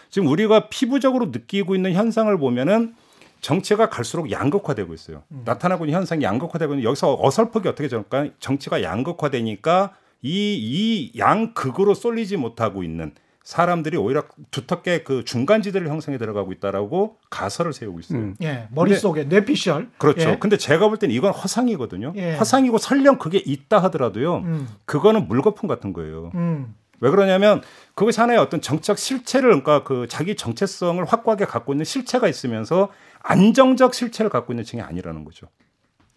지금 0.09 0.27
우리가 0.27 0.67
피부적으로 0.67 1.27
느끼고 1.27 1.75
있는 1.75 1.93
현상을 1.93 2.37
보면은 2.37 2.93
정치가 3.39 3.89
갈수록 3.89 4.31
양극화되고 4.31 4.93
있어요. 4.93 5.23
음. 5.31 5.41
나타나고 5.45 5.85
있는 5.85 5.97
현상이 5.97 6.23
양극화되고 6.23 6.73
있는 6.73 6.83
여기서 6.83 7.17
어설프게 7.21 7.69
어떻게 7.69 7.87
될까? 7.87 8.27
정치가 8.39 8.83
양극화되니까 8.83 9.93
이 10.23 11.11
이 11.13 11.19
양 11.19 11.53
극으로 11.53 11.93
쏠리지 11.93 12.37
못하고 12.37 12.83
있는 12.83 13.13
사람들이 13.43 13.97
오히려 13.97 14.23
두텁게 14.51 15.03
그 15.03 15.25
중간지대를 15.25 15.89
형성해 15.89 16.17
들어가고 16.17 16.53
있다라고 16.53 17.17
가설을 17.29 17.73
세우고 17.73 17.99
있어요. 17.99 18.19
음. 18.19 18.35
예. 18.41 18.69
머릿속에 18.71 19.25
뇌피셜. 19.25 19.89
그렇죠. 19.97 20.29
예. 20.29 20.37
근데 20.39 20.55
제가 20.55 20.87
볼 20.87 20.97
때는 20.97 21.13
이건 21.13 21.33
허상이거든요. 21.33 22.13
예. 22.15 22.35
허상이고 22.37 22.77
설령 22.77 23.17
그게 23.19 23.39
있다 23.45 23.79
하더라도요. 23.79 24.37
음. 24.37 24.67
그거는 24.85 25.27
물거품 25.27 25.67
같은 25.67 25.91
거예요. 25.91 26.31
음. 26.35 26.73
왜 27.01 27.09
그러냐면 27.09 27.61
그것이 27.95 28.21
하나의 28.21 28.39
어떤 28.39 28.61
정책 28.61 28.97
실체를 28.97 29.49
그러니까 29.49 29.83
그 29.83 30.07
자기 30.07 30.37
정체성을 30.37 31.03
확고하게 31.03 31.43
갖고 31.43 31.73
있는 31.73 31.83
실체가 31.83 32.29
있으면서 32.29 32.93
안정적 33.23 33.93
실체를 33.93 34.29
갖고 34.29 34.53
있는 34.53 34.63
층이 34.63 34.81
아니라는 34.81 35.25
거죠. 35.25 35.47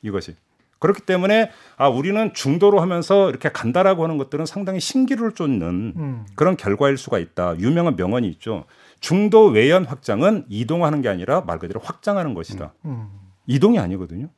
이것이. 0.03 0.37
그렇기 0.79 1.03
때문에 1.03 1.51
아 1.77 1.89
우리는 1.89 2.33
중도로 2.35 2.81
하면서 2.81 3.31
이렇게 3.31 3.49
간다라고 3.51 4.05
하는 4.05 4.19
것들은 4.19 4.47
상당히 4.47 4.81
신기를 4.81 5.33
쫓는 5.33 5.95
음. 5.97 6.27
그런 6.35 6.57
결과일 6.57 6.99
수가 6.99 7.19
있다. 7.19 7.59
유명한 7.59 7.97
명언이 7.97 8.29
있죠. 8.31 8.65
중도 9.01 9.47
외연 9.47 9.85
확장은 9.85 10.45
이동하는 10.49 11.03
게 11.03 11.09
아니라 11.09 11.43
말 11.43 11.59
그대로 11.59 11.81
확장하는 11.81 12.35
것이다. 12.35 12.73
음. 12.85 13.09
이동이 13.47 13.79
아니거든요. 13.79 14.29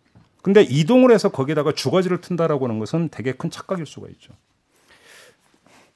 근데 0.43 0.63
이동을 0.63 1.11
해서 1.11 1.31
거기다가 1.31 1.73
주거지를 1.73 2.21
튼다라고 2.21 2.67
하는 2.67 2.79
것은 2.79 3.09
되게 3.11 3.33
큰 3.33 3.51
착각일 3.51 3.87
수가 3.87 4.09
있죠. 4.11 4.33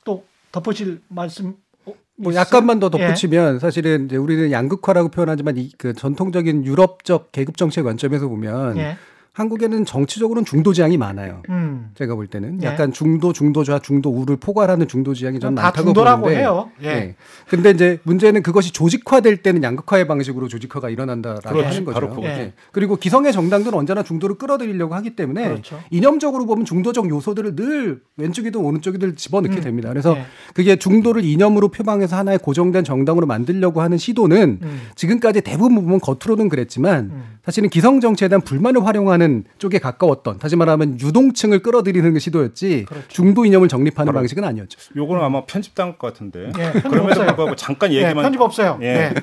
또 0.04 0.24
덧붙일 0.50 1.00
말씀 1.08 1.54
어, 1.84 1.94
뭐? 2.16 2.34
약간만 2.34 2.78
더 2.80 2.90
예. 2.94 2.98
덧붙이면 3.06 3.58
사실은 3.60 4.06
이제 4.06 4.16
우리는 4.16 4.50
양극화라고 4.50 5.10
표현하지만 5.10 5.56
이 5.56 5.70
그 5.78 5.92
전통적인 5.94 6.64
유럽적 6.66 7.32
계급 7.32 7.56
정책 7.56 7.84
관점에서 7.84 8.28
보면 8.28 8.76
예. 8.78 8.96
한국에는 9.34 9.86
정치적으로는 9.86 10.44
중도 10.44 10.74
지향이 10.74 10.98
많아요. 10.98 11.42
음. 11.48 11.90
제가 11.94 12.14
볼 12.14 12.26
때는 12.26 12.62
예. 12.62 12.66
약간 12.66 12.92
중도 12.92 13.32
중도좌 13.32 13.78
중도 13.78 14.10
우를 14.10 14.36
포괄하는 14.36 14.86
중도 14.86 15.14
지향이 15.14 15.40
저는 15.40 15.54
다 15.54 15.62
많다고 15.62 15.86
중도라고 15.86 16.20
보는데 16.22 16.40
해요. 16.40 16.70
예. 16.82 16.86
예. 16.86 17.14
근데 17.48 17.70
이제 17.70 17.98
문제는 18.02 18.42
그것이 18.42 18.74
조직화될 18.74 19.38
때는 19.38 19.62
양극화의 19.62 20.06
방식으로 20.06 20.48
조직화가 20.48 20.90
일어난다라고 20.90 21.48
그렇지. 21.48 21.66
하는 21.66 21.84
거죠. 21.86 21.94
바로 21.94 22.10
그거죠. 22.10 22.28
예. 22.28 22.52
그리고 22.72 22.96
기성의 22.96 23.32
정당들은 23.32 23.78
언제나 23.78 24.02
중도를 24.02 24.36
끌어들이려고 24.36 24.94
하기 24.96 25.16
때문에 25.16 25.48
그렇죠. 25.48 25.80
이념적으로 25.90 26.44
보면 26.44 26.66
중도적 26.66 27.08
요소들을 27.08 27.56
늘 27.56 28.02
왼쪽이든 28.18 28.60
오른쪽이든 28.60 29.16
집어넣게 29.16 29.56
음. 29.56 29.60
됩니다. 29.62 29.88
그래서 29.88 30.14
예. 30.14 30.26
그게 30.52 30.76
중도를 30.76 31.24
이념으로 31.24 31.68
표방해서 31.68 32.16
하나의 32.16 32.38
고정된 32.38 32.84
정당으로 32.84 33.26
만들려고 33.26 33.80
하는 33.80 33.96
시도는 33.96 34.58
음. 34.62 34.80
지금까지 34.94 35.40
대부분 35.40 35.76
보면 35.76 36.00
겉으로는 36.00 36.50
그랬지만 36.50 37.04
음. 37.04 37.24
사실은 37.46 37.70
기성 37.70 38.00
정치에 38.00 38.28
대한 38.28 38.42
불만을 38.42 38.84
활용하는 38.84 39.21
쪽에 39.58 39.78
가까웠던 39.78 40.38
다시 40.38 40.56
말하면 40.56 41.00
유동층을 41.00 41.60
끌어들이는 41.60 42.18
시도였지 42.18 42.84
그렇죠. 42.88 43.08
중도 43.08 43.44
이념을 43.44 43.68
정립하는 43.68 44.12
바로. 44.12 44.20
방식은 44.20 44.44
아니었죠. 44.44 44.78
요거는 44.96 45.22
아마 45.24 45.44
편집당할 45.44 45.98
것 45.98 46.12
같은데. 46.12 46.48
예, 46.58 46.72
편집 46.72 46.90
그럼에도. 46.90 47.24
불구하고 47.26 47.56
잠깐 47.56 47.92
예, 47.92 48.02
얘기만 48.02 48.22
편집 48.22 48.40
없어요. 48.40 48.78
예. 48.82 48.86
예. 48.86 49.14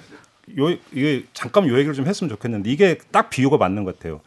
요 0.57 0.69
이게 0.93 1.23
잠깐 1.33 1.67
요 1.67 1.73
얘기를 1.77 1.93
좀 1.93 2.07
했으면 2.07 2.29
좋겠는데 2.29 2.69
이게 2.71 2.97
딱 3.11 3.29
비유가 3.29 3.57
맞는 3.57 3.83
것 3.83 3.97
같아요. 3.97 4.21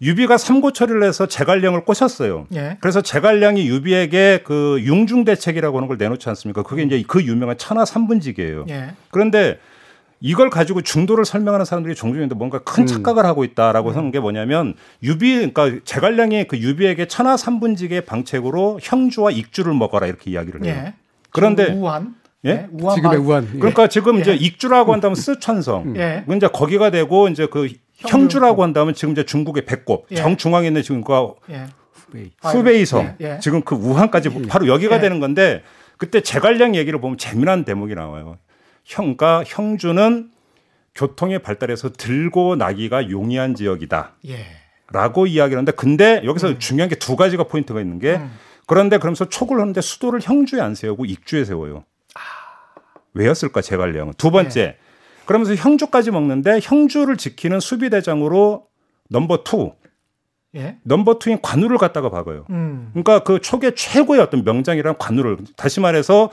유비가 0.00 0.36
삼고 0.36 0.72
처리를 0.72 1.04
해서 1.04 1.26
제갈량을 1.26 1.84
꼬셨어요. 1.84 2.46
예. 2.54 2.76
그래서 2.80 3.00
제갈량이 3.02 3.68
유비에게 3.68 4.40
그 4.44 4.80
융중 4.82 5.24
대책이라고 5.24 5.76
하는 5.78 5.86
걸 5.88 5.96
내놓지 5.96 6.28
않습니까? 6.28 6.62
그게 6.64 6.82
이제 6.82 7.02
그 7.06 7.22
유명한 7.22 7.56
천하 7.56 7.84
삼분지계예요. 7.84 8.66
예. 8.68 8.94
그런데 9.10 9.58
이걸 10.24 10.50
가지고 10.50 10.82
중도를 10.82 11.24
설명하는 11.24 11.66
사람들이 11.66 11.96
종종 11.96 12.16
있는데 12.18 12.36
뭔가 12.36 12.60
큰 12.60 12.86
착각을 12.86 13.26
하고 13.26 13.42
있다라고 13.42 13.90
하는 13.90 14.12
게 14.12 14.20
뭐냐면 14.20 14.74
유비 15.02 15.34
그러니까 15.34 15.80
제갈량이 15.84 16.46
그 16.46 16.58
유비에게 16.58 17.06
천하 17.08 17.36
삼분지계 17.36 18.02
방책으로 18.02 18.78
형주와 18.80 19.32
익주를 19.32 19.74
먹어라 19.74 20.06
이렇게 20.06 20.30
이야기를 20.30 20.64
해요. 20.64 20.74
예. 20.86 20.94
그런데 21.30 21.66
지금 21.66 21.82
우한. 21.82 22.14
예? 22.44 22.68
우한 22.72 22.94
지금의 22.96 23.18
방- 23.18 23.26
우한. 23.26 23.48
예. 23.54 23.58
그러니까 23.58 23.88
지금 23.88 24.20
이제 24.20 24.30
예. 24.30 24.34
익주라고 24.36 24.92
한다면 24.92 25.16
쓰촨성, 25.16 25.96
예. 25.96 26.24
이제 26.36 26.46
거기가 26.46 26.90
되고 26.90 27.28
이제 27.28 27.46
그 27.46 27.68
형주. 27.96 28.16
형주라고 28.16 28.62
한다면 28.62 28.94
지금 28.94 29.12
이제 29.12 29.24
중국의 29.24 29.64
배꼽, 29.64 30.06
예. 30.12 30.14
정중앙에 30.16 30.68
있는 30.68 30.82
지금 30.82 31.02
그 31.02 31.12
예. 31.50 31.66
후베이. 31.92 32.30
후베이성, 32.42 33.16
예, 33.20 33.26
예. 33.34 33.38
지금 33.40 33.62
그 33.62 33.74
우한까지 33.74 34.46
바로 34.46 34.68
여기가 34.68 34.96
예. 34.96 35.00
되는 35.00 35.18
건데 35.18 35.62
그때 35.98 36.20
제갈량 36.20 36.76
얘기를 36.76 37.00
보면 37.00 37.18
재미난 37.18 37.64
대목이 37.64 37.94
나와요. 37.96 38.38
형과 38.84 39.42
형주는 39.46 40.30
교통의 40.94 41.40
발달에서 41.40 41.92
들고 41.92 42.56
나기가 42.56 43.08
용이한 43.10 43.54
지역이다. 43.54 44.16
예. 44.28 44.44
라고 44.92 45.26
이야기를 45.26 45.56
하는데 45.56 45.72
근데 45.72 46.20
여기서 46.24 46.58
중요한 46.58 46.88
게 46.90 46.96
두 46.96 47.16
가지가 47.16 47.44
포인트가 47.44 47.80
있는 47.80 47.98
게 47.98 48.16
음. 48.16 48.30
그런데 48.66 48.98
그러면서 48.98 49.28
촉을 49.28 49.58
하는데 49.60 49.80
수도를 49.80 50.20
형주에 50.22 50.60
안 50.60 50.74
세우고 50.74 51.06
익주에 51.06 51.44
세워요. 51.44 51.84
왜였을까 53.14 53.60
제갈량은 53.60 54.14
두 54.18 54.30
번째 54.30 54.76
그러면서 55.26 55.54
형주까지 55.54 56.10
먹는데 56.10 56.60
형주를 56.62 57.16
지키는 57.16 57.60
수비대장으로 57.60 58.66
number 59.08 59.44
two 59.44 59.72
예. 60.54 60.76
number 60.82 61.18
two인 61.18 61.40
관우를 61.40 61.78
갖다가 61.78 62.10
박아요. 62.10 62.44
음. 62.50 62.90
그러니까 62.92 63.20
그 63.20 63.40
촉의 63.40 63.74
최고의 63.74 64.20
어떤 64.20 64.44
명장이란 64.44 64.98
관우를 64.98 65.38
다시 65.56 65.80
말해서 65.80 66.30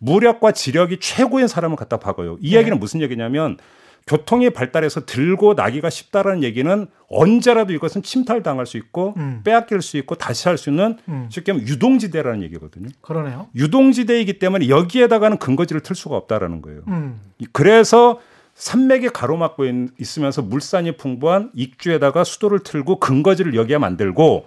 무력과 0.00 0.52
지력이 0.52 0.98
최고인 1.00 1.46
사람을 1.48 1.76
갖다 1.76 1.98
박아요. 1.98 2.36
이 2.40 2.50
네. 2.52 2.58
얘기는 2.58 2.78
무슨 2.78 3.00
얘기냐면 3.00 3.56
교통이 4.06 4.50
발달해서 4.50 5.04
들고 5.04 5.54
나기가 5.54 5.90
쉽다라는 5.90 6.42
얘기는 6.42 6.86
언제라도 7.08 7.72
이것은 7.74 8.02
침탈당할 8.02 8.66
수 8.66 8.76
있고 8.78 9.14
음. 9.18 9.42
빼앗길 9.44 9.82
수 9.82 9.98
있고 9.98 10.14
다시 10.16 10.48
할 10.48 10.56
수 10.56 10.70
있는 10.70 10.96
음. 11.08 11.28
쉽게 11.30 11.52
하면 11.52 11.68
유동지대라는 11.68 12.42
얘기거든요. 12.44 12.88
그러네요. 13.02 13.46
유동지대이기 13.54 14.38
때문에 14.38 14.68
여기에다가는 14.68 15.36
근거지를 15.36 15.82
틀 15.82 15.94
수가 15.94 16.16
없다라는 16.16 16.62
거예요. 16.62 16.80
음. 16.88 17.20
이- 17.38 17.46
그래서 17.52 18.18
산맥이 18.54 19.10
가로막고 19.10 19.64
있, 19.66 19.74
있으면서 20.00 20.42
물산이 20.42 20.96
풍부한 20.96 21.50
익주에다가 21.54 22.24
수도를 22.24 22.60
틀고 22.60 23.00
근거지를 23.00 23.54
여기에 23.54 23.78
만들고 23.78 24.46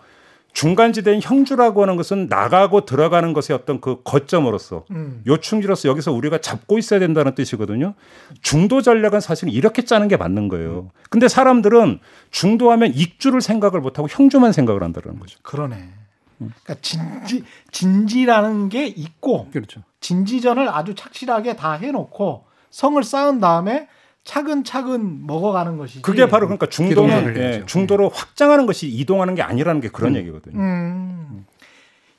중간지대인 0.53 1.19
형주라고 1.21 1.81
하는 1.81 1.95
것은 1.95 2.27
나가고 2.29 2.85
들어가는 2.85 3.33
것의 3.33 3.57
어떤 3.59 3.81
그 3.81 4.01
거점으로서 4.03 4.85
음. 4.91 5.23
요충지로서 5.25 5.89
여기서 5.89 6.11
우리가 6.11 6.37
잡고 6.37 6.77
있어야 6.77 6.99
된다는 6.99 7.33
뜻이거든요. 7.35 7.95
중도 8.41 8.81
전략은 8.81 9.19
사실 9.19 9.49
이렇게 9.49 9.83
짜는 9.83 10.07
게 10.07 10.15
맞는 10.15 10.47
거예요. 10.49 10.91
근데 11.09 11.27
사람들은 11.27 11.99
중도하면 12.31 12.93
익주를 12.93 13.41
생각을 13.41 13.81
못하고 13.81 14.07
형주만 14.09 14.51
생각을 14.51 14.83
한다는 14.83 15.19
거죠. 15.19 15.39
그러네. 15.41 15.89
그러니까 16.37 16.75
진지 16.81 17.43
진지라는 17.71 18.69
게 18.69 18.85
있고 18.85 19.49
그렇죠. 19.51 19.81
진지전을 20.01 20.69
아주 20.69 20.93
착실하게 20.93 21.55
다 21.55 21.73
해놓고 21.73 22.45
성을 22.69 23.01
쌓은 23.01 23.39
다음에 23.39 23.87
차근차근 24.23 25.25
먹어가는 25.27 25.77
것이지. 25.77 26.01
그게 26.01 26.27
바로 26.27 26.47
그러니까 26.47 26.67
중도는 26.67 27.09
기동력을 27.09 27.37
예, 27.37 27.47
해야죠. 27.49 27.65
중도로 27.65 28.09
확장하는 28.09 28.65
것이 28.65 28.87
이동하는 28.87 29.35
게 29.35 29.41
아니라는 29.41 29.81
게 29.81 29.89
그런 29.89 30.15
얘기거든요. 30.15 30.57
음. 30.59 31.45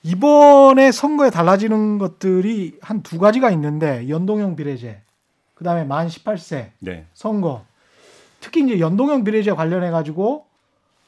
이번에 0.03 0.93
선거에 0.93 1.31
달라지는 1.31 1.99
것들이 1.99 2.77
한 2.83 3.03
두 3.03 3.19
가지가 3.19 3.51
있는데 3.53 4.07
연동형 4.09 4.55
비례제, 4.57 5.01
그다음에 5.55 5.85
만 5.85 6.09
18세 6.09 6.71
네. 6.81 7.07
선거. 7.15 7.65
특히 8.41 8.63
이제 8.65 8.79
연동형 8.81 9.25
비례제 9.25 9.53
관련해 9.53 9.91
가지고 9.91 10.45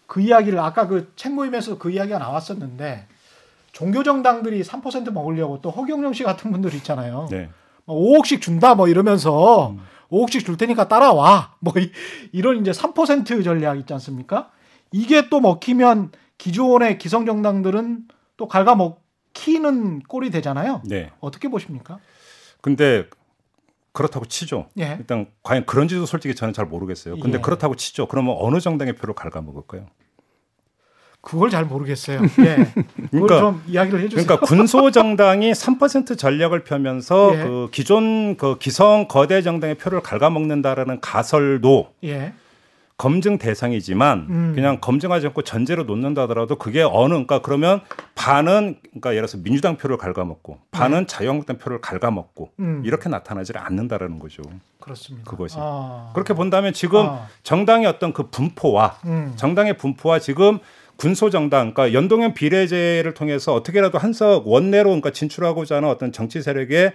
그 0.06 0.20
이야기를 0.22 0.58
아까 0.58 0.86
그 0.86 1.12
책 1.16 1.32
모임에서 1.34 1.76
그 1.78 1.90
이야기가 1.90 2.18
나왔었는데 2.18 3.06
종교 3.72 4.02
정당들이 4.02 4.62
3% 4.62 5.10
먹으려고 5.12 5.60
또 5.60 5.70
허경영 5.70 6.14
씨 6.14 6.22
같은 6.22 6.50
분들 6.50 6.72
있잖아요. 6.76 7.28
네. 7.30 7.50
뭐 7.84 7.96
5억씩 8.18 8.40
준다 8.40 8.74
뭐 8.74 8.88
이러면서 8.88 9.74
5억씩 10.10 10.44
줄 10.44 10.56
테니까 10.56 10.88
따라와. 10.88 11.54
뭐 11.60 11.72
이- 11.78 11.90
이런 12.32 12.60
이제 12.60 12.70
3% 12.70 13.44
전략 13.44 13.78
있지 13.78 13.92
않습니까? 13.94 14.50
이게 14.92 15.28
또 15.28 15.40
먹히면 15.40 16.12
기존의 16.38 16.98
기성 16.98 17.26
정당들은 17.26 18.08
또 18.36 18.48
갉아먹히는 18.48 20.00
꼴이 20.00 20.30
되잖아요. 20.30 20.82
네. 20.84 21.10
어떻게 21.20 21.48
보십니까? 21.48 21.98
근데 22.60 23.08
그렇다고 23.92 24.26
치죠. 24.26 24.68
예. 24.78 24.96
일단 24.98 25.26
과연 25.42 25.64
그런지도 25.64 26.04
솔직히 26.04 26.34
저는 26.34 26.52
잘 26.52 26.66
모르겠어요. 26.66 27.18
근데 27.18 27.38
예. 27.38 27.40
그렇다고 27.42 27.76
치죠. 27.76 28.06
그러면 28.08 28.36
어느 28.38 28.60
정당의 28.60 28.94
표를 28.94 29.14
갉아먹을까요? 29.14 29.86
그걸 31.26 31.50
잘 31.50 31.64
모르겠어요. 31.64 32.20
예. 32.38 32.54
그걸 33.10 33.10
그러니까- 33.10 33.40
좀 33.40 33.62
이야기를 33.66 34.00
해주세요. 34.02 34.24
그러니까 34.26 34.46
군소 34.46 34.92
정당이 34.92 35.50
3% 35.50 36.16
전략을 36.16 36.62
펴면서 36.62 37.32
예. 37.34 37.42
그 37.42 37.68
기존 37.72 38.36
그 38.36 38.58
기성 38.58 39.08
거대 39.08 39.42
정당의 39.42 39.74
표를 39.74 40.02
갉아먹는다라는 40.02 41.00
가설도 41.00 41.94
예. 42.04 42.32
검증 42.96 43.38
대상이지만 43.38 44.26
음. 44.30 44.52
그냥 44.54 44.78
검증하지 44.80 45.26
않고 45.26 45.42
전제로 45.42 45.82
놓는다 45.82 46.22
하더라도 46.22 46.56
그게 46.56 46.82
어느 46.82 47.08
그러니까 47.08 47.42
그러면 47.42 47.80
반은 48.14 48.78
그러니까 48.84 49.10
예를 49.10 49.26
들어서 49.26 49.42
민주당 49.42 49.76
표를 49.76 49.98
갉아먹고 49.98 50.58
반은 50.70 51.08
자유한국당 51.08 51.58
표를 51.58 51.80
갉아먹고 51.80 52.52
네. 52.56 52.64
음. 52.64 52.82
이렇게 52.86 53.08
나타나지 53.08 53.52
않는다라는 53.54 54.20
거죠. 54.20 54.42
그렇습니다. 54.80 55.28
그것이. 55.28 55.56
아. 55.58 56.12
그렇게 56.14 56.32
본다면 56.34 56.72
지금 56.72 57.04
아. 57.06 57.26
정당의 57.42 57.86
어떤 57.88 58.12
그 58.12 58.30
분포와 58.30 58.98
음. 59.04 59.32
정당의 59.36 59.76
분포와 59.76 60.20
지금 60.20 60.60
군소 60.96 61.30
정당, 61.30 61.74
그러니까 61.74 61.92
연동형 61.92 62.34
비례제를 62.34 63.14
통해서 63.14 63.54
어떻게라도 63.54 63.98
한석 63.98 64.46
원내로 64.46 64.90
그러니까 64.90 65.10
진출하고자 65.10 65.76
하는 65.76 65.88
어떤 65.88 66.12
정치 66.12 66.42
세력의 66.42 66.92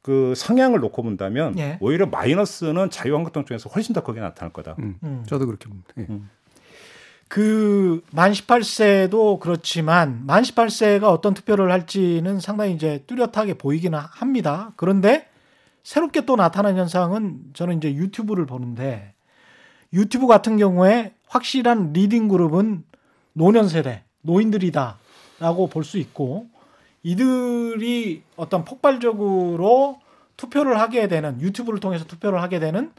그 0.00 0.34
성향을 0.36 0.80
놓고 0.80 1.02
본다면 1.02 1.56
예. 1.58 1.78
오히려 1.80 2.06
마이너스는 2.06 2.90
자유한국당 2.90 3.44
쪽에서 3.44 3.70
훨씬 3.70 3.94
더 3.94 4.02
크게 4.02 4.20
나타날 4.20 4.52
거다. 4.52 4.74
음. 4.80 4.96
음. 5.02 5.24
저도 5.26 5.46
그렇게 5.46 5.68
봅니다. 5.68 5.88
예. 5.98 6.06
그만 7.28 8.32
18세도 8.32 9.40
그렇지만 9.40 10.26
만 10.26 10.42
18세가 10.42 11.04
어떤 11.04 11.32
투표를 11.32 11.72
할지는 11.72 12.40
상당히 12.40 12.74
이제 12.74 13.04
뚜렷하게 13.06 13.54
보이기는 13.54 13.98
합니다. 13.98 14.72
그런데 14.76 15.28
새롭게 15.82 16.26
또 16.26 16.36
나타난 16.36 16.76
현상은 16.76 17.40
저는 17.54 17.78
이제 17.78 17.94
유튜브를 17.94 18.44
보는데 18.44 19.14
유튜브 19.94 20.26
같은 20.26 20.58
경우에 20.58 21.14
확실한 21.26 21.92
leading 21.94 22.28
그룹은 22.28 22.84
노년 23.34 23.68
세대, 23.68 24.02
노인들이다라고 24.22 25.68
볼 25.70 25.84
수 25.84 25.98
있고 25.98 26.46
이들이 27.02 28.22
어떤 28.36 28.64
폭발적으로 28.64 30.00
투표를 30.36 30.78
하게 30.80 31.08
되는 31.08 31.40
유튜브를 31.40 31.80
통해서 31.80 32.04
투표를 32.04 32.40
하게 32.42 32.58
되는 32.60 32.92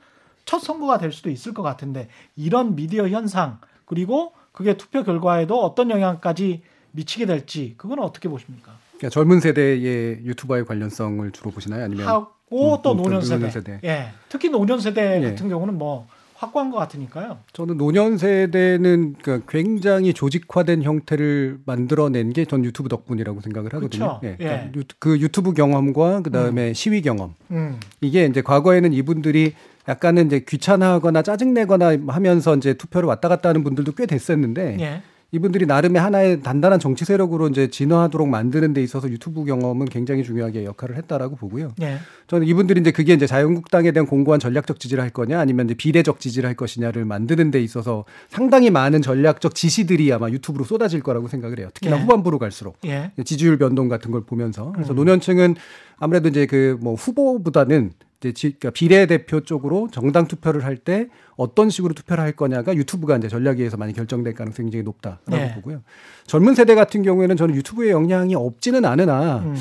첫 0.46 0.60
선거가 0.60 0.98
될 0.98 1.12
수도 1.12 1.30
있을 1.30 1.54
것 1.54 1.64
같은데 1.64 2.10
이런 2.36 2.76
미디어 2.76 3.08
현상 3.08 3.60
그리고 3.86 4.34
그게 4.52 4.76
투표 4.78 5.04
결과에도 5.04 5.60
어떤 5.64 5.90
영향까지 5.90 6.62
미치게 6.92 7.26
될지 7.26 7.74
그건 7.78 8.00
어떻게 8.00 8.30
보십니까? 8.30 8.74
그러니까 8.98 9.10
젊은 9.10 9.40
세대의 9.40 10.26
유튜버의 10.26 10.66
관련성을 10.66 11.32
주로 11.32 11.52
보시나요? 11.52 11.84
아니면 11.86 12.06
하고 12.08 12.76
음, 12.76 12.82
또 12.84 12.92
음, 12.92 12.98
노년 12.98 13.20
또 13.22 13.26
세대. 13.26 13.36
노년 13.36 13.52
세대. 13.52 13.80
예. 13.84 14.10
특히 14.30 14.50
노년 14.50 14.80
세대 14.80 15.22
예. 15.24 15.30
같은 15.32 15.50
경우는 15.50 15.78
뭐 15.78 16.08
확고한 16.44 16.72
것 16.72 16.78
같으니까요. 16.78 17.40
저는 17.54 17.78
노년 17.78 18.18
세대는 18.18 19.16
그러니까 19.22 19.46
굉장히 19.52 20.14
조직화된 20.14 20.84
형태를 20.84 21.60
만들어낸 21.66 22.32
게 22.34 22.46
전 22.46 22.64
유튜브 22.66 22.90
덕분이라고 22.90 23.42
생각을 23.42 23.74
하거든요. 23.74 24.20
예, 24.24 24.30
예. 24.32 24.36
그러니까 24.38 24.70
유- 24.76 24.84
그 25.00 25.20
유튜브 25.20 25.54
경험과 25.54 26.22
그 26.22 26.30
다음에 26.32 26.74
시위 26.74 27.02
경험 27.02 27.34
음. 27.52 27.80
이게 28.02 28.26
이제 28.26 28.42
과거에는 28.42 28.94
이분들이 28.94 29.54
약간은 29.88 30.28
이제 30.28 30.40
귀찮아하거나 30.48 31.22
짜증내거나 31.24 31.98
하면서 32.08 32.56
이제 32.56 32.74
투표를 32.74 33.08
왔다 33.08 33.28
갔다 33.30 33.50
하는 33.50 33.64
분들도 33.64 33.94
꽤 33.94 34.06
됐었는데 34.06 34.78
예. 34.80 35.02
이분들이 35.34 35.66
나름의 35.66 36.00
하나의 36.00 36.42
단단한 36.42 36.80
정치 36.80 37.06
세력으로 37.06 37.48
이제 37.48 37.68
진화하도록 37.68 38.30
만드는 38.30 38.74
데 38.74 38.84
있어서 38.84 39.10
유튜브 39.10 39.44
경험은 39.46 39.88
굉장히 39.88 40.24
중요하게 40.24 40.64
역할을 40.64 40.96
했다라고 40.96 41.36
보고요. 41.36 41.74
예. 41.82 41.98
저는 42.28 42.46
이분들이 42.46 42.80
이제 42.82 42.92
그게 42.92 43.14
이제 43.14 43.26
자유한국당에 43.26 43.92
대한 43.92 44.06
공고한 44.06 44.40
전략적 44.40 44.80
지지를 44.80 45.04
할 45.04 45.10
거냐 45.10 45.40
아니면 45.40 45.66
이제 45.66 45.74
비례적 45.74 46.20
지지를 46.20 46.48
할 46.48 46.56
것이냐를 46.56 47.04
만드는 47.06 47.50
데 47.50 47.60
있어서 47.64 48.06
상당히 48.30 48.70
많은 48.70 49.02
전략적 49.02 49.56
지시들이 49.56 50.14
아마 50.14 50.30
유튜브로 50.30 50.66
쏟아질 50.66 51.02
거라고 51.02 51.28
생각을 51.28 51.58
해요. 51.58 51.70
특히나 51.74 51.98
예. 51.98 52.02
후반부로 52.02 52.38
갈수록 52.38 52.78
예. 52.86 53.12
지지율 53.26 53.58
변동 53.58 53.90
같은 53.90 54.12
걸 54.12 54.22
보면서 54.22 54.68
음. 54.68 54.74
그래서 54.74 54.94
노년층은 54.94 55.56
아무래도 55.98 56.30
이제 56.30 56.46
그 56.46 56.78
뭐 56.80 56.94
후보보다는 56.96 57.92
이제 58.24 58.32
지, 58.32 58.54
그러니까 58.54 58.70
비례대표 58.72 59.42
쪽으로 59.42 59.90
정당 59.92 60.28
투표를 60.28 60.64
할 60.64 60.78
때 60.78 61.08
어떤 61.36 61.70
식으로 61.70 61.94
투표를 61.94 62.24
할 62.24 62.34
거냐가 62.34 62.76
유튜브가 62.76 63.18
이제 63.18 63.28
전략위에서 63.28 63.78
많이 63.78 63.94
결정될 63.94 64.34
가능성이 64.34 64.68
굉장히 64.70 64.84
높다라고 64.84 65.32
네. 65.32 65.54
보고요. 65.56 65.82
젊은 66.26 66.56
세대 66.56 66.76
같은 66.76 67.04
경우에는 67.04 67.38
저는 67.38 67.56
유튜브의 67.56 67.92
영향이 67.92 68.36
없지는 68.36 68.86
않으나 68.86 69.40
음. 69.40 69.56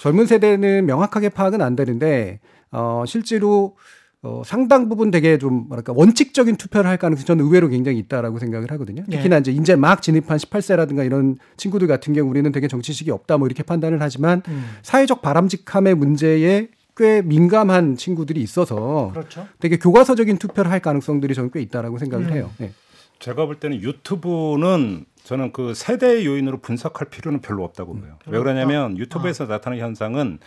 젊은 0.00 0.26
세대는 0.26 0.86
명확하게 0.86 1.28
파악은 1.30 1.60
안 1.60 1.76
되는데 1.76 2.40
어 2.70 3.04
실제로 3.06 3.76
어 4.22 4.42
상당 4.44 4.88
부분 4.88 5.10
되게 5.10 5.38
좀 5.38 5.68
뭐랄까 5.68 5.92
원칙적인 5.94 6.56
투표를 6.56 6.88
할 6.90 6.96
가능성이 6.96 7.26
저는 7.26 7.44
의외로 7.44 7.68
굉장히 7.68 7.98
있다라고 7.98 8.38
생각을 8.38 8.70
하거든요. 8.72 9.04
예. 9.10 9.16
특히나 9.16 9.38
이제 9.38 9.52
이제 9.52 9.76
막 9.76 10.02
진입한 10.02 10.38
18세라든가 10.38 11.04
이런 11.04 11.38
친구들 11.56 11.86
같은 11.86 12.12
경우 12.12 12.28
우리는 12.30 12.50
되게 12.50 12.66
정치식이 12.66 13.10
없다 13.10 13.36
뭐 13.38 13.46
이렇게 13.46 13.62
판단을 13.62 14.00
하지만 14.00 14.42
음. 14.48 14.64
사회적 14.82 15.22
바람직함의 15.22 15.94
문제에 15.94 16.68
꽤 16.96 17.22
민감한 17.22 17.96
친구들이 17.96 18.40
있어서 18.40 19.10
그렇죠. 19.12 19.46
되게 19.60 19.78
교과서적인 19.78 20.38
투표를 20.38 20.70
할 20.70 20.80
가능성들이 20.80 21.34
저는 21.34 21.50
꽤 21.52 21.60
있다라고 21.60 21.98
생각을 21.98 22.28
음. 22.28 22.32
해요. 22.32 22.50
네. 22.58 22.72
제가 23.18 23.46
볼 23.46 23.60
때는 23.60 23.80
유튜브는 23.82 25.04
저는 25.24 25.52
그 25.52 25.74
세대의 25.74 26.26
요인으로 26.26 26.58
분석할 26.58 27.08
필요는 27.08 27.40
별로 27.40 27.64
없다고 27.64 27.92
음, 27.92 28.00
봐요. 28.02 28.18
왜 28.26 28.38
그러냐면 28.38 28.96
유튜브에서 28.96 29.44
아. 29.44 29.48
나타나는 29.48 29.82
현상은 29.82 30.38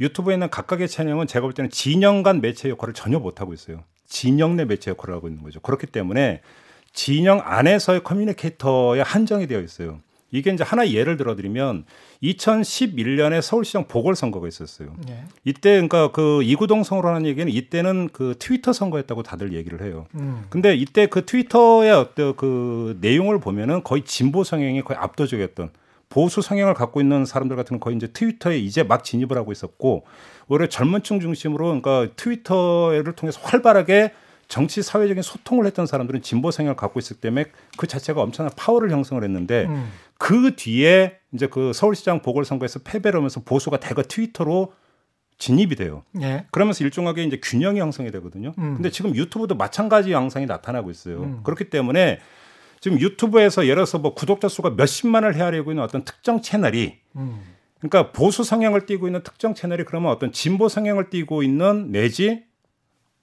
유튜브에 0.00 0.34
있는 0.34 0.50
각각의 0.50 0.88
채널은 0.88 1.26
제가 1.26 1.42
볼 1.42 1.52
때는 1.52 1.70
진영 1.70 2.22
간 2.22 2.40
매체 2.40 2.68
역할을 2.68 2.94
전혀 2.94 3.18
못 3.18 3.40
하고 3.40 3.52
있어요. 3.52 3.84
진영 4.06 4.56
내 4.56 4.64
매체 4.64 4.90
역할을 4.90 5.14
하고 5.14 5.28
있는 5.28 5.42
거죠. 5.42 5.60
그렇기 5.60 5.86
때문에 5.86 6.40
진영 6.92 7.40
안에서의 7.44 8.02
커뮤니케이터에 8.02 9.00
한정이 9.00 9.46
되어 9.46 9.60
있어요. 9.60 10.00
이게 10.34 10.50
이제 10.50 10.64
하나 10.64 10.88
예를 10.90 11.16
들어드리면 11.16 11.84
2011년에 12.22 13.40
서울시장 13.40 13.86
보궐선거가 13.86 14.48
있었어요. 14.48 14.92
예. 15.08 15.24
이때 15.44 15.74
그러니까 15.74 16.10
그 16.10 16.42
이구동 16.42 16.82
선거로 16.82 17.14
하는 17.14 17.24
얘기는 17.24 17.50
이때는 17.50 18.08
그 18.12 18.34
트위터 18.38 18.72
선거였다고 18.72 19.22
다들 19.22 19.52
얘기를 19.52 19.80
해요. 19.82 20.06
음. 20.16 20.44
근데 20.50 20.74
이때 20.74 21.06
그 21.06 21.24
트위터의 21.24 21.92
어떤 21.92 22.34
그 22.34 22.98
내용을 23.00 23.38
보면은 23.38 23.84
거의 23.84 24.02
진보 24.04 24.42
성향이 24.42 24.82
거의 24.82 24.98
압도적이었던 24.98 25.70
보수 26.08 26.42
성향을 26.42 26.74
갖고 26.74 27.00
있는 27.00 27.24
사람들 27.24 27.56
같은 27.56 27.78
건 27.78 27.80
거의 27.80 27.96
이제 27.96 28.08
트위터에 28.08 28.58
이제 28.58 28.82
막 28.82 29.04
진입을 29.04 29.36
하고 29.36 29.52
있었고 29.52 30.04
오히려 30.48 30.66
젊은층 30.68 31.20
중심으로 31.20 31.80
그러니까 31.80 32.12
트위터를 32.16 33.12
통해서 33.12 33.40
활발하게 33.40 34.12
정치 34.48 34.82
사회적인 34.82 35.22
소통을 35.22 35.66
했던 35.66 35.86
사람들은 35.86 36.22
진보 36.22 36.50
성향을 36.50 36.76
갖고 36.76 36.98
있었기 36.98 37.20
때문에 37.20 37.46
그 37.76 37.86
자체가 37.86 38.20
엄청난 38.20 38.52
파워를 38.56 38.90
형성을 38.90 39.22
했는데 39.22 39.64
음. 39.64 39.90
그 40.24 40.56
뒤에 40.56 41.18
이제 41.34 41.46
그 41.48 41.74
서울시장 41.74 42.22
보궐선거에서 42.22 42.78
패배를 42.78 43.18
하면서 43.18 43.42
보수가 43.42 43.78
대거 43.78 44.04
트위터로 44.04 44.72
진입이 45.36 45.76
돼요. 45.76 46.02
예. 46.22 46.46
그러면서 46.50 46.82
일종하게 46.82 47.24
이제 47.24 47.38
균형이 47.42 47.78
형성이 47.78 48.10
되거든요. 48.10 48.54
음. 48.56 48.76
근데 48.76 48.88
지금 48.88 49.14
유튜브도 49.14 49.54
마찬가지 49.54 50.12
양상이 50.12 50.46
나타나고 50.46 50.90
있어요. 50.90 51.24
음. 51.24 51.40
그렇기 51.42 51.68
때문에 51.68 52.20
지금 52.80 53.00
유튜브에서 53.00 53.64
예를 53.64 53.74
들어서 53.74 53.98
뭐 53.98 54.14
구독자 54.14 54.48
수가 54.48 54.70
몇십만을 54.70 55.34
헤아리고 55.34 55.72
있는 55.72 55.84
어떤 55.84 56.04
특정 56.04 56.40
채널이 56.40 56.96
음. 57.16 57.42
그러니까 57.80 58.10
보수 58.12 58.44
성향을 58.44 58.86
띠고 58.86 59.06
있는 59.06 59.22
특정 59.24 59.52
채널이 59.52 59.84
그러면 59.84 60.10
어떤 60.10 60.32
진보 60.32 60.70
성향을 60.70 61.10
띠고 61.10 61.42
있는 61.42 61.92
내지 61.92 62.44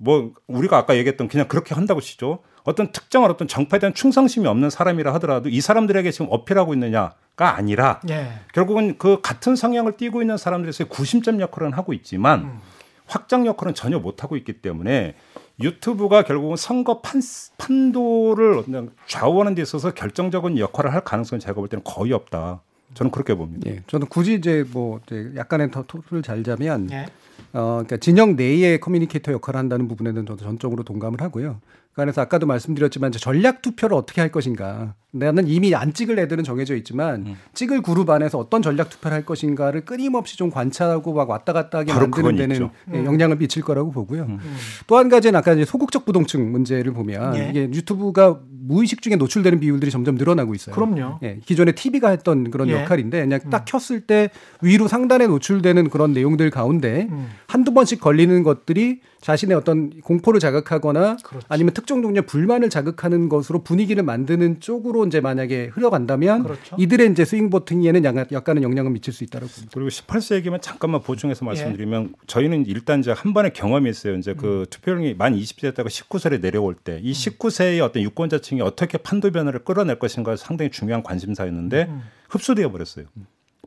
뭐 0.03 0.31
우리가 0.47 0.77
아까 0.77 0.97
얘기했던 0.97 1.27
그냥 1.27 1.47
그렇게 1.47 1.75
한다고 1.75 2.01
치죠. 2.01 2.39
어떤 2.63 2.91
특정한 2.91 3.29
어떤 3.29 3.47
정파에 3.47 3.79
대한 3.79 3.93
충성심이 3.93 4.47
없는 4.47 4.71
사람이라 4.71 5.13
하더라도 5.15 5.49
이 5.49 5.61
사람들에게 5.61 6.09
지금 6.11 6.27
어필하고 6.29 6.73
있느냐가 6.73 7.55
아니라 7.55 7.99
예. 8.09 8.33
결국은 8.53 8.97
그 8.97 9.21
같은 9.21 9.55
성향을 9.55 9.97
띠고 9.97 10.21
있는 10.21 10.37
사람들에서의 10.37 10.89
구심점 10.89 11.39
역할은 11.39 11.73
하고 11.73 11.93
있지만 11.93 12.39
음. 12.41 12.59
확장 13.05 13.45
역할은 13.45 13.75
전혀 13.75 13.99
못 13.99 14.23
하고 14.23 14.37
있기 14.37 14.53
때문에 14.61 15.15
유튜브가 15.59 16.23
결국은 16.23 16.55
선거 16.55 17.01
판, 17.01 17.21
판도를 17.57 18.63
좌우하는 19.05 19.53
데 19.53 19.61
있어서 19.61 19.93
결정적인 19.93 20.57
역할을 20.57 20.93
할 20.93 21.03
가능성은 21.03 21.39
제가 21.39 21.53
볼 21.53 21.67
때는 21.67 21.83
거의 21.83 22.13
없다. 22.13 22.61
저는 22.93 23.11
그렇게 23.11 23.35
봅니다. 23.35 23.69
예, 23.69 23.81
저는 23.87 24.07
굳이 24.07 24.33
이제 24.33 24.65
뭐 24.71 24.99
이제 25.05 25.31
약간의 25.35 25.71
더 25.71 25.83
토를 25.83 26.21
잘 26.23 26.43
자면 26.43 26.89
예. 26.91 27.05
어, 27.53 27.83
그러니까 27.83 27.97
진영 27.97 28.35
내의 28.35 28.79
communicator 28.79 29.32
역할을 29.31 29.57
한다는 29.57 29.87
부분에는 29.87 30.25
저도 30.25 30.43
전적으로 30.43 30.83
동감을 30.83 31.21
하고요. 31.21 31.59
그래서 31.93 32.21
아까도 32.21 32.45
말씀드렸지만 32.45 33.11
전략 33.11 33.61
투표를 33.61 33.95
어떻게 33.95 34.21
할 34.21 34.31
것인가. 34.31 34.95
나는 35.13 35.47
이미 35.47 35.75
안 35.75 35.93
찍을 35.93 36.17
애들은 36.19 36.45
정해져 36.45 36.75
있지만 36.77 37.25
음. 37.27 37.35
찍을 37.53 37.81
그룹 37.81 38.09
안에서 38.09 38.37
어떤 38.37 38.61
전략 38.61 38.89
투표를 38.89 39.15
할 39.15 39.25
것인가를 39.25 39.83
끊임없이 39.83 40.37
좀 40.37 40.49
관찰하고 40.49 41.13
막 41.13 41.29
왔다 41.29 41.51
갔다 41.51 41.79
하게 41.79 41.93
만드는 41.93 42.35
데는. 42.37 42.69
예, 42.93 43.03
영향을 43.03 43.37
미칠 43.37 43.61
거라고 43.61 43.91
보고요. 43.91 44.23
음. 44.23 44.39
또한 44.87 45.09
가지는 45.09 45.37
아까 45.37 45.51
이제 45.51 45.65
소극적 45.65 46.05
부동층 46.05 46.51
문제를 46.51 46.93
보면 46.93 47.35
예. 47.35 47.49
이게 47.49 47.63
유튜브가 47.63 48.39
무의식 48.63 49.01
중에 49.01 49.17
노출되는 49.17 49.59
비율들이 49.59 49.91
점점 49.91 50.15
늘어나고 50.15 50.55
있어요. 50.55 50.73
그럼요. 50.73 51.19
예, 51.23 51.39
기존에 51.45 51.73
TV가 51.73 52.09
했던 52.09 52.49
그런 52.49 52.69
예. 52.69 52.81
역할인데 52.81 53.21
그냥 53.21 53.39
딱 53.49 53.65
켰을 53.65 54.01
때 54.01 54.29
위로 54.61 54.87
상단에 54.87 55.27
노출되는 55.27 55.89
그런 55.89 56.13
내용들 56.13 56.49
가운데 56.51 57.09
음. 57.11 57.27
한두 57.47 57.73
번씩 57.73 57.99
걸리는 57.99 58.43
것들이 58.43 59.01
자신의 59.19 59.55
어떤 59.57 59.89
공포를 60.01 60.39
자극하거나 60.39 61.17
그렇죠. 61.23 61.45
아니면 61.49 61.73
특정 61.82 62.01
종류의 62.01 62.25
불만을 62.25 62.69
자극하는 62.69 63.27
것으로 63.27 63.63
분위기를 63.63 64.03
만드는 64.03 64.59
쪽으로 64.59 65.05
이제 65.05 65.19
만약에 65.19 65.65
흘러간다면 65.73 66.43
그렇죠. 66.43 66.75
이들의 66.79 67.11
이제 67.11 67.25
스윙 67.25 67.49
보팅에는 67.49 68.03
약간, 68.03 68.25
약간은 68.32 68.63
영향을 68.63 68.91
미칠 68.91 69.13
수 69.13 69.23
있다고 69.23 69.47
봅니다. 69.47 69.71
그리고 69.73 69.89
18세 69.89 70.36
얘기만 70.36 70.61
잠깐만 70.61 71.01
예. 71.01 71.05
보충해서 71.05 71.43
말씀드리면 71.45 72.13
저희는 72.27 72.65
일단 72.67 72.99
이제 73.01 73.11
한 73.11 73.34
번의 73.34 73.53
경험이 73.53 73.89
있어요. 73.89 74.15
이제 74.15 74.32
음. 74.32 74.38
그 74.38 74.65
투표율이 74.69 75.15
만 75.15 75.36
20세 75.36 75.61
됐다가 75.61 75.89
19세에 75.89 76.39
내려올 76.41 76.75
때 76.75 77.01
이 77.01 77.11
19세의 77.13 77.82
어떤 77.84 78.03
유권자층이 78.03 78.61
어떻게 78.61 78.97
판도 78.97 79.32
변화를 79.32 79.63
끌어낼 79.63 79.97
것인가 79.97 80.36
상당히 80.36 80.71
중요한 80.71 81.03
관심사였는데 81.03 81.88
음. 81.89 82.01
흡수되어 82.29 82.71
버렸어요. 82.71 83.05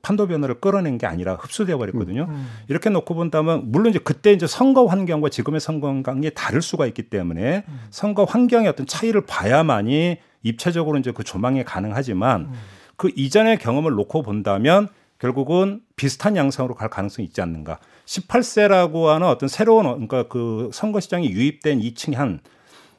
판도 0.05 0.29
변화를 0.29 0.61
끌어낸 0.61 0.99
게 0.99 1.07
아니라 1.07 1.35
흡수되어 1.35 1.79
버렸거든요. 1.79 2.27
음. 2.29 2.49
이렇게 2.69 2.91
놓고 2.91 3.15
본다면 3.15 3.63
물론 3.73 3.89
이제 3.91 3.99
그때 3.99 4.33
이제 4.33 4.47
선거 4.47 4.85
환경과 4.85 5.31
지금의 5.31 5.61
선거 5.61 5.89
환경이 5.89 6.31
다를 6.35 6.61
수가 6.63 6.87
있기 6.87 7.05
때문에 7.05 7.65
음. 7.67 7.81
선거 7.91 8.25
환경의 8.25 8.69
어떤 8.69 8.87
차이를 8.87 9.23
봐야만이 9.27 10.19
입체적으로 10.43 10.99
이제 10.99 11.11
그 11.11 11.25
조망이 11.25 11.65
가능하지만 11.65 12.41
음. 12.43 12.53
그 12.97 13.11
이전의 13.17 13.59
경험을 13.59 13.93
놓고 13.93 14.23
본다면 14.23 14.89
결국은 15.19 15.81
비슷한 15.97 16.37
양상으로 16.37 16.75
갈 16.75 16.91
가능성이 16.91 17.27
있지 17.27 17.41
않는가. 17.41 17.79
18세라고 18.05 19.07
하는 19.07 19.27
어떤 19.27 19.49
새로운 19.49 19.87
어- 19.87 19.93
그러니까 19.95 20.25
그 20.29 20.71
선거 20.73 21.01
시장이 21.01 21.31
유입된 21.31 21.81
이층 21.81 22.13
한 22.19 22.41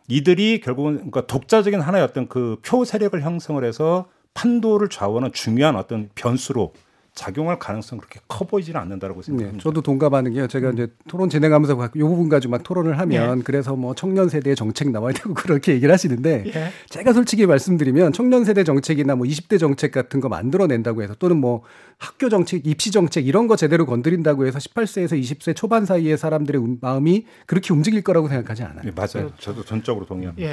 이들이 0.07 0.61
결국은 0.61 0.95
그러니까 0.95 1.25
독자적인 1.27 1.79
하나의 1.81 2.03
어떤 2.03 2.27
그 2.27 2.57
표 2.63 2.83
세력을 2.85 3.19
형성을 3.21 3.63
해서 3.63 4.07
판도를 4.33 4.89
좌우하는 4.89 5.31
중요한 5.33 5.75
어떤 5.75 6.09
변수로 6.15 6.73
작용할 7.15 7.57
가능성 7.57 7.95
은 7.95 7.99
그렇게 8.01 8.19
커 8.27 8.45
보이지는 8.45 8.79
않는다라고 8.79 9.21
네, 9.21 9.25
생각합니다. 9.27 9.63
저도 9.63 9.81
동감하는 9.81 10.33
게요. 10.33 10.47
제가 10.47 10.71
이제 10.71 10.87
토론 11.07 11.29
진행하면서 11.29 11.91
이 11.95 11.99
부분 11.99 12.27
가지고 12.27 12.51
막 12.51 12.63
토론을 12.63 12.99
하면 12.99 13.41
그래서 13.43 13.75
뭐 13.75 13.95
청년 13.95 14.27
세대의 14.27 14.57
정책 14.57 14.91
나와야 14.91 15.13
되고 15.13 15.33
그렇게 15.33 15.73
얘기를 15.73 15.93
하시는데 15.93 16.43
예. 16.53 16.71
제가 16.89 17.13
솔직히 17.13 17.45
말씀드리면 17.45 18.11
청년 18.11 18.43
세대 18.43 18.65
정책이나 18.65 19.15
뭐 19.15 19.25
20대 19.25 19.57
정책 19.59 19.93
같은 19.93 20.19
거 20.19 20.27
만들어낸다고 20.27 21.03
해서 21.03 21.15
또는 21.17 21.37
뭐 21.37 21.63
학교 21.97 22.27
정책, 22.27 22.67
입시 22.67 22.91
정책 22.91 23.25
이런 23.25 23.47
거 23.47 23.55
제대로 23.55 23.85
건드린다고 23.85 24.45
해서 24.45 24.59
18세에서 24.59 25.19
20세 25.19 25.55
초반 25.55 25.85
사이의 25.85 26.17
사람들의 26.17 26.61
음- 26.61 26.77
마음이 26.81 27.25
그렇게 27.45 27.73
움직일 27.73 28.01
거라고 28.01 28.27
생각하지 28.27 28.63
않아요. 28.63 28.81
네, 28.83 28.91
맞아요. 28.93 29.31
저도 29.39 29.63
전적으로 29.63 30.05
동의합니다. 30.05 30.47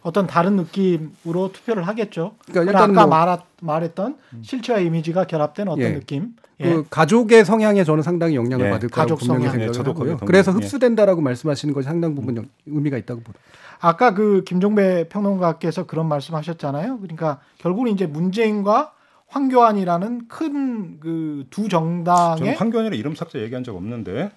예. 0.00 0.02
어떤 0.02 0.26
다른 0.26 0.56
느낌으로 0.56 1.52
투표를 1.52 1.86
하겠죠. 1.86 2.32
그러니까 2.50 2.72
일단 2.72 2.90
아까 2.90 3.06
뭐- 3.06 3.16
말하, 3.18 3.38
말했던 3.60 4.16
실체와 4.42 4.78
이미지가 4.80 5.24
결합된 5.26 5.68
어떤 5.68 5.82
예. 5.84 5.92
느낌. 5.94 6.34
예. 6.60 6.64
그 6.74 6.84
가족의 6.90 7.44
성향에 7.44 7.84
저는 7.84 8.02
상당히 8.02 8.34
영향을 8.36 8.66
예. 8.66 8.70
받을 8.70 8.88
거라고 8.88 9.16
분명히 9.16 9.40
성향. 9.42 9.52
생각을 9.52 9.68
예, 9.68 9.72
저도 9.72 9.94
거기에 9.94 10.12
하고요. 10.12 10.16
동의- 10.18 10.26
그래서 10.26 10.52
예. 10.52 10.54
흡수된다라고 10.56 11.20
말씀하시는 11.20 11.72
것이 11.74 11.86
상당 11.86 12.14
부분 12.14 12.36
영- 12.36 12.48
의미가 12.66 12.96
있다고 12.98 13.20
봅니다. 13.20 13.40
아까 13.80 14.12
그 14.12 14.44
김종배 14.44 15.08
평론가께서 15.08 15.86
그런 15.86 16.06
말씀하셨잖아요. 16.08 16.98
그러니까 16.98 17.40
결국은 17.58 17.92
이제 17.92 18.06
문재인과 18.06 18.92
황교안이라는 19.30 20.28
큰 20.28 21.00
그 21.00 21.44
두 21.50 21.68
정당의 21.68 22.54
황교안이라 22.54 22.94
이름 22.96 23.14
삭제 23.14 23.40
얘기한 23.40 23.64
적 23.64 23.74
없는데 23.76 24.30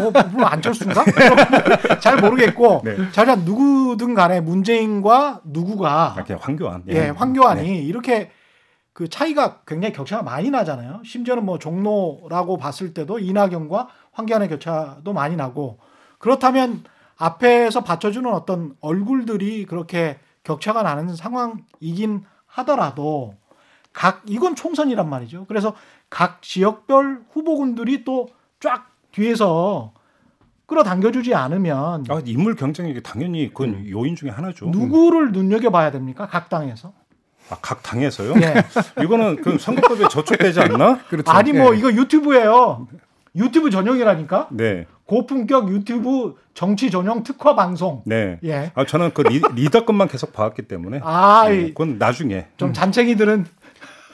뭐, 0.00 0.10
뭐 0.32 0.44
안철수인가? 0.46 1.04
잘 2.00 2.16
모르겠고 2.20 2.82
네. 2.84 2.96
자자 3.12 3.36
누구든 3.36 4.14
간에 4.14 4.40
문재인과 4.40 5.42
누구가 5.44 6.14
아, 6.16 6.24
그냥 6.24 6.38
황교안. 6.42 6.84
예, 6.88 7.08
황교안이 7.08 7.62
네. 7.62 7.74
이렇게 7.78 8.30
그 8.92 9.08
차이가 9.08 9.60
굉장히 9.66 9.92
격차가 9.92 10.22
많이 10.22 10.50
나잖아요. 10.50 11.02
심지어는 11.04 11.44
뭐 11.44 11.58
종로라고 11.58 12.56
봤을 12.56 12.94
때도 12.94 13.18
이낙연과 13.18 13.88
황교안의 14.12 14.48
격차도 14.48 15.12
많이 15.12 15.36
나고 15.36 15.78
그렇다면 16.18 16.84
앞에서 17.16 17.82
받쳐주는 17.82 18.30
어떤 18.32 18.74
얼굴들이 18.80 19.66
그렇게 19.66 20.18
격차가 20.44 20.82
나는 20.82 21.14
상황이긴 21.14 22.24
하더라도 22.46 23.34
각 23.92 24.22
이건 24.26 24.54
총선이란 24.54 25.08
말이죠. 25.08 25.46
그래서 25.48 25.74
각 26.08 26.42
지역별 26.42 27.22
후보군들이 27.32 28.04
또 28.04 28.28
쫙 28.60 28.90
뒤에서 29.12 29.92
끌어당겨주지 30.66 31.34
않으면 31.34 32.04
아, 32.08 32.20
인물 32.24 32.54
경쟁이 32.54 33.02
당연히 33.02 33.48
그건 33.48 33.88
요인 33.88 34.14
중에 34.14 34.30
하나죠. 34.30 34.66
누구를 34.66 35.32
눈여겨봐야 35.32 35.90
됩니까? 35.90 36.28
각 36.28 36.48
당에서. 36.48 36.92
아, 37.48 37.56
각 37.60 37.82
당에서요? 37.82 38.34
예. 38.36 38.64
이거는 39.02 39.42
그 39.42 39.58
선거법에 39.58 40.08
저촉되지 40.08 40.60
않나? 40.60 41.00
그렇죠. 41.08 41.28
아니 41.32 41.52
뭐 41.52 41.74
예. 41.74 41.78
이거 41.78 41.92
유튜브예요. 41.92 42.86
유튜브 43.34 43.70
전용이라니까. 43.70 44.48
네, 44.50 44.86
고품격 45.06 45.70
유튜브 45.70 46.36
정치 46.54 46.90
전용 46.90 47.24
특화 47.24 47.56
방송. 47.56 48.02
네. 48.04 48.38
예. 48.44 48.70
아, 48.74 48.84
저는 48.84 49.12
그 49.14 49.22
리, 49.22 49.40
리더급만 49.54 50.06
계속 50.08 50.32
봐왔기 50.32 50.62
때문에. 50.62 51.00
아, 51.02 51.46
네, 51.48 51.56
이 51.62 51.68
그건 51.68 51.98
나중에. 51.98 52.46
좀 52.56 52.72
잔챙이들은 52.72 53.46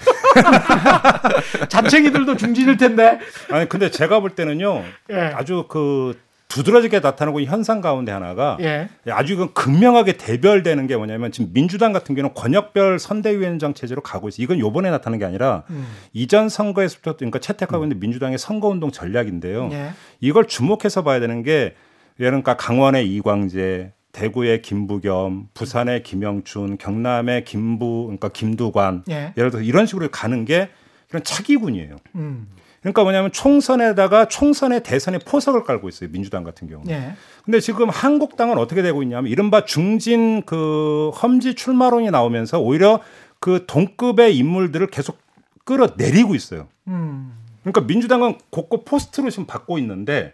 잔챙이들도 1.69 2.37
중진일 2.37 2.77
텐데. 2.77 3.19
아니 3.51 3.69
근데 3.69 3.91
제가 3.91 4.21
볼 4.21 4.31
때는요. 4.31 4.85
예. 5.11 5.17
아주 5.35 5.65
그 5.69 6.19
두드러지게 6.49 7.01
나타나고 7.01 7.41
있는 7.41 7.53
현상 7.53 7.81
가운데 7.81 8.13
하나가 8.13 8.57
예. 8.61 8.89
아주 9.11 9.37
그 9.37 9.53
극명하게 9.53 10.17
대별되는 10.17 10.87
게 10.87 10.97
뭐냐면 10.97 11.33
지금 11.33 11.53
민주당 11.53 11.93
같은 11.93 12.15
경우는 12.15 12.35
권역별 12.35 12.99
선대위원장 12.99 13.75
체제로 13.75 14.01
가고 14.01 14.29
있어요. 14.29 14.45
이건 14.45 14.59
요번에 14.59 14.91
나타난 14.91 15.19
게 15.19 15.25
아니라 15.25 15.65
음. 15.71 15.87
이전 16.13 16.49
선거에서부터 16.49 17.17
그러니까 17.17 17.41
채택하고 17.41 17.85
있는 17.85 17.99
민주당의 17.99 18.39
선거운동 18.39 18.91
전략인데요. 18.93 19.71
예. 19.73 19.91
이걸 20.21 20.47
주목해서 20.47 21.03
봐야 21.03 21.21
되는 21.21 21.43
게 21.43 21.75
예를 22.19 22.31
그러니까 22.31 22.57
강원의 22.57 23.07
이광재, 23.15 23.93
대구의 24.17 24.63
김부겸, 24.63 25.49
부산의 25.53 26.03
김영춘, 26.03 26.79
경남의 26.79 27.45
김부 27.45 28.05
그러니까 28.05 28.29
김두관 28.29 29.05
예. 29.11 29.35
예를 29.37 29.51
들어 29.51 29.61
서 29.61 29.61
이런 29.61 29.85
식으로 29.85 30.09
가는 30.09 30.47
게 30.47 30.71
이런 31.11 31.23
차기군이에요. 31.23 31.97
음. 32.15 32.49
그러니까 32.81 33.03
뭐냐면 33.03 33.31
총선에다가 33.31 34.29
총선에 34.29 34.83
대선에 34.83 35.19
포석을 35.19 35.65
깔고 35.65 35.91
있어요. 35.91 36.09
민주당 36.11 36.45
같은 36.45 36.67
경우는. 36.67 36.91
예. 36.91 37.13
근데 37.45 37.61
지금 37.61 37.91
한국당은 37.91 38.57
어떻게 38.57 38.81
되고 38.81 39.03
있냐면 39.03 39.31
이른바 39.31 39.67
중진 39.67 40.43
그 40.47 41.11
험지 41.11 41.55
출마론이 41.55 42.11
나오면서 42.11 42.59
오히려 42.59 43.03
그 43.39 43.65
동급의 43.67 44.35
인물들을 44.39 44.87
계속 44.87 45.19
끌어내리고 45.65 46.35
있어요. 46.35 46.69
음. 46.89 47.35
그러니까 47.61 47.83
민주당은 47.83 48.39
곳곳 48.49 48.87
포스트로 48.87 49.29
지금 49.29 49.45
받고 49.47 49.77
있는데 49.79 50.33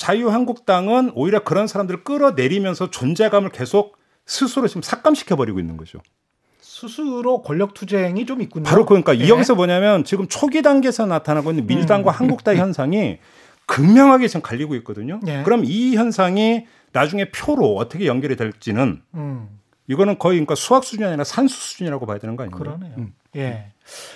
자유한국당은 0.00 1.12
오히려 1.14 1.44
그런 1.44 1.66
사람들을 1.66 2.04
끌어내리면서 2.04 2.90
존재감을 2.90 3.50
계속 3.50 3.98
스스로 4.24 4.66
지금 4.66 4.80
삭감시켜 4.80 5.36
버리고 5.36 5.60
있는 5.60 5.76
거죠. 5.76 5.98
스스로 6.58 7.42
권력 7.42 7.74
투쟁이 7.74 8.24
좀 8.24 8.40
있군요. 8.40 8.64
바로 8.64 8.86
그러니까 8.86 9.18
예. 9.18 9.24
이 9.24 9.28
여기서 9.28 9.54
뭐냐면 9.54 10.04
지금 10.04 10.26
초기 10.26 10.62
단계에서 10.62 11.04
나타나고 11.04 11.50
있는 11.50 11.66
민주당과 11.66 12.12
한국당 12.12 12.56
현상이 12.56 13.18
극명하게 13.66 14.28
지금 14.28 14.40
갈리고 14.40 14.74
있거든요. 14.76 15.20
예. 15.26 15.42
그럼 15.42 15.64
이 15.66 15.94
현상이 15.94 16.64
나중에 16.92 17.30
표로 17.30 17.76
어떻게 17.76 18.06
연결이 18.06 18.36
될지는 18.36 19.02
음. 19.14 19.60
이거는 19.86 20.18
거의 20.18 20.36
그러니까 20.36 20.54
수학 20.54 20.82
수준이 20.82 21.04
아니라 21.04 21.24
산수 21.24 21.54
수준이라고 21.54 22.06
봐야 22.06 22.16
되는 22.16 22.36
거 22.36 22.44
아닌가요? 22.44 22.78
그러네요. 22.78 23.08
예. 23.36 23.66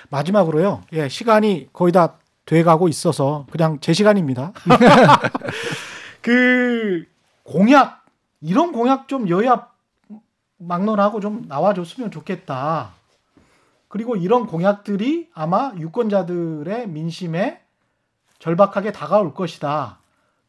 마지막으로요. 0.08 0.80
예, 0.94 1.10
시간이 1.10 1.68
거의 1.74 1.92
다 1.92 2.16
돼가고 2.46 2.88
있어서 2.88 3.46
그냥 3.50 3.78
제 3.80 3.92
시간입니다. 3.92 4.52
그 6.20 7.04
공약 7.42 8.04
이런 8.40 8.72
공약 8.72 9.08
좀 9.08 9.28
여야 9.28 9.68
막론하고 10.58 11.20
좀 11.20 11.44
나와줬으면 11.48 12.10
좋겠다. 12.10 12.92
그리고 13.88 14.16
이런 14.16 14.46
공약들이 14.46 15.28
아마 15.34 15.72
유권자들의 15.78 16.88
민심에 16.88 17.60
절박하게 18.38 18.92
다가올 18.92 19.34
것이다. 19.34 19.98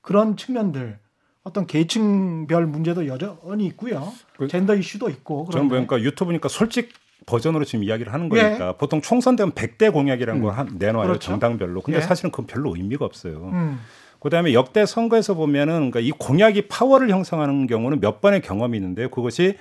그런 0.02 0.36
측면들 0.36 1.00
어떤 1.44 1.68
계층별 1.68 2.66
문제도 2.66 3.06
여전히 3.08 3.66
있고요. 3.68 4.12
그- 4.36 4.48
젠더 4.48 4.76
이슈도 4.76 5.10
있고. 5.10 5.48
저는 5.52 5.68
그런데. 5.70 5.88
보니까 5.88 6.02
유튜브니까 6.06 6.50
솔직 6.50 6.92
버전으로 7.26 7.66
지금 7.66 7.84
이야기를 7.84 8.14
하는 8.14 8.30
예. 8.36 8.42
거니까 8.42 8.74
보통 8.74 9.02
총선 9.02 9.36
되면 9.36 9.52
100대 9.54 9.92
공약이라는 9.92 10.42
걸 10.42 10.54
한- 10.54 10.76
내놔요 10.78 11.08
그렇죠. 11.08 11.20
정당별로. 11.32 11.82
근데 11.82 11.98
예. 12.00 12.02
사실은 12.02 12.32
그건 12.32 12.46
별로 12.48 12.76
의미가 12.76 13.04
없어요. 13.06 13.50
음. 13.54 13.80
그다음에 14.20 14.54
역대 14.54 14.86
선거에서 14.86 15.34
보면은 15.36 15.92
그러니까 15.92 16.00
이 16.00 16.12
공약이 16.12 16.68
파워를 16.68 17.10
형성하는 17.10 17.68
경우는 17.68 18.00
몇 18.00 18.22
번의 18.22 18.42
경험이 18.42 18.78
있는데요. 18.78 19.10
그것이 19.10 19.58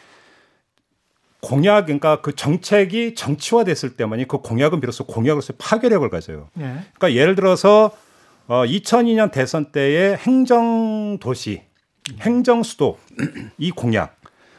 공약 1.41 1.85
그러니까 1.87 2.23
그 2.23 2.35
정책이 2.35 3.15
정치화됐을 3.15 3.97
때만이 3.97 4.27
그 4.27 4.39
공약은 4.39 4.81
비로소 4.81 5.05
공약으로서 5.05 5.53
파괴력을 5.59 6.09
가져요. 6.09 6.49
예. 6.59 6.63
그러니까 6.95 7.13
예를 7.15 7.35
들어서 7.35 7.91
어 8.47 8.65
2002년 8.65 9.31
대선 9.31 9.67
때의 9.73 10.17
행정 10.17 11.19
도시, 11.21 11.63
행정 12.21 12.63
수도 12.63 12.99
이 13.59 13.71
공약, 13.71 14.17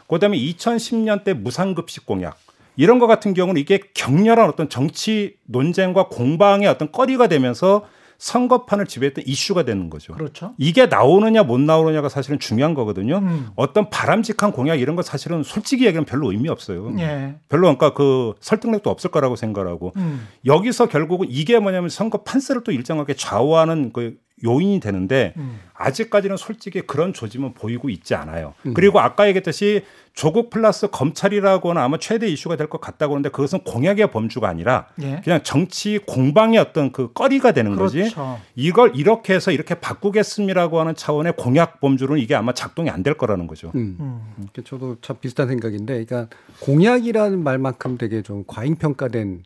그다음에 0.07 0.37
2010년 0.37 1.23
때 1.23 1.33
무상급식 1.33 2.05
공약 2.05 2.37
이런 2.75 2.99
것 2.99 3.07
같은 3.07 3.33
경우는 3.33 3.59
이게 3.59 3.79
격렬한 3.93 4.47
어떤 4.49 4.69
정치 4.69 5.37
논쟁과 5.45 6.09
공방의 6.09 6.67
어떤 6.67 6.91
거리가 6.91 7.27
되면서 7.27 7.85
선거판을 8.17 8.85
지배했던 8.85 9.25
이슈가 9.27 9.63
되는 9.63 9.89
거죠. 9.89 10.13
그렇죠. 10.13 10.53
이게 10.57 10.85
나오느냐 10.85 11.43
못 11.43 11.59
나오느냐가 11.59 12.09
사실은 12.09 12.39
중요한 12.39 12.73
거거든요. 12.73 13.17
음. 13.17 13.47
어떤 13.55 13.89
바람직한 13.89 14.51
공약 14.51 14.79
이런 14.79 14.95
거 14.95 15.01
사실은 15.01 15.43
솔직히 15.43 15.85
얘기하면 15.85 16.05
별로 16.05 16.31
의미 16.31 16.49
없어요. 16.49 16.93
예. 16.99 17.35
별로 17.49 17.63
그러니까 17.63 17.93
그 17.93 18.33
설득력도 18.39 18.89
없을 18.89 19.11
거라고 19.11 19.35
생각하고 19.35 19.91
음. 19.97 20.27
여기서 20.45 20.87
결국은 20.87 21.27
이게 21.29 21.59
뭐냐면 21.59 21.89
선거 21.89 22.23
판세를 22.23 22.63
또 22.63 22.71
일정하게 22.71 23.15
좌우하는 23.15 23.91
그 23.91 24.15
요인이 24.43 24.79
되는데 24.81 25.33
음. 25.37 25.59
아직까지는 25.73 26.35
솔직히 26.37 26.81
그런 26.81 27.13
조짐은 27.13 27.53
보이고 27.53 27.89
있지 27.89 28.15
않아요. 28.15 28.53
그리고 28.73 28.99
아까 28.99 29.27
얘기했듯이 29.27 29.83
조국 30.13 30.49
플러스 30.49 30.87
검찰이라고는 30.89 31.81
아마 31.81 31.97
최대 31.99 32.27
이슈가 32.27 32.55
될 32.55 32.67
것 32.67 32.79
같다고 32.81 33.13
하는데 33.15 33.29
그것은 33.29 33.59
공약의 33.59 34.11
범주가 34.11 34.47
아니라 34.49 34.87
예. 35.01 35.21
그냥 35.23 35.41
정치 35.43 35.99
공방의 35.99 36.59
어떤 36.59 36.91
그 36.91 37.11
거리가 37.13 37.51
되는 37.51 37.75
거지. 37.75 37.99
그렇죠. 37.99 38.39
이걸 38.55 38.93
이렇게 38.95 39.33
해서 39.33 39.51
이렇게 39.51 39.75
바꾸겠습니다라고 39.75 40.79
하는 40.79 40.95
차원의 40.95 41.33
공약 41.37 41.79
범주로는 41.79 42.21
이게 42.21 42.35
아마 42.35 42.53
작동이 42.53 42.89
안 42.89 43.03
될 43.03 43.13
거라는 43.15 43.45
거죠. 43.47 43.71
음. 43.75 43.97
음. 43.99 44.47
저도 44.63 44.97
참 45.01 45.17
비슷한 45.21 45.47
생각인데, 45.47 46.03
그러니까 46.05 46.35
공약이라는 46.61 47.43
말만큼 47.43 47.97
되게 47.97 48.21
좀 48.21 48.43
과잉 48.47 48.75
평가된 48.77 49.43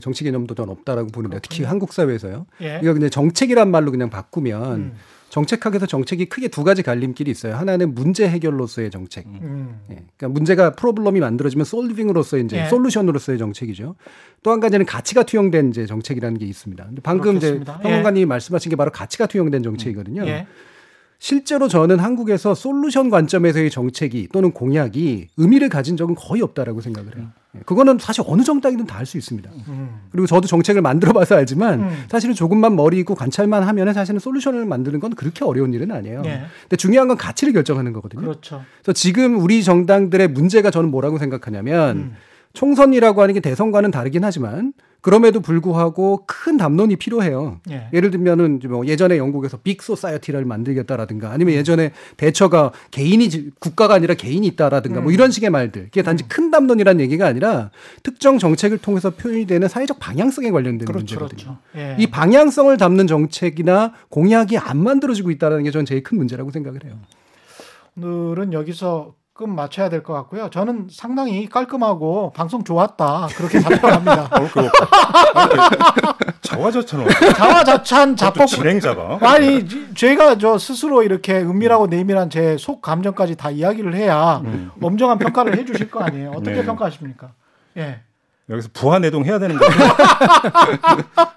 정치 0.00 0.24
개념도 0.24 0.54
전 0.54 0.68
없다라고 0.68 1.08
보는데 1.08 1.38
특히 1.42 1.64
한국 1.64 1.92
사회에서요. 1.92 2.46
예. 2.62 2.80
이거 2.82 2.92
그냥 2.92 3.10
정책이란 3.10 3.70
말로 3.70 3.90
그냥 3.90 4.10
바꾸면 4.10 4.74
음. 4.74 4.94
정책학에서 5.30 5.86
정책이 5.86 6.26
크게 6.26 6.48
두 6.48 6.64
가지 6.64 6.82
갈림길이 6.82 7.30
있어요. 7.30 7.54
하나는 7.54 7.94
문제 7.94 8.28
해결로서의 8.28 8.90
정책. 8.90 9.26
음. 9.26 9.80
예. 9.90 10.02
그러니까 10.16 10.28
문제가 10.28 10.70
프로블럼이 10.72 11.20
만들어지면 11.20 11.64
솔빙으로서의 11.64 12.44
이제 12.44 12.64
예. 12.64 12.68
솔루션으로서의 12.68 13.38
정책이죠. 13.38 13.94
또 14.42 14.50
한 14.50 14.58
가지는 14.58 14.84
가치가 14.86 15.22
투영된 15.22 15.70
이제 15.70 15.86
정책이라는 15.86 16.38
게 16.38 16.46
있습니다. 16.46 16.84
근데 16.84 17.00
방금 17.02 17.36
이제 17.36 17.52
그렇겠습니다. 17.52 17.78
평론가님이 17.78 18.26
말씀하신 18.26 18.70
게 18.70 18.76
바로 18.76 18.90
가치가 18.90 19.26
투영된 19.26 19.62
정책이거든요. 19.62 20.26
예. 20.26 20.46
실제로 21.20 21.68
저는 21.68 21.98
한국에서 21.98 22.54
솔루션 22.54 23.10
관점에서의 23.10 23.70
정책이 23.70 24.28
또는 24.32 24.52
공약이 24.52 25.28
의미를 25.36 25.68
가진 25.68 25.96
적은 25.96 26.14
거의 26.14 26.40
없다라고 26.42 26.80
생각을 26.80 27.16
해요. 27.18 27.26
예. 27.56 27.60
그거는 27.64 27.98
사실 27.98 28.22
어느 28.26 28.42
정당이든 28.42 28.86
다 28.86 28.98
할 28.98 29.06
수 29.06 29.18
있습니다. 29.18 29.50
음. 29.68 30.00
그리고 30.12 30.26
저도 30.26 30.46
정책을 30.46 30.82
만들어봐서 30.82 31.34
알지만 31.36 31.80
음. 31.80 32.04
사실은 32.08 32.34
조금만 32.34 32.76
머리 32.76 32.98
있고 33.00 33.14
관찰만 33.14 33.62
하면은 33.64 33.92
사실은 33.92 34.20
solution을 34.20 34.66
만드는 34.66 35.00
건 35.00 35.14
그렇게 35.14 35.44
어려운 35.44 35.72
일은 35.74 35.90
아니에요. 35.90 36.22
예. 36.26 36.42
근데 36.62 36.76
중요한 36.76 37.08
건 37.08 37.16
가치를 37.16 37.52
결정하는 37.52 37.92
거거든요. 37.92 38.20
그렇죠. 38.22 38.62
그래서 38.82 38.92
지금 38.92 39.40
우리 39.40 39.64
정당들의 39.64 40.28
문제가 40.28 40.70
저는 40.70 40.90
뭐라고 40.90 41.18
생각하냐면 41.18 41.96
음. 41.96 42.16
총선이라고 42.52 43.22
하는 43.22 43.34
게 43.34 43.40
대선과는 43.40 43.90
다르긴 43.90 44.24
하지만 44.24 44.72
그럼에도 45.00 45.40
불구하고 45.40 46.24
큰 46.26 46.56
담론이 46.56 46.96
필요해요. 46.96 47.60
예. 47.70 47.88
예를 47.92 48.10
들면은 48.10 48.60
뭐 48.68 48.86
예전에 48.86 49.16
영국에서 49.16 49.56
Big 49.58 49.82
Society를 49.82 50.44
만들겠다라든가 50.44 51.30
아니면 51.30 51.54
예전에 51.54 51.92
대처가 52.16 52.72
개인이 52.90 53.28
지- 53.30 53.50
국가가 53.58 53.94
아니라 53.94 54.14
개인이 54.14 54.46
있다라든가 54.46 55.00
음. 55.00 55.04
뭐 55.04 55.12
이런 55.12 55.30
식의 55.30 55.50
말들. 55.50 55.84
그게 55.84 56.02
단지 56.02 56.24
큰 56.28 56.50
담론이라는 56.50 57.00
얘기가 57.02 57.26
아니라 57.26 57.70
특정 58.02 58.38
정책을 58.38 58.78
통해서 58.78 59.10
표현이 59.10 59.46
되는 59.46 59.68
사회적 59.68 59.98
방향성에 60.00 60.50
관련된 60.50 60.86
문제거든요. 60.90 61.28
그렇죠. 61.28 61.58
예. 61.76 61.96
이 61.98 62.06
방향성을 62.08 62.76
담는 62.76 63.06
정책이나 63.06 63.94
공약이 64.10 64.58
안 64.58 64.78
만들어지고 64.78 65.30
있다는 65.30 65.62
게 65.64 65.70
저는 65.70 65.86
제일 65.86 66.02
큰 66.02 66.18
문제라고 66.18 66.50
생각을 66.50 66.84
해요. 66.84 66.94
오늘은 67.96 68.52
여기서 68.52 69.14
끔 69.40 69.54
맞춰야 69.56 69.88
될 69.88 70.02
것 70.02 70.12
같고요. 70.12 70.50
저는 70.50 70.88
상당히 70.92 71.48
깔끔하고 71.48 72.30
방송 72.36 72.62
좋았다 72.62 73.28
그렇게 73.34 73.58
답변합니다. 73.58 74.28
자화자찬 76.42 77.06
자화자찬 77.36 78.16
자폭 78.16 78.46
진행자가 78.46 79.18
아니 79.22 79.66
지- 79.66 79.94
제가 79.94 80.36
저 80.36 80.58
스스로 80.58 81.02
이렇게 81.02 81.38
은밀하고 81.38 81.86
내밀한 81.86 82.28
제 82.28 82.50
속 82.58 82.82
감정까지 82.82 83.36
다 83.36 83.50
이야기를 83.50 83.94
해야 83.94 84.42
엄정한 84.82 85.18
평가를 85.18 85.56
해주실 85.58 85.90
거 85.90 86.00
아니에요. 86.00 86.32
어떻게 86.32 86.56
네. 86.56 86.64
평가하십니까? 86.64 87.30
예, 87.78 88.00
여기서 88.50 88.68
부하 88.72 88.98
내동 88.98 89.24
해야 89.24 89.38
되는 89.38 89.56
거죠. 89.56 89.72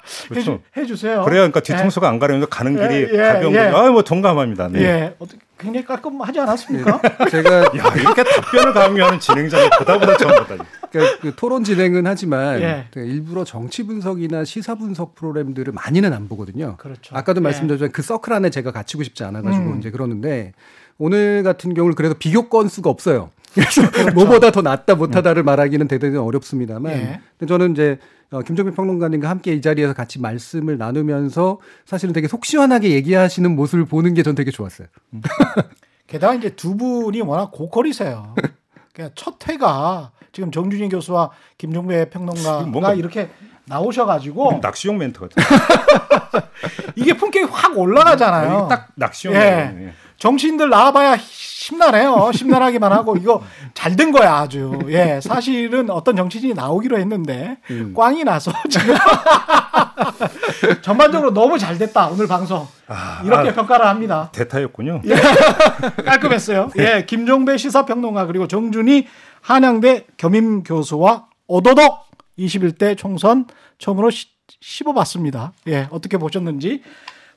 해주, 0.04 0.30
그렇죠. 0.30 0.62
해주 0.76 0.96
세요. 0.96 1.24
그래야 1.24 1.42
그러니까 1.42 1.60
뒤통수가 1.60 2.10
안 2.10 2.18
가려면서 2.18 2.48
가는 2.48 2.78
예, 2.78 2.88
길이 2.88 3.14
예, 3.14 3.18
가벼운 3.18 3.54
예. 3.54 3.66
거죠. 3.66 3.78
아, 3.78 3.92
뭐 3.92 4.04
동감합니다. 4.04 4.70
예, 4.74 4.78
네. 4.78 4.84
예. 4.84 5.16
어떻게 5.20 5.40
굉장히 5.60 5.86
깔끔하지 5.86 6.40
않았습니까? 6.40 7.00
제가 7.30 7.62
야, 7.78 7.94
이렇게 7.96 8.24
답변을 8.24 8.74
강요하는 8.74 9.20
진행자는 9.20 9.70
보다 9.78 10.00
보다 10.00 10.18
처음 10.18 10.36
봤다. 10.36 10.66
그러니까 10.92 11.18
그 11.22 11.36
토론 11.36 11.64
진행은 11.64 12.08
하지만 12.08 12.62
예. 12.62 12.88
제가 12.92 13.06
일부러 13.06 13.44
정치 13.44 13.84
분석이나 13.84 14.44
시사 14.44 14.76
분석 14.76 15.14
프로그램들을 15.14 15.72
많이는 15.72 16.12
안 16.12 16.28
보거든요. 16.28 16.78
그렇죠. 16.78 17.16
아까도 17.16 17.40
예. 17.42 17.44
말씀드렸지만 17.44 17.92
그 17.92 18.02
서클 18.02 18.34
안에 18.34 18.50
제가 18.50 18.72
갇히고 18.72 19.04
싶지 19.04 19.24
않아가지고 19.24 19.64
음. 19.64 19.80
이제 19.80 19.92
그러는데 19.92 20.54
오늘 20.98 21.44
같은 21.44 21.76
경우는 21.76 21.96
그래서 21.96 22.16
비교 22.18 22.50
건수가 22.50 22.90
없어요. 22.90 23.30
그래서 23.54 23.82
뭐보다 24.16 24.52
더 24.52 24.62
낫다 24.62 24.96
못하다를 24.96 25.44
말하기는 25.44 25.88
대단히 25.88 26.18
어렵습니다만, 26.18 26.92
예. 26.94 27.22
근데 27.38 27.52
저는 27.52 27.72
이제 27.74 28.00
어, 28.32 28.42
김종민 28.42 28.74
평론가님과 28.74 29.30
함께 29.30 29.54
이 29.54 29.62
자리에서 29.62 29.94
같이 29.94 30.20
말씀을 30.20 30.78
나누면서 30.80 31.60
사실은 31.86 32.14
되게 32.14 32.28
속 32.28 32.46
시원하게 32.46 32.90
얘기하시는 32.92 33.56
모습을 33.56 33.86
보는 33.86 34.14
게 34.16 34.24
전 34.24 34.34
되게 34.36 34.50
좋았어요. 34.52 34.88
게다가 36.08 36.34
이제 36.34 36.50
두 36.50 36.76
분이 36.78 37.22
워낙 37.22 37.52
고퀄이세요. 37.52 38.36
첫 39.16 39.36
회가 39.50 40.12
지금 40.32 40.52
정준희 40.52 40.90
교수와 40.90 41.30
김종배 41.58 42.10
평론가가 42.10 42.62
뭔가- 42.68 42.94
이렇게 42.94 43.30
나오셔가지고 43.66 44.60
낚시용 44.62 44.98
멘트 44.98 45.20
같아. 45.22 45.36
이게 46.96 47.14
품격이 47.16 47.46
확 47.52 47.78
올라가잖아요. 47.78 48.68
딱 48.70 48.90
낚시용 48.96 49.36
예. 49.36 49.40
예. 49.40 49.94
정치인들 50.18 50.70
나와봐야 50.70 51.18
심란해요. 51.64 52.32
심란하기만 52.34 52.92
하고 52.92 53.16
이거 53.16 53.42
잘 53.74 53.94
된 53.96 54.12
거야 54.12 54.38
아주. 54.38 54.80
예, 54.88 55.20
사실은 55.22 55.90
어떤 55.92 56.16
정치인이 56.16 56.56
나오기로 56.56 56.98
했는데 56.98 57.58
음. 57.70 57.94
꽝이 57.96 58.24
나서 58.24 58.52
지금 58.70 58.96
전반적으로 60.82 61.32
너무 61.32 61.60
잘 61.60 61.78
됐다 61.78 62.08
오늘 62.08 62.28
방송 62.28 62.68
이렇게 63.24 63.50
아. 63.50 63.54
평가를 63.54 63.86
합니다. 63.86 64.30
대타였군요. 64.34 65.04
깔끔했어요. 66.04 66.72
네. 66.76 66.84
예, 66.98 67.06
김종배 67.06 67.58
시사평론가 67.58 68.26
그리고 68.26 68.48
정준희 68.48 69.08
한양대 69.42 70.08
겸임 70.18 70.64
교수와 70.64 71.28
오도독 71.48 72.08
21대 72.40 72.98
총선 72.98 73.46
처음으로 73.78 74.10
시, 74.10 74.26
씹어봤습니다. 74.60 75.54
예, 75.68 75.88
어떻게 75.92 76.18
보셨는지 76.18 76.82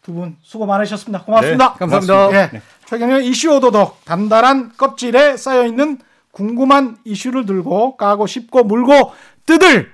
두 0.06 0.12
분 0.12 0.36
수고 0.40 0.66
많으셨습니다. 0.66 1.24
고맙습니다. 1.24 1.72
네, 1.72 1.78
감사합니다. 1.80 2.32
예, 2.32 2.62
최경영 2.86 3.24
이슈 3.24 3.50
오도독 3.56 4.04
단단한 4.04 4.72
껍질에 4.76 5.36
쌓여 5.36 5.66
있는 5.66 5.98
궁금한 6.30 6.96
이슈를 7.04 7.44
들고 7.44 7.96
까고 7.96 8.28
씹고 8.28 8.64
물고 8.64 9.12
뜯을 9.46 9.90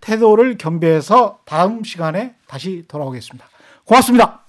태도를 0.00 0.56
겸비해서 0.56 1.40
다음 1.44 1.84
시간에 1.84 2.34
다시 2.46 2.84
돌아오겠습니다. 2.88 3.44
고맙습니다. 3.84 4.39